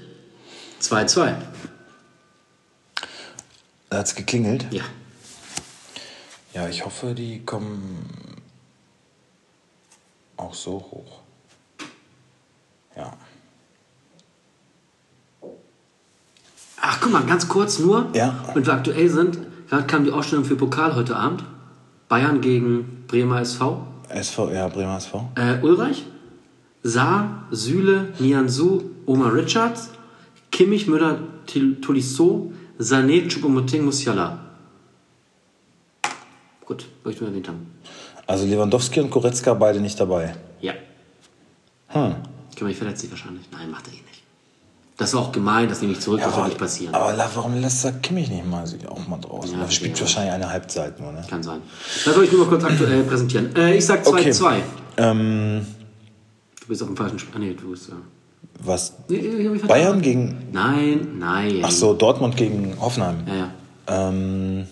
[0.80, 1.36] 2-2.
[3.88, 4.66] Da hat es geklingelt.
[4.72, 4.82] Ja.
[6.52, 8.42] Ja, ich hoffe, die kommen
[10.36, 11.20] auch so hoch.
[12.96, 13.16] Ja.
[16.80, 18.10] Ach, guck mal, ganz kurz nur.
[18.14, 18.50] Ja.
[18.52, 21.44] Wenn wir aktuell sind, gerade kam die Ausstellung für Pokal heute Abend.
[22.08, 23.86] Bayern gegen Bremer SV.
[24.08, 25.30] SV, ja, Bremer SV.
[25.36, 26.04] Äh, Ulreich,
[26.82, 29.90] Saar, Süle, Nianzu, Omar Richards,
[30.50, 31.20] Kimmich, Müller,
[31.80, 34.38] Tolisso, Sané, Choupo-Moting, Musiala.
[36.64, 37.66] Gut, wollte ich nur erwähnt haben.
[38.26, 40.34] Also Lewandowski und Goretzka beide nicht dabei.
[40.60, 40.74] Ja.
[41.88, 42.14] Hm.
[42.56, 43.44] Kimmich verletzt sich wahrscheinlich.
[43.52, 44.22] Nein, macht er eh nicht.
[44.96, 46.94] Das war auch gemein, das nehme ich zurück, das wird nicht passieren.
[46.94, 49.54] aber warum lässt er Kimmich nicht mal sich auch mal draußen?
[49.54, 50.02] Ja, er spielt ja.
[50.02, 51.24] wahrscheinlich eine Halbzeit nur, ne?
[51.28, 51.60] Kann sein.
[52.04, 53.54] Das soll ich nur mal kurz aktuell präsentieren.
[53.56, 54.60] Äh, ich sag 2-2.
[54.98, 55.81] Ähm, Du
[56.72, 57.32] bist auf dem falschen Spiel.
[57.34, 57.90] Ah, nee, du bist.
[57.90, 57.92] Äh,
[58.64, 58.94] was?
[59.08, 60.48] nee, Bayern gegen.
[60.52, 61.60] Nein, nein.
[61.62, 63.18] Ach so, Dortmund gegen Hoffenheim.
[63.26, 63.50] Ja, ja.
[64.08, 64.66] Ähm,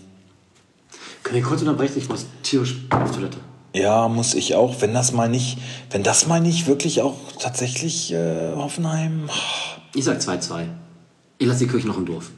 [1.22, 1.94] Können wir kurz unterbrechen?
[1.98, 3.38] Ich muss tierisch auf Toilette.
[3.74, 4.80] ja, muss ich auch.
[4.80, 5.58] Wenn das mal nicht,
[5.90, 9.28] wenn das mal nicht wirklich auch tatsächlich äh, Hoffenheim.
[9.94, 10.66] Ich sag 2-2.
[11.38, 12.30] Ich lasse die Kirche noch im Dorf.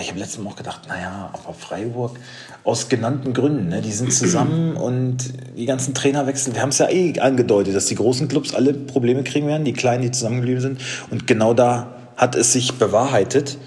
[0.00, 2.18] Ich habe letztes Mal auch gedacht, naja, aber Freiburg
[2.64, 6.88] aus genannten Gründen, ne, die sind zusammen und die ganzen Trainerwechsel, wir haben es ja
[6.88, 10.80] eh angedeutet, dass die großen Clubs alle Probleme kriegen werden, die kleinen, die zusammengeblieben sind.
[11.10, 13.58] Und genau da hat es sich bewahrheitet.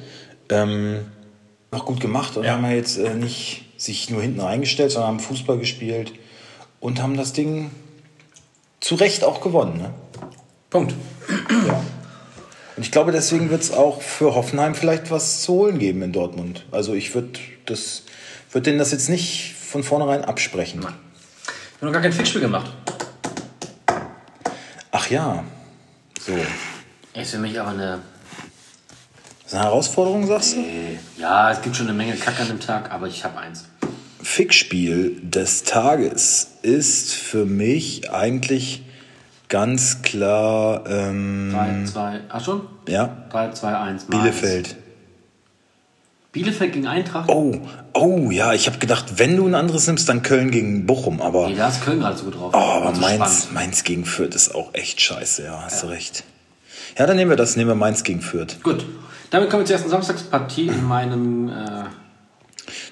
[0.49, 1.05] Ähm,
[1.71, 5.19] noch gut gemacht und haben ja jetzt äh, nicht sich nur hinten reingestellt, sondern haben
[5.19, 6.13] Fußball gespielt
[6.79, 7.71] und haben das Ding
[8.79, 9.77] zu Recht auch gewonnen.
[9.77, 9.93] Ne?
[10.69, 10.93] Punkt.
[11.67, 11.81] Ja.
[12.75, 16.11] Und ich glaube, deswegen wird es auch für Hoffenheim vielleicht was zu holen geben in
[16.11, 16.65] Dortmund.
[16.71, 18.03] Also ich würde das
[18.51, 20.81] würd denen das jetzt nicht von vornherein absprechen.
[20.81, 20.95] Wir haben
[21.81, 22.71] noch gar kein Fixspiel gemacht.
[24.91, 25.43] Ach ja.
[26.21, 26.33] So.
[27.19, 28.01] Ist für mich aber eine.
[29.43, 30.63] Das ist eine Herausforderung, sagst du?
[31.17, 33.65] Ja, es gibt schon eine Menge Kack an dem Tag, aber ich habe eins.
[34.23, 38.84] Fickspiel des Tages ist für mich eigentlich
[39.49, 42.61] ganz klar ähm, 3, 2, ach schon?
[42.87, 44.03] ja, 3, 2, 1.
[44.05, 44.75] Bielefeld.
[46.31, 47.29] Bielefeld gegen Eintracht?
[47.29, 47.55] Oh,
[47.93, 51.47] oh ja, ich habe gedacht, wenn du ein anderes nimmst, dann Köln gegen Bochum, aber
[51.47, 52.51] Nee, da ist Köln gerade so gut drauf.
[52.53, 53.53] Oh, aber Also Mainz, spannend.
[53.53, 56.25] Mainz gegen Fürth ist auch echt scheiße, ja, hast du recht.
[56.97, 58.61] Ja, dann nehmen wir das, nehmen wir Mainz gegen Fürth.
[58.63, 58.85] Gut.
[59.31, 61.49] Damit kommen wir zur ersten Samstagspartie in meinem.
[61.49, 61.83] Äh,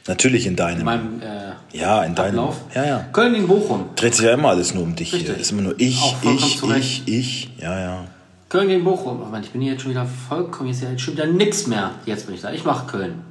[0.07, 0.79] Natürlich in deinem.
[0.79, 2.39] In meinem äh, ja, in deinem.
[2.39, 2.61] Ablauf.
[2.75, 2.99] Ja, ja.
[3.11, 3.89] Köln gegen Bochum.
[3.95, 5.19] Dreht sich ja immer alles nur um dich hier.
[5.21, 5.39] Richtig.
[5.39, 7.49] Ist immer nur ich, ich, ich, ich.
[7.59, 8.05] Ja, ja.
[8.49, 9.21] Köln gegen Bochum.
[9.21, 10.69] Oh Mann, ich bin hier jetzt schon wieder vollkommen.
[10.69, 11.91] Jetzt, stimmt ja nichts mehr.
[12.05, 12.51] Jetzt bin ich da.
[12.51, 13.21] Ich mache Köln.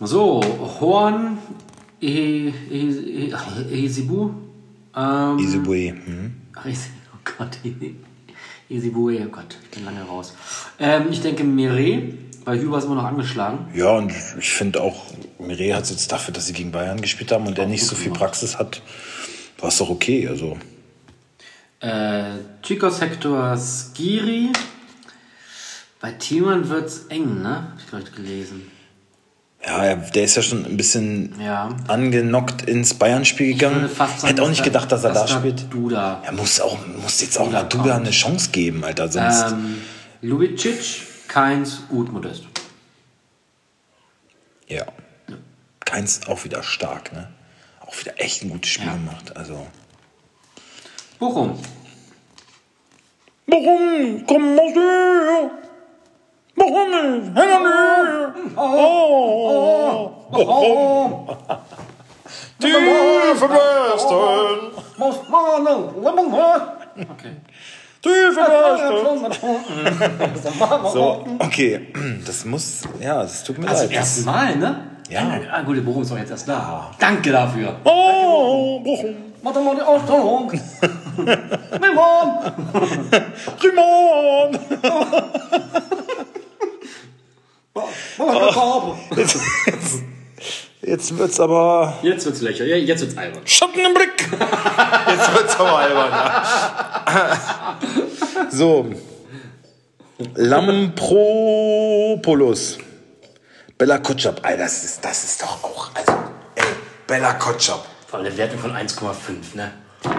[0.00, 0.40] So,
[0.80, 1.38] Horn,
[2.00, 4.30] E- E- E- Esibu.
[4.96, 5.92] Ähm, Isibue.
[5.92, 6.34] Mhm.
[6.56, 7.58] Oh Gott.
[8.68, 10.34] Esibue, oh Gott, ich bin lange raus.
[10.78, 12.14] Ähm, ich denke Mire,
[12.44, 13.66] weil Hüber ist immer noch angeschlagen.
[13.74, 15.02] Ja, und ich finde auch,
[15.38, 18.12] Mireille hat jetzt dafür, dass sie gegen Bayern gespielt haben und der nicht so viel
[18.12, 18.82] Praxis hat,
[19.58, 20.26] war es doch okay.
[20.28, 20.56] Also,
[21.80, 24.50] Äh, Chicos Hector Skiri.
[26.00, 27.72] Bei Thielmann wird's eng, ne?
[27.92, 28.70] Hab ich ich gelesen.
[29.64, 31.68] ja, er- der ist ja schon ein bisschen Ja.
[31.88, 33.88] angenockt ins Bayern-Spiel gegangen.
[33.96, 35.72] sagen, Hätte auch nicht gedacht, dass er da da spielt.
[35.72, 36.20] Duda.
[36.24, 39.08] Er muss auch, muss jetzt auch mal Duda Duda eine Chance geben, Alter.
[39.08, 39.52] Sonst.
[39.52, 39.78] Ähm,
[40.22, 42.44] Lubicic, Keins, Uth, Modest.
[44.68, 44.84] ja.
[45.84, 47.28] Keins auch wieder stark, ne?
[47.80, 48.92] Auch wieder echt ein gutes Spiel Ja.
[48.94, 49.34] gemacht.
[49.36, 49.66] Also.
[51.18, 51.58] Bochum.
[53.46, 54.24] Warum?
[54.26, 55.50] Komm aus dir!
[56.54, 56.74] Nicht?
[56.74, 58.34] Häng an dir!
[58.56, 60.26] Oh!
[60.30, 61.28] Warum?
[62.58, 64.14] Tiefe Westen!
[67.10, 67.30] Okay.
[67.30, 67.51] Tiefe Westen!
[70.92, 71.86] So, okay.
[72.26, 73.92] Das muss, ja, das tut mir Also leid.
[73.92, 74.86] ersten Mal, ne?
[75.08, 75.38] Ja.
[75.52, 76.90] Ah, gut, der Bochum ist doch jetzt erst da.
[76.98, 77.76] Danke dafür.
[77.84, 79.14] Oh, Bochum!
[79.42, 80.50] Warte mal die Ausstellung.
[81.20, 81.38] Simon.
[83.60, 84.58] Simon!
[89.16, 89.36] Jetzt,
[89.66, 90.02] jetzt,
[90.82, 91.98] jetzt wird's aber.
[92.02, 92.86] Jetzt wird's lächerlich.
[92.86, 93.42] Jetzt wird's albern.
[93.46, 94.28] Schatten im Blick!
[95.08, 96.10] Jetzt wird's aber albern.
[96.10, 97.78] Ja.
[98.50, 98.86] So.
[100.34, 102.78] Lampropoulos.
[103.78, 104.40] Bella Kotschap.
[104.44, 105.90] Alter, das ist, das ist doch auch.
[105.94, 106.12] Also,
[106.54, 106.64] ey,
[107.06, 107.84] Bella Kotschap.
[108.06, 109.72] Vor allem eine Wertung von 1,5, ne?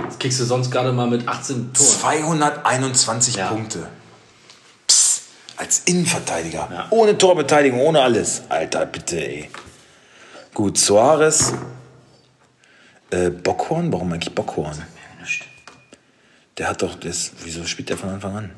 [0.05, 1.87] Das kriegst du sonst gerade mal mit 18 Toren.
[1.87, 3.47] 221 Ja.
[3.49, 3.87] Punkte.
[4.87, 5.23] Psst,
[5.57, 6.69] als Innenverteidiger.
[6.71, 6.87] Ja.
[6.89, 8.43] Ohne Torbeteiligung, ohne alles.
[8.49, 9.49] Alter, bitte, ey.
[10.53, 11.53] Gut, Soares.
[13.09, 13.91] Äh, Bockhorn?
[13.91, 14.81] Warum eigentlich Bockhorn?
[16.57, 17.31] Der hat doch das.
[17.43, 18.51] Wieso spielt der von Anfang an?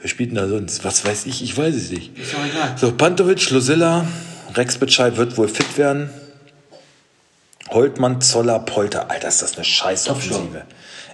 [0.00, 0.84] Wer spielt denn da sonst?
[0.84, 1.42] Was weiß ich?
[1.42, 2.16] Ich weiß es nicht.
[2.18, 2.74] Ist doch egal.
[2.78, 4.06] So, Pantovic, Losilla,
[4.54, 6.10] Rex Bitschei wird wohl fit werden.
[7.68, 9.10] Holtmann, Zoller, Polter.
[9.10, 10.64] Alter, ist das eine Scheißoffensive.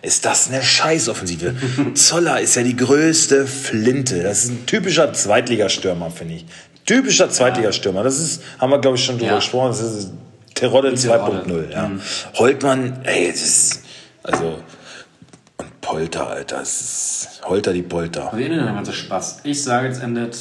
[0.02, 1.54] Ist das eine Scheißoffensive.
[1.94, 4.22] Zoller ist ja die größte Flinte.
[4.22, 6.46] Das ist ein typischer Zweitligastürmer, finde ich.
[6.88, 8.02] Typischer Zweitligastürmer.
[8.02, 9.68] Das ist, haben wir, glaube ich, schon drüber gesprochen.
[9.68, 10.10] Das ist
[10.54, 11.42] Terodde Terodde.
[11.42, 11.70] 2.0.
[11.70, 11.90] Ja.
[12.38, 13.82] Holtmann, ey, das ist,
[14.22, 14.62] also,
[15.58, 18.30] und Polter, Alter, das ist Holter die Polter.
[18.34, 19.40] Wir erinnern den ganzen Spaß.
[19.44, 20.38] Ich sage, jetzt endet.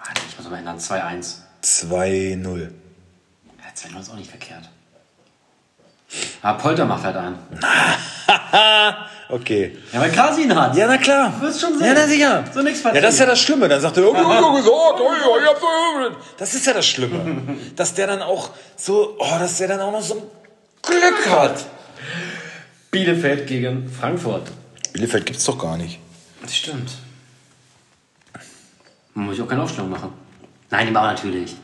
[0.00, 0.78] Ah, ich muss mal ändern.
[0.78, 1.38] 2-1.
[1.64, 2.60] 2-0.
[2.60, 2.68] Ja,
[3.74, 4.70] 2-0 ist auch nicht verkehrt.
[6.42, 7.38] Ah, Polter macht halt einen.
[9.28, 9.78] Okay.
[9.92, 10.76] Ja, weil Kasi ihn hat.
[10.76, 11.32] Ja, na klar.
[11.40, 11.86] Wirst schon sehen.
[11.86, 12.44] Ja, na sicher.
[12.52, 13.66] So nichts Ja, das ist ja das Schlimme.
[13.66, 16.66] Dann sagt er, oh, ich hab doch gesagt, oh, ja, ich hab so- Das ist
[16.66, 17.56] ja das Schlimme.
[17.76, 20.22] dass der dann auch so, oh, dass der dann auch noch so ein
[20.82, 21.64] Glück hat.
[22.90, 24.42] Bielefeld gegen Frankfurt.
[24.92, 25.98] Bielefeld gibt's doch gar nicht.
[26.42, 26.90] Das stimmt.
[29.14, 30.12] Muss ich auch keine Aufstellung machen.
[30.70, 31.56] Nein, die machen natürlich.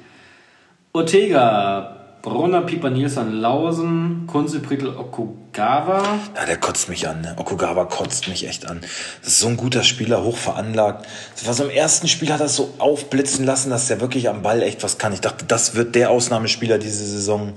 [0.93, 6.03] Ortega, Brunner, Pieper, Nielsen, Lausen, Kunze, Prittl, Okugawa.
[6.35, 7.21] Ja, der kotzt mich an.
[7.21, 7.35] Ne?
[7.39, 8.81] Okugawa kotzt mich echt an.
[9.23, 11.07] Das ist so ein guter Spieler, hoch veranlagt.
[11.35, 14.29] Das war so im ersten Spiel hat er es so aufblitzen lassen, dass der wirklich
[14.29, 15.13] am Ball echt was kann.
[15.13, 17.55] Ich dachte, das wird der Ausnahmespieler diese Saison.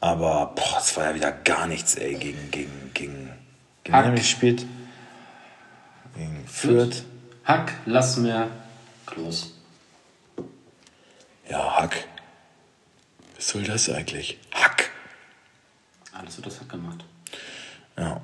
[0.00, 3.30] Aber boah, das war ja wieder gar nichts, ey, gegen, gegen, gegen,
[3.82, 4.14] gegen Hack.
[4.14, 4.64] gespielt?
[6.16, 7.02] Gegen Fürth.
[7.44, 8.46] Hack, Lassmer,
[9.06, 9.54] Klos.
[11.50, 12.04] Ja, Hack.
[13.38, 14.36] Was soll das eigentlich?
[14.52, 14.90] Hack.
[16.12, 17.04] Alles wird das Hack gemacht.
[17.96, 18.20] Ja.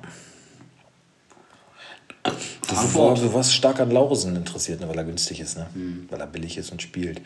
[2.23, 2.33] War,
[2.75, 3.21] Frankfurt.
[3.21, 5.67] du warst stark an Laurensen interessiert, ne, weil er günstig ist, ne?
[6.09, 7.21] weil er billig ist und spielt.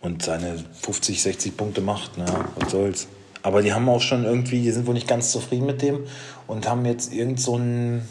[0.00, 2.26] Und seine 50, 60 Punkte macht, ne?
[2.56, 3.06] was soll's.
[3.42, 6.06] Aber die haben auch schon irgendwie, die sind wohl nicht ganz zufrieden mit dem
[6.46, 8.08] und haben jetzt irgend so einen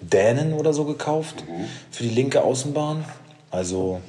[0.00, 1.44] Dänen oder so gekauft
[1.90, 3.04] für die linke Außenbahn.
[3.50, 4.02] Also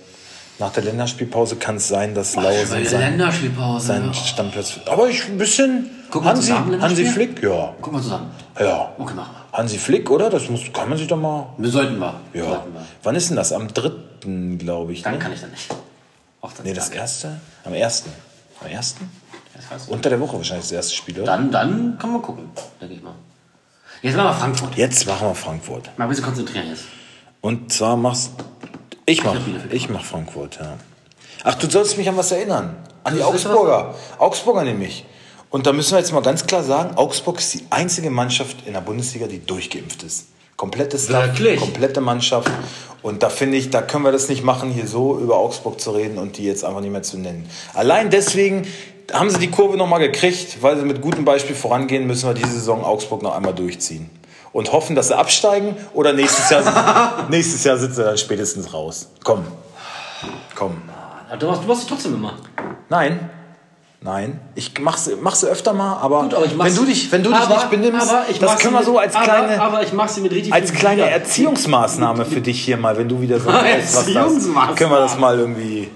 [0.59, 2.85] nach der Länderspielpause kann es sein, dass der sein,
[3.79, 4.79] seinen Stammplatz.
[4.87, 5.89] Aber ich ein bisschen.
[6.09, 7.05] Gucken wir Hansi, zusammen Hansi?
[7.05, 7.73] Flick, ja.
[7.81, 8.31] Gucken wir zusammen.
[8.59, 8.91] Ja.
[8.97, 9.57] Okay, machen wir.
[9.57, 10.29] Hansi Flick, oder?
[10.29, 11.47] Das muss, kann man sich doch mal.
[11.57, 12.19] Wir sollten wir.
[12.33, 12.45] Ja.
[12.45, 12.85] Sollten wir.
[13.03, 13.51] Wann ist denn das?
[13.53, 15.03] Am dritten, glaube ich.
[15.03, 15.19] Dann ne?
[15.19, 15.69] kann ich dann nicht.
[16.41, 16.97] Auch dann Nee, das Tag.
[16.97, 17.39] erste?
[17.63, 18.11] Am ersten.
[18.61, 19.09] Am ersten?
[19.53, 21.25] Das heißt, Unter der Woche wahrscheinlich das erste Spiel, oder?
[21.25, 22.45] dann, dann kann man gucken,
[22.81, 23.13] denke ich mal.
[24.01, 24.75] Jetzt machen wir Frankfurt.
[24.75, 25.97] Jetzt machen wir Frankfurt.
[25.97, 26.83] Mal ein bisschen konzentrieren jetzt.
[27.41, 28.31] Und zwar machst.
[29.09, 29.37] Ich mach,
[29.71, 30.77] ich mach Frankfurt, ja.
[31.45, 32.75] Ach, du sollst mich an was erinnern.
[33.05, 33.95] An die Augsburger.
[34.19, 35.05] Augsburger nämlich.
[35.49, 38.73] Und da müssen wir jetzt mal ganz klar sagen, Augsburg ist die einzige Mannschaft in
[38.73, 40.25] der Bundesliga, die durchgeimpft ist.
[40.57, 42.51] Komplettes Staff, komplette Mannschaft.
[43.01, 45.91] Und da finde ich, da können wir das nicht machen, hier so über Augsburg zu
[45.91, 47.49] reden und die jetzt einfach nicht mehr zu nennen.
[47.75, 48.67] Allein deswegen
[49.13, 52.51] haben sie die Kurve nochmal gekriegt, weil sie mit gutem Beispiel vorangehen, müssen wir diese
[52.51, 54.09] Saison Augsburg noch einmal durchziehen.
[54.57, 59.07] Und hoffen, dass sie absteigen oder nächstes Jahr, nächstes Jahr sitzen sie dann spätestens raus.
[59.23, 59.45] Komm.
[60.55, 60.81] Komm.
[61.29, 62.33] Aber Du machst, du machst dich trotzdem immer.
[62.89, 63.29] Nein.
[64.01, 64.39] Nein.
[64.55, 67.53] Ich mach's, mach's öfter mal, aber, Gut, aber wenn du dich, wenn du dich aber-
[67.53, 71.07] nicht benimmst, aber ich das können wir so als aber- kleine, aber richtig als kleine.
[71.07, 75.37] Erziehungsmaßnahme für dich hier mal, wenn du wieder so weißt, was können wir das mal
[75.37, 75.91] irgendwie.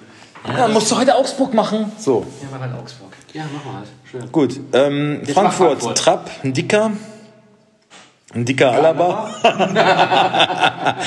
[0.48, 1.92] Ja, dann musst du heute Augsburg machen.
[1.98, 3.12] So, Ja, mach halt Augsburg.
[3.34, 3.88] Ja, mach mal halt.
[4.12, 4.32] Schön.
[4.32, 4.60] gut.
[4.74, 5.98] Ähm, Frankfurt, Frankfurt.
[5.98, 6.92] Trapp, ein dicker.
[8.34, 9.30] Ein dicker Alaba.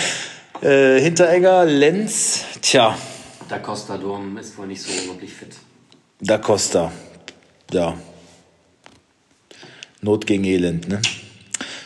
[0.60, 2.96] äh, Hinteregger, Lenz, tja,
[3.48, 5.56] Da Costa Dom ist wohl nicht so wirklich fit.
[6.20, 6.92] Da Costa.
[7.72, 7.94] Ja.
[10.02, 11.00] Not gegen Elend, ne?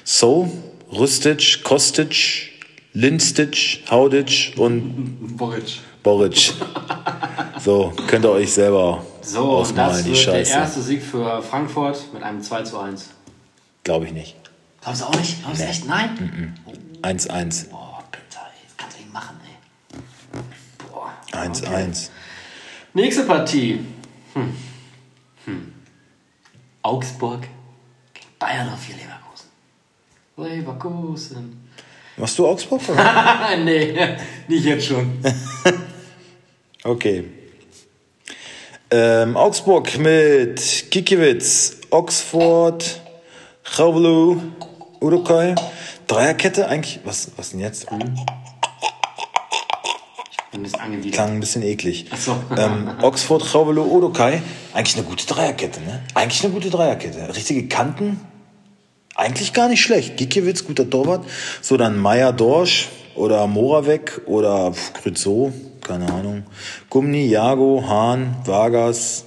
[0.03, 0.51] So,
[0.91, 2.51] Rustic, Kostic,
[2.93, 5.79] Linstic, Haudic und Boric.
[6.03, 6.53] Boric.
[7.65, 10.53] So, könnt ihr euch selber So, und ausmalen, das die wird der Scheiße.
[10.53, 13.11] erste Sieg für Frankfurt mit einem 2 zu 1.
[13.85, 14.37] Glaube ich nicht.
[14.81, 15.43] Glaubst du auch nicht?
[15.43, 15.87] Glaubst du echt?
[15.87, 16.55] Nein?
[17.03, 17.69] 1-1.
[17.71, 18.25] Boah, bitte.
[18.31, 20.41] Das kannst du nicht machen, ey.
[20.91, 21.13] Boah.
[21.33, 22.11] 1-1.
[22.95, 23.81] Nächste Partie.
[24.35, 24.57] Hm.
[25.45, 25.73] Hm.
[26.83, 27.43] Augsburg
[28.15, 29.49] gegen Bayern auf 4 Leverkusen.
[30.37, 31.69] Leverkusen.
[32.17, 32.81] Machst du Augsburg?
[32.89, 33.57] Oder?
[33.65, 34.17] Nee,
[34.49, 35.19] nicht jetzt schon.
[36.85, 37.25] Okay.
[38.91, 43.03] Ähm, Augsburg mit Kikiewicz, Oxford,
[43.77, 44.41] Chavlu,
[45.01, 45.55] Urukai.
[46.07, 47.01] Dreierkette eigentlich.
[47.05, 47.87] Was, was denn jetzt?
[51.13, 52.07] Klang ein bisschen eklig.
[52.11, 52.37] Ach so.
[52.57, 54.43] Ähm, Oxford, Chavelu, Urukai.
[54.73, 56.03] Eigentlich eine gute Dreierkette, ne?
[56.15, 57.35] Eigentlich eine gute Dreierkette.
[57.37, 58.21] Richtige Kanten.
[59.15, 60.17] Eigentlich gar nicht schlecht.
[60.17, 61.25] Gikiewicz, guter Torwart.
[61.61, 64.73] So, dann Meier, Dorsch oder Moravec oder
[65.03, 66.45] Grützow, keine Ahnung.
[66.89, 69.25] Gumni, Jago, Hahn, Vargas,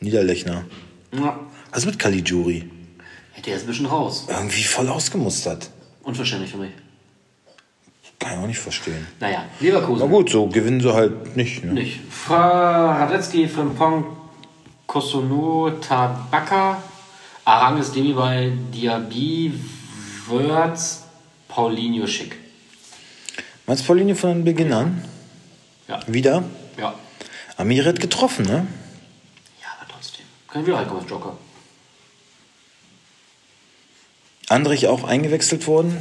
[0.00, 0.64] Niederlechner.
[1.14, 1.38] Ja.
[1.70, 2.68] Was ist mit Caligiuri?
[3.42, 4.26] Hätte er jetzt ein bisschen raus.
[4.28, 5.68] Irgendwie voll ausgemustert.
[6.04, 6.70] Unverständlich für mich.
[8.20, 9.04] Kann ich auch nicht verstehen.
[9.18, 10.08] Naja, Na Leverkusen.
[10.08, 11.64] gut, so gewinnen sie halt nicht.
[11.64, 11.72] Ne?
[11.72, 11.98] Nicht.
[12.08, 14.04] Fra Radetzky, Frimpong,
[14.86, 16.80] Kosunu, Tabaka,
[17.44, 19.54] Aranges, Demi bei Diaby,
[20.28, 21.00] Wörth,
[21.48, 22.36] Paulinho Schick.
[23.66, 25.04] Meinst du Pauline von Beginn an?
[25.88, 25.98] Ja.
[26.06, 26.44] Wieder?
[26.78, 26.94] Ja.
[27.56, 28.68] Amir hat getroffen, ne?
[29.60, 30.24] Ja, aber trotzdem.
[30.48, 31.36] Kann ich wieder reinkommen als Joker.
[34.52, 35.96] Andrich auch eingewechselt worden.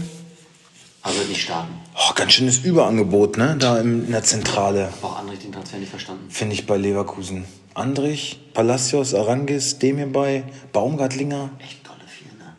[1.03, 1.73] Aber wird nicht starten.
[1.95, 3.55] Oh, ganz schönes Überangebot, ne?
[3.57, 4.89] Da in der Zentrale.
[5.01, 6.29] Auch Andrich den Transfer nicht verstanden.
[6.29, 7.45] Finde ich bei Leverkusen.
[7.73, 11.49] Andrich, Palacios, Arangis, Demirbay, Baumgartlinger.
[11.59, 12.53] Echt tolle vier, ne?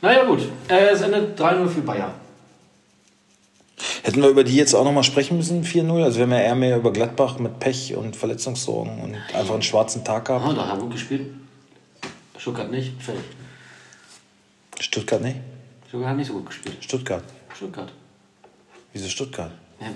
[0.00, 0.40] Naja, gut.
[0.68, 2.12] Äh, es endet 3-0 für Bayern.
[4.04, 6.02] Hätten wir über die jetzt auch nochmal sprechen müssen, 4-0?
[6.02, 9.62] Also wir haben ja eher mehr über Gladbach mit Pech und Verletzungssorgen und einfach einen
[9.62, 10.44] schwarzen Tag gehabt.
[10.46, 11.26] Ah, da haben wir gut gespielt.
[12.38, 13.00] Stuttgart nicht.
[13.02, 13.24] Fertig.
[14.82, 15.36] Stuttgart nicht?
[15.88, 16.76] Stuttgart hat nicht so gut gespielt.
[16.82, 17.24] Stuttgart.
[17.54, 17.92] Stuttgart.
[18.92, 19.52] Wieso Stuttgart?
[19.80, 19.86] Ja,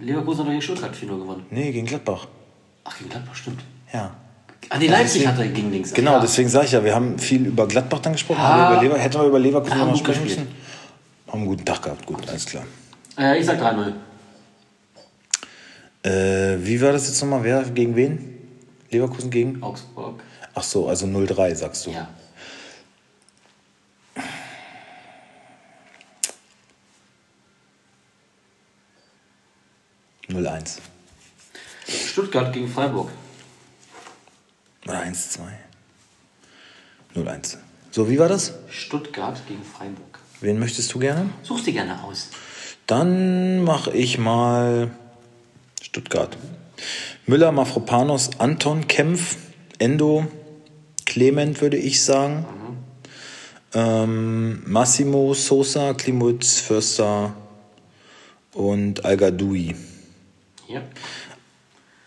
[0.00, 1.46] Leverkusen hat doch gegen Stuttgart 4-0 gewonnen.
[1.50, 2.26] Nee, gegen Gladbach.
[2.84, 3.60] Ach, gegen Gladbach, stimmt.
[3.92, 4.14] Ja.
[4.68, 5.92] Ah, nee, Leipzig deswegen- hat er gegen links.
[5.94, 6.20] Genau, ja.
[6.20, 8.80] deswegen sage ich ja, wir haben viel über Gladbach dann gesprochen, Ja.
[8.80, 10.48] Lever hätten wir über Leverkusen nochmal sprechen müssen.
[11.28, 12.64] Haben einen guten Tag gehabt, gut, alles klar.
[13.18, 13.92] Äh, ich sag 3-0.
[16.02, 17.42] Äh, wie war das jetzt nochmal?
[17.44, 18.38] Wer gegen wen?
[18.90, 19.62] Leverkusen gegen?
[19.62, 20.22] Augsburg.
[20.54, 21.90] Ach so, also 0-3 sagst du.
[21.90, 22.08] Ja.
[30.36, 30.78] 0-1.
[31.88, 33.10] Stuttgart gegen Freiburg.
[34.84, 35.40] Oder 1-2.
[37.14, 37.56] 0-1.
[37.90, 38.54] So, wie war das?
[38.68, 40.18] Stuttgart gegen Freiburg.
[40.40, 41.30] Wen möchtest du gerne?
[41.42, 42.28] Such dir gerne aus.
[42.86, 44.90] Dann mache ich mal
[45.82, 46.36] Stuttgart.
[47.26, 49.36] Müller, Mafropanos, Anton, Kempf,
[49.78, 50.26] Endo,
[51.06, 52.44] Clement würde ich sagen.
[53.72, 57.34] Ähm, Massimo, Sosa, Klimutz, Förster
[58.52, 59.74] und Al-Gadoui.
[60.68, 60.82] Ja.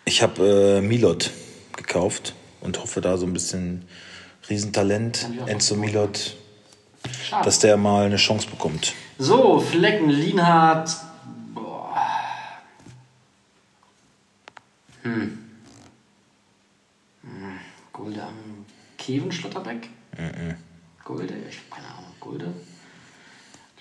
[0.06, 1.32] Ich habe äh, Milot
[1.76, 3.88] gekauft und hoffe da so ein bisschen
[4.50, 5.28] Riesentalent.
[5.46, 5.76] Enzo.
[5.76, 6.36] Milot,
[7.24, 7.46] Schade.
[7.46, 8.94] dass der mal eine Chance bekommt.
[9.18, 10.90] So, Flecken, Lienhardt.
[11.54, 11.96] Boah.
[15.04, 15.38] Hm.
[17.22, 17.60] Hm.
[17.94, 18.66] Gulde am
[18.98, 19.90] Kevin Schlotterbeck?
[21.06, 21.34] Gulde?
[21.50, 22.12] Ich hab keine Ahnung.
[22.20, 22.54] Gulde?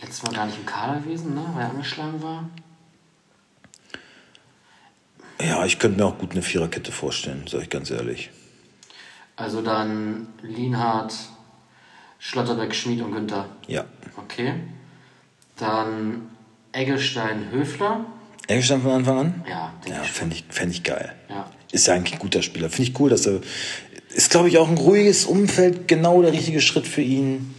[0.01, 1.45] Letztes Mal gar nicht im Kader gewesen, ne?
[1.55, 2.49] Weil er angeschlagen war.
[5.41, 8.31] Ja, ich könnte mir auch gut eine Viererkette vorstellen, sage ich ganz ehrlich.
[9.37, 11.15] Also dann Lienhardt,
[12.19, 13.47] Schlotterbeck, Schmid und Günther.
[13.69, 13.85] Ja.
[14.17, 14.55] Okay.
[15.57, 16.31] Dann
[16.73, 18.05] Eggestein, Höfler.
[18.49, 19.45] Eggestein von Anfang an?
[19.49, 21.15] Ja, Ja, fände ich, fänd ich geil.
[21.29, 21.49] Ja.
[21.71, 22.71] Ist ja eigentlich ein guter Spieler.
[22.71, 23.41] Finde ich cool, dass er.
[24.11, 27.55] Ist, glaube ich, auch ein ruhiges Umfeld, genau der richtige Schritt für ihn.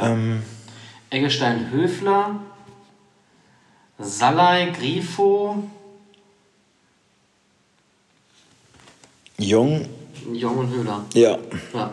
[0.00, 0.42] Ähm,
[1.10, 2.40] Eggestein, Höfler.
[3.98, 5.62] Salai, Grifo,
[9.42, 9.88] Jung,
[10.32, 11.04] Jong und Höhler.
[11.14, 11.36] ja.
[11.74, 11.92] Ja.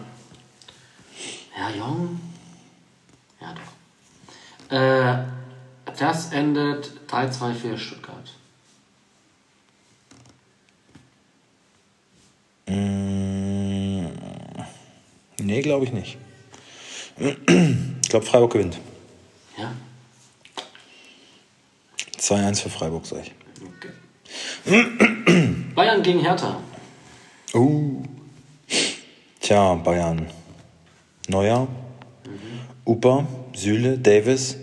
[1.58, 2.20] Ja, Jong.
[3.42, 3.54] Ja,
[4.70, 4.76] doch.
[4.78, 5.26] Äh,
[5.98, 8.34] das endet 3-2 für Stuttgart.
[12.68, 14.06] Mm,
[15.42, 16.18] nee, glaube ich nicht.
[17.18, 18.78] Ich glaube, Freiburg gewinnt.
[19.58, 19.72] Ja?
[22.18, 23.34] 2-1 für Freiburg, sag ich.
[24.66, 25.66] Okay.
[25.76, 26.62] Bayern gegen Hertha.
[27.54, 28.04] Uh.
[29.40, 30.28] Tja, Bayern.
[31.28, 31.68] Neuer,
[32.86, 34.58] Upa, Süle, Davis.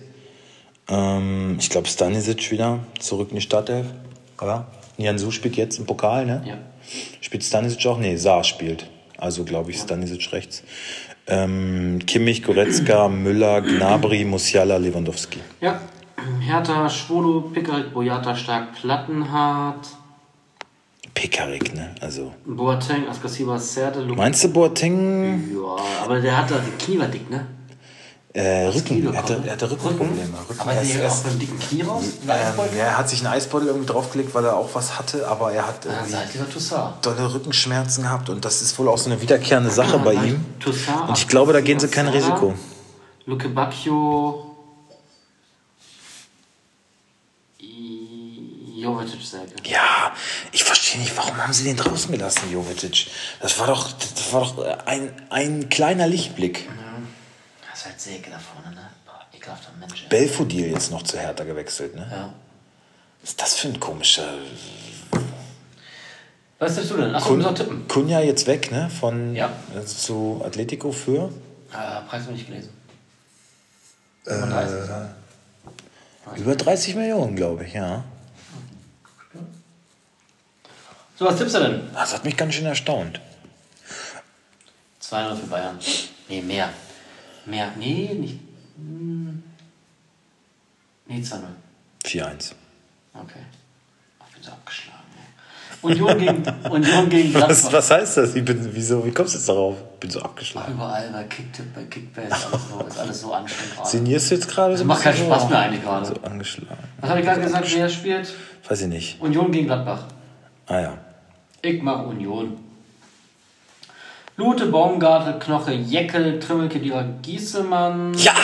[0.89, 3.87] Ähm, ich glaube, Stanisic wieder zurück in die Startelf.
[4.41, 4.67] Oder?
[4.99, 6.43] Jansu spielt jetzt im Pokal, ne?
[6.45, 6.59] Ja.
[7.21, 7.99] Spielt Stanisic auch?
[7.99, 8.89] Nee, Saar spielt.
[9.19, 10.63] Also glaube ich Stanisic rechts.
[11.27, 15.41] Ähm, Kimmich, Goretzka, Müller, Gnabry, Musiala, Lewandowski.
[15.61, 15.81] Ja.
[16.41, 19.89] Hertha, Schwolo, Pickert, Boyata, Stark, Plattenhardt,
[21.17, 21.95] Pekarik, ne?
[22.01, 22.33] Also.
[22.45, 24.17] Boateng, Askasiba, Serde, Lukas.
[24.19, 25.51] Meinst du Boateng?
[25.51, 27.47] Ja, aber der hat da die Knie war dick, ne?
[28.35, 29.15] Äh, Rücken.
[29.15, 30.29] Er hatte, er hatte Rückenprobleme.
[30.47, 30.61] Rücken.
[30.61, 32.05] Aber er, ist, er, ist, beim dicken Knie raus?
[32.29, 35.67] ähm, er hat sich einen Eisbeutel irgendwie draufgelegt, weil er auch was hatte, aber er
[35.67, 36.95] hat Ja, irgendwie seid ihr Toussaint.
[37.01, 40.45] dolle Rückenschmerzen gehabt und das ist wohl auch so eine wiederkehrende Sache bei ihm.
[40.61, 42.53] Toussaint, Und ich glaube, da gehen sie kein Risiko.
[43.25, 44.56] Luke Bacchio.
[48.87, 49.53] Jovetic Säge.
[49.65, 50.13] Ja,
[50.53, 53.09] ich verstehe nicht, warum haben sie den draußen gelassen, Jovetic?
[53.41, 56.69] Das war doch, das war doch ein, ein kleiner Lichtblick.
[57.71, 58.83] Das ist halt Säge da vorne, ne?
[59.05, 60.03] Boah, ekelhafter Mensch.
[60.05, 60.09] ey.
[60.09, 62.07] Belfodil jetzt noch zu Hertha gewechselt, ne?
[62.11, 62.33] Ja.
[63.23, 64.29] Was ist das für ein komischer...
[66.59, 67.15] Was tippst du denn?
[67.15, 67.87] Achso, noch tippen.
[67.89, 68.89] Kunja jetzt weg, ne?
[68.89, 69.51] Von Ja.
[69.85, 71.31] zu Atletico für...
[71.73, 72.71] Äh, Preis noch nicht gelesen.
[74.27, 74.91] Äh, 35.
[76.37, 78.05] Über 30 Millionen, glaube ich, ja.
[81.19, 81.81] So, was tippst du denn?
[81.95, 83.21] Das hat mich ganz schön erstaunt.
[85.01, 85.79] 200 für Bayern.
[86.29, 86.69] Nee, mehr.
[87.47, 87.71] Mehr.
[87.79, 88.39] Nee, nicht.
[88.77, 89.43] hm.
[91.07, 91.39] Nee, 2-0.
[92.05, 92.53] 4-1.
[93.15, 93.39] Okay.
[94.29, 94.97] Ich bin so abgeschlagen.
[95.83, 97.73] Union gegen, Union gegen Was, Gladbach.
[97.73, 98.35] was heißt das?
[98.35, 99.77] Ich bin, wieso, wie kommst du jetzt darauf?
[100.01, 100.73] Bin so abgeschlagen.
[100.73, 103.89] überall bei Kicktipp, bei Kickbase, alles so, ist alles so anstrengend gerade.
[103.89, 106.07] Signierst du jetzt gerade so macht keinen Spaß so- mehr eigentlich gerade.
[106.07, 106.79] So angeschlagen.
[107.01, 108.35] Was habe ich gerade gesagt, wer spielt?
[108.69, 109.21] Weiß ich nicht.
[109.21, 110.05] Union gegen Gladbach.
[110.67, 110.99] Ah ja.
[111.67, 112.57] Ich mache Union.
[114.37, 118.15] Lute, Baumgartel, Knoche, Jeckel, Trimmelke, Dierer, Giesemann.
[118.15, 118.35] Ja!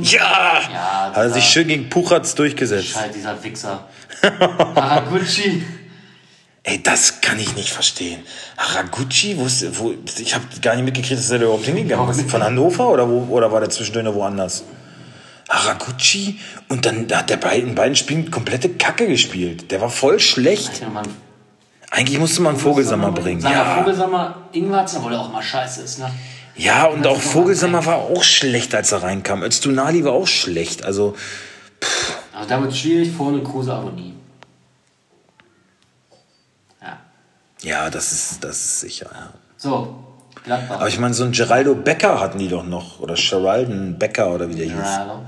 [0.00, 0.60] Ja!
[0.72, 2.88] Ja, Hat er sich schön gegen Puchatz durchgesetzt.
[2.88, 3.86] Scheiße, dieser Wichser.
[4.22, 5.62] Haraguchi.
[6.64, 8.22] Ey, das kann ich nicht verstehen.
[8.56, 12.28] Haraguchi, wo ist, wo, ich habe gar nicht mitgekriegt, dass er da überhaupt hingegangen ist.
[12.28, 14.64] Von Hannover oder, wo, oder war der zwischendurch noch woanders?
[15.48, 19.70] Haraguchi und dann hat der beiden, in beiden Spielen komplette Kacke gespielt.
[19.70, 20.82] Der war voll schlecht.
[20.92, 21.06] Mann.
[21.94, 23.42] Eigentlich musste man Vogelsammer bringen.
[23.42, 23.76] Sag Ja.
[23.76, 26.10] Vogelsammer, Ingwarzen, obwohl er auch mal scheiße ist, ne?
[26.56, 29.42] ja, und auch Vogelsammer war auch schlecht, als er reinkam.
[29.42, 30.86] Öztunali war auch schlecht.
[30.86, 31.14] Also,
[32.32, 34.14] Also da wird schwierig, vorne Kruse, Abonnie.
[36.80, 36.98] Ja.
[37.60, 39.34] ja, das ist, das ist sicher, ja.
[39.58, 40.02] So,
[40.44, 40.76] Gladbach.
[40.76, 43.00] Aber ich meine, so einen Geraldo Becker hatten die doch noch.
[43.00, 44.74] Oder Geralden Becker oder wie der hieß.
[44.76, 45.26] Gerardo.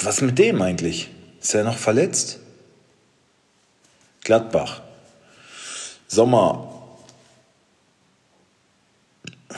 [0.00, 1.10] Was mit dem eigentlich?
[1.42, 2.40] Ist er noch verletzt?
[4.24, 4.80] Gladbach.
[6.08, 6.72] Sommer.
[9.50, 9.54] Oh,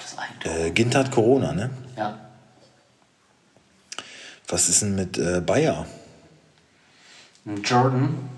[0.00, 0.16] das.
[0.44, 1.70] Äh, Gint hat Corona, ne?
[1.96, 2.18] Ja.
[4.48, 5.86] Was ist denn mit äh, Bayer?
[7.46, 8.28] Ein Jordan.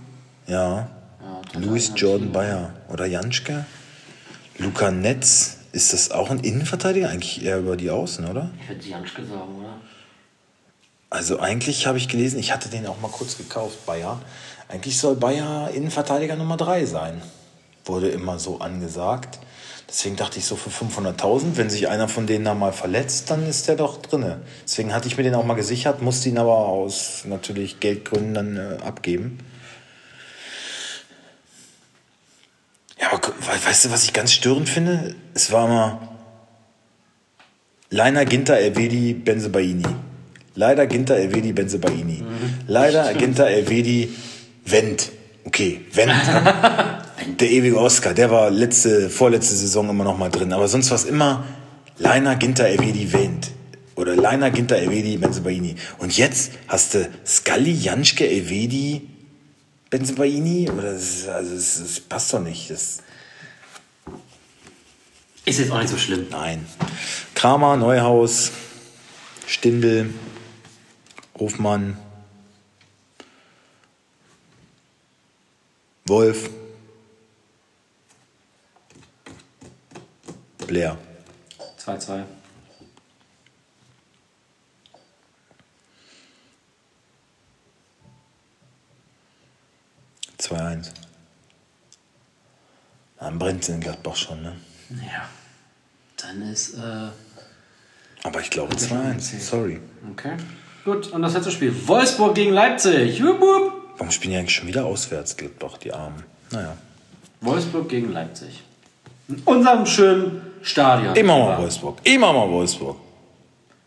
[0.46, 0.88] Ja.
[1.20, 1.92] Ja, Louis.
[1.96, 2.72] Jordan Bayer.
[2.88, 3.66] Oder Janschke?
[4.58, 5.58] Luca Netz.
[5.72, 7.10] Ist das auch ein Innenverteidiger?
[7.10, 8.50] Eigentlich eher über die Außen, oder?
[8.62, 9.74] Ich hätte Janschke sagen, oder?
[11.16, 14.20] Also eigentlich habe ich gelesen, ich hatte den auch mal kurz gekauft, Bayer.
[14.68, 17.22] Eigentlich soll Bayer Innenverteidiger Nummer 3 sein.
[17.86, 19.38] Wurde immer so angesagt.
[19.88, 23.48] Deswegen dachte ich so für 500.000, wenn sich einer von denen da mal verletzt, dann
[23.48, 24.42] ist der doch drinne.
[24.64, 28.56] Deswegen hatte ich mir den auch mal gesichert, musste ihn aber aus natürlich Geldgründen dann
[28.58, 29.38] äh, abgeben.
[33.00, 33.22] Ja, aber
[33.64, 35.14] weißt du, was ich ganz störend finde?
[35.32, 36.08] Es war immer
[37.88, 39.86] Leiner Ginter Elvedi Benzebaini.
[40.56, 42.24] Leider Ginter Elvedi Benzebaini.
[42.66, 44.08] Leider Ginter Elvedi
[44.64, 45.12] Wendt.
[45.44, 46.14] Okay, Wendt.
[47.40, 50.54] der ewige Oscar, der war letzte, vorletzte Saison immer noch mal drin.
[50.54, 51.44] Aber sonst war es immer
[51.98, 53.50] Leiner Ginter Elvedi Wendt.
[53.96, 55.76] Oder Leiner Ginter Elvedi Benzebaini.
[55.98, 59.02] Und jetzt hast du Scully Janschke Elvedi
[59.90, 60.70] Benzebaini?
[60.70, 62.70] Oder das, also das, das passt doch nicht.
[62.70, 63.02] Das,
[65.44, 66.26] Ist jetzt auch nicht so schlimm.
[66.30, 66.64] Nein.
[67.34, 68.52] Kramer, Neuhaus,
[69.46, 70.10] Stindl,
[71.38, 71.96] Hofmann,
[76.06, 76.48] Wolf,
[80.66, 80.98] Blair.
[81.78, 82.24] 2-2.
[90.38, 90.90] Zwei 2-1.
[93.18, 94.56] Dann brennt es in Gladbach schon, ne?
[94.90, 95.28] Ja.
[96.16, 97.08] Dann ist, äh,
[98.22, 99.38] Aber ich glaube 2-1.
[99.40, 99.80] Sorry.
[100.10, 100.36] okay.
[100.86, 101.74] Gut, und das letzte Spiel.
[101.88, 103.18] Wolfsburg gegen Leipzig.
[103.18, 103.72] Jupp, jupp.
[103.98, 106.22] Warum spielen die eigentlich schon wieder auswärts, Gladbach, die Armen?
[106.52, 106.76] Naja.
[107.40, 108.62] Wolfsburg gegen Leipzig.
[109.26, 111.16] In unserem schönen Stadion.
[111.16, 111.98] Immer mal Wolfsburg.
[112.04, 112.98] Immer mal Wolfsburg.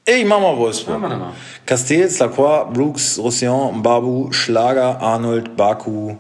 [0.04, 1.00] Immer mal Wolfsburg.
[1.00, 1.32] Mal.
[1.66, 6.18] Castells, Lacroix, Brooks, Roussillon, Babu, Schlager, Arnold, Baku.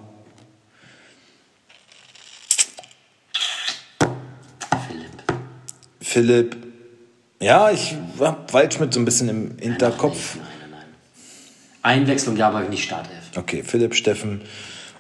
[4.88, 5.24] Philipp.
[6.00, 6.58] Philipp.
[7.42, 10.38] Ja, ich hab Waldschmidt so ein bisschen im Hinterkopf.
[10.38, 10.49] Nein.
[11.90, 13.32] Einwechslung, ja, aber nicht Startelf.
[13.36, 14.42] Okay, Philipp, Steffen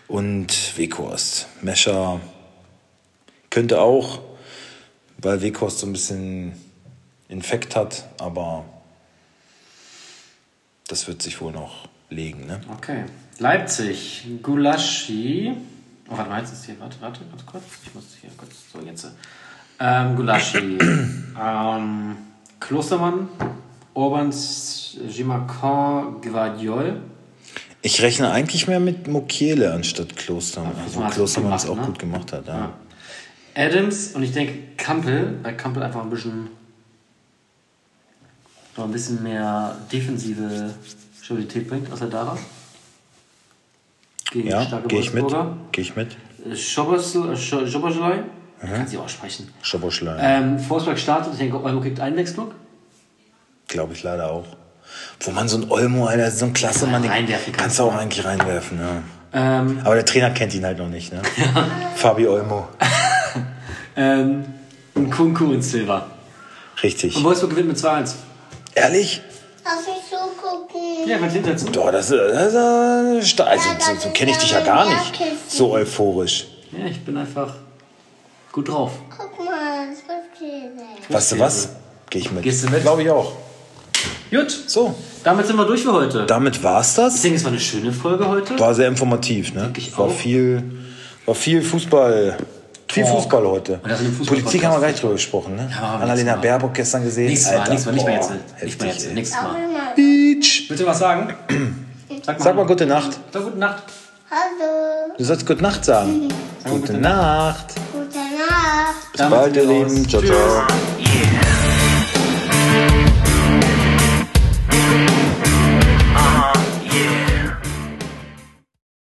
[0.07, 1.47] und Weghorst.
[1.61, 2.19] Mescher
[3.51, 4.19] könnte auch,
[5.19, 6.53] weil Weghorst so ein bisschen
[7.27, 8.65] Infekt hat, aber
[10.87, 12.59] das wird sich wohl noch legen, ne?
[12.75, 13.05] Okay.
[13.37, 14.25] Leipzig.
[14.41, 15.53] Gulaschi.
[16.09, 16.79] Oh, warte mal, jetzt ist hier.
[16.79, 17.63] Warte, warte, warte kurz.
[17.85, 18.51] Ich muss hier kurz.
[18.73, 19.07] So, jetzt.
[19.79, 20.79] Ähm, Gulaschi.
[21.39, 22.17] ähm,
[22.59, 23.29] Klostermann.
[23.99, 27.01] Urbans Gimacan Guardiol.
[27.81, 30.73] Ich rechne eigentlich mehr mit Mokiele anstatt Klostermann.
[30.77, 31.85] Hat's Klostermann es auch ne?
[31.85, 32.73] gut gemacht hat, ja.
[33.55, 36.47] Adams und ich denke Kampel, weil Kampel einfach ein bisschen
[38.77, 40.73] noch ein bisschen mehr defensive
[41.21, 42.39] Stabilität bringt, als er da war.
[44.31, 45.27] Gegen Ja, starke gehe ich mit.
[45.73, 46.15] Gehe ich mit.
[46.55, 48.23] Schoboschlei,
[48.61, 49.49] kann sie aussprechen.
[49.61, 50.17] Schoboschlein.
[50.21, 52.51] Ähm, Forsberg startet, ich denke, Olmo kriegt Einwechslung.
[53.69, 54.45] Glaube ich leider auch.
[55.21, 57.61] Wo man so ein Olmo, Alter, so ein klasse Mann, den reinwerfen kann.
[57.63, 59.01] kannst du auch eigentlich reinwerfen, ja.
[59.31, 61.21] Ähm, Aber der Trainer kennt ihn halt noch nicht, ne?
[61.95, 62.67] Fabi Olmo.
[63.95, 64.45] ähm,
[64.95, 66.07] und Kunku und Silva.
[66.81, 67.15] Richtig.
[67.15, 68.13] Und Wolfsburg gewinnt mit 2-1.
[68.73, 69.21] Ehrlich?
[69.63, 71.07] Darf ich so gucken?
[71.07, 71.65] Ja, was hinterzu?
[71.67, 72.53] Boah, das, ist- das
[73.23, 73.49] ist stark.
[73.49, 75.21] Also, so, so kenne ich dich ja gar nicht.
[75.47, 76.47] So euphorisch.
[76.71, 77.53] Ja, ich bin einfach
[78.51, 78.91] gut drauf.
[79.15, 80.71] Guck mal, das wird hier.
[81.15, 81.69] Weißt du was?
[82.09, 82.41] Gehe ich mit.
[82.43, 82.81] Gehst du mit?
[82.81, 83.33] Glaube ich auch.
[84.31, 84.93] Gut, So,
[85.23, 86.25] damit sind wir durch für heute.
[86.25, 87.21] damit war's Ich das.
[87.21, 88.59] denke, es war eine schöne Folge heute.
[88.59, 89.71] War sehr informativ, ne?
[89.75, 90.11] ich War auch.
[90.13, 90.61] viel,
[91.25, 92.37] war viel Fußball.
[92.91, 93.15] Viel Talk.
[93.17, 93.79] Fußball heute.
[93.83, 95.69] Fußball- Politik haben wir gar nicht drüber gesprochen, ne?
[95.71, 96.41] Ja, Annalena Mal.
[96.41, 97.27] Baerbock gestern gesehen.
[97.27, 98.63] Nächstes Mal, Alter, nächstes Mal, nicht mehr boah, jetzt.
[98.63, 99.55] Nicht mehr heftig, jetzt, nächstes Mal.
[99.95, 100.65] Beach.
[100.69, 101.33] Willst du was sagen?
[102.25, 103.19] Sag mal, Sag mal gute Nacht.
[103.31, 103.83] Sag gute Nacht.
[104.31, 106.29] Hallo, Du sollst gute Nacht sagen.
[106.67, 107.75] Gute Nacht.
[107.93, 109.11] gute Nacht.
[109.11, 110.07] Bis bald, ihr Lieben.
[110.09, 110.63] Ciao, ciao.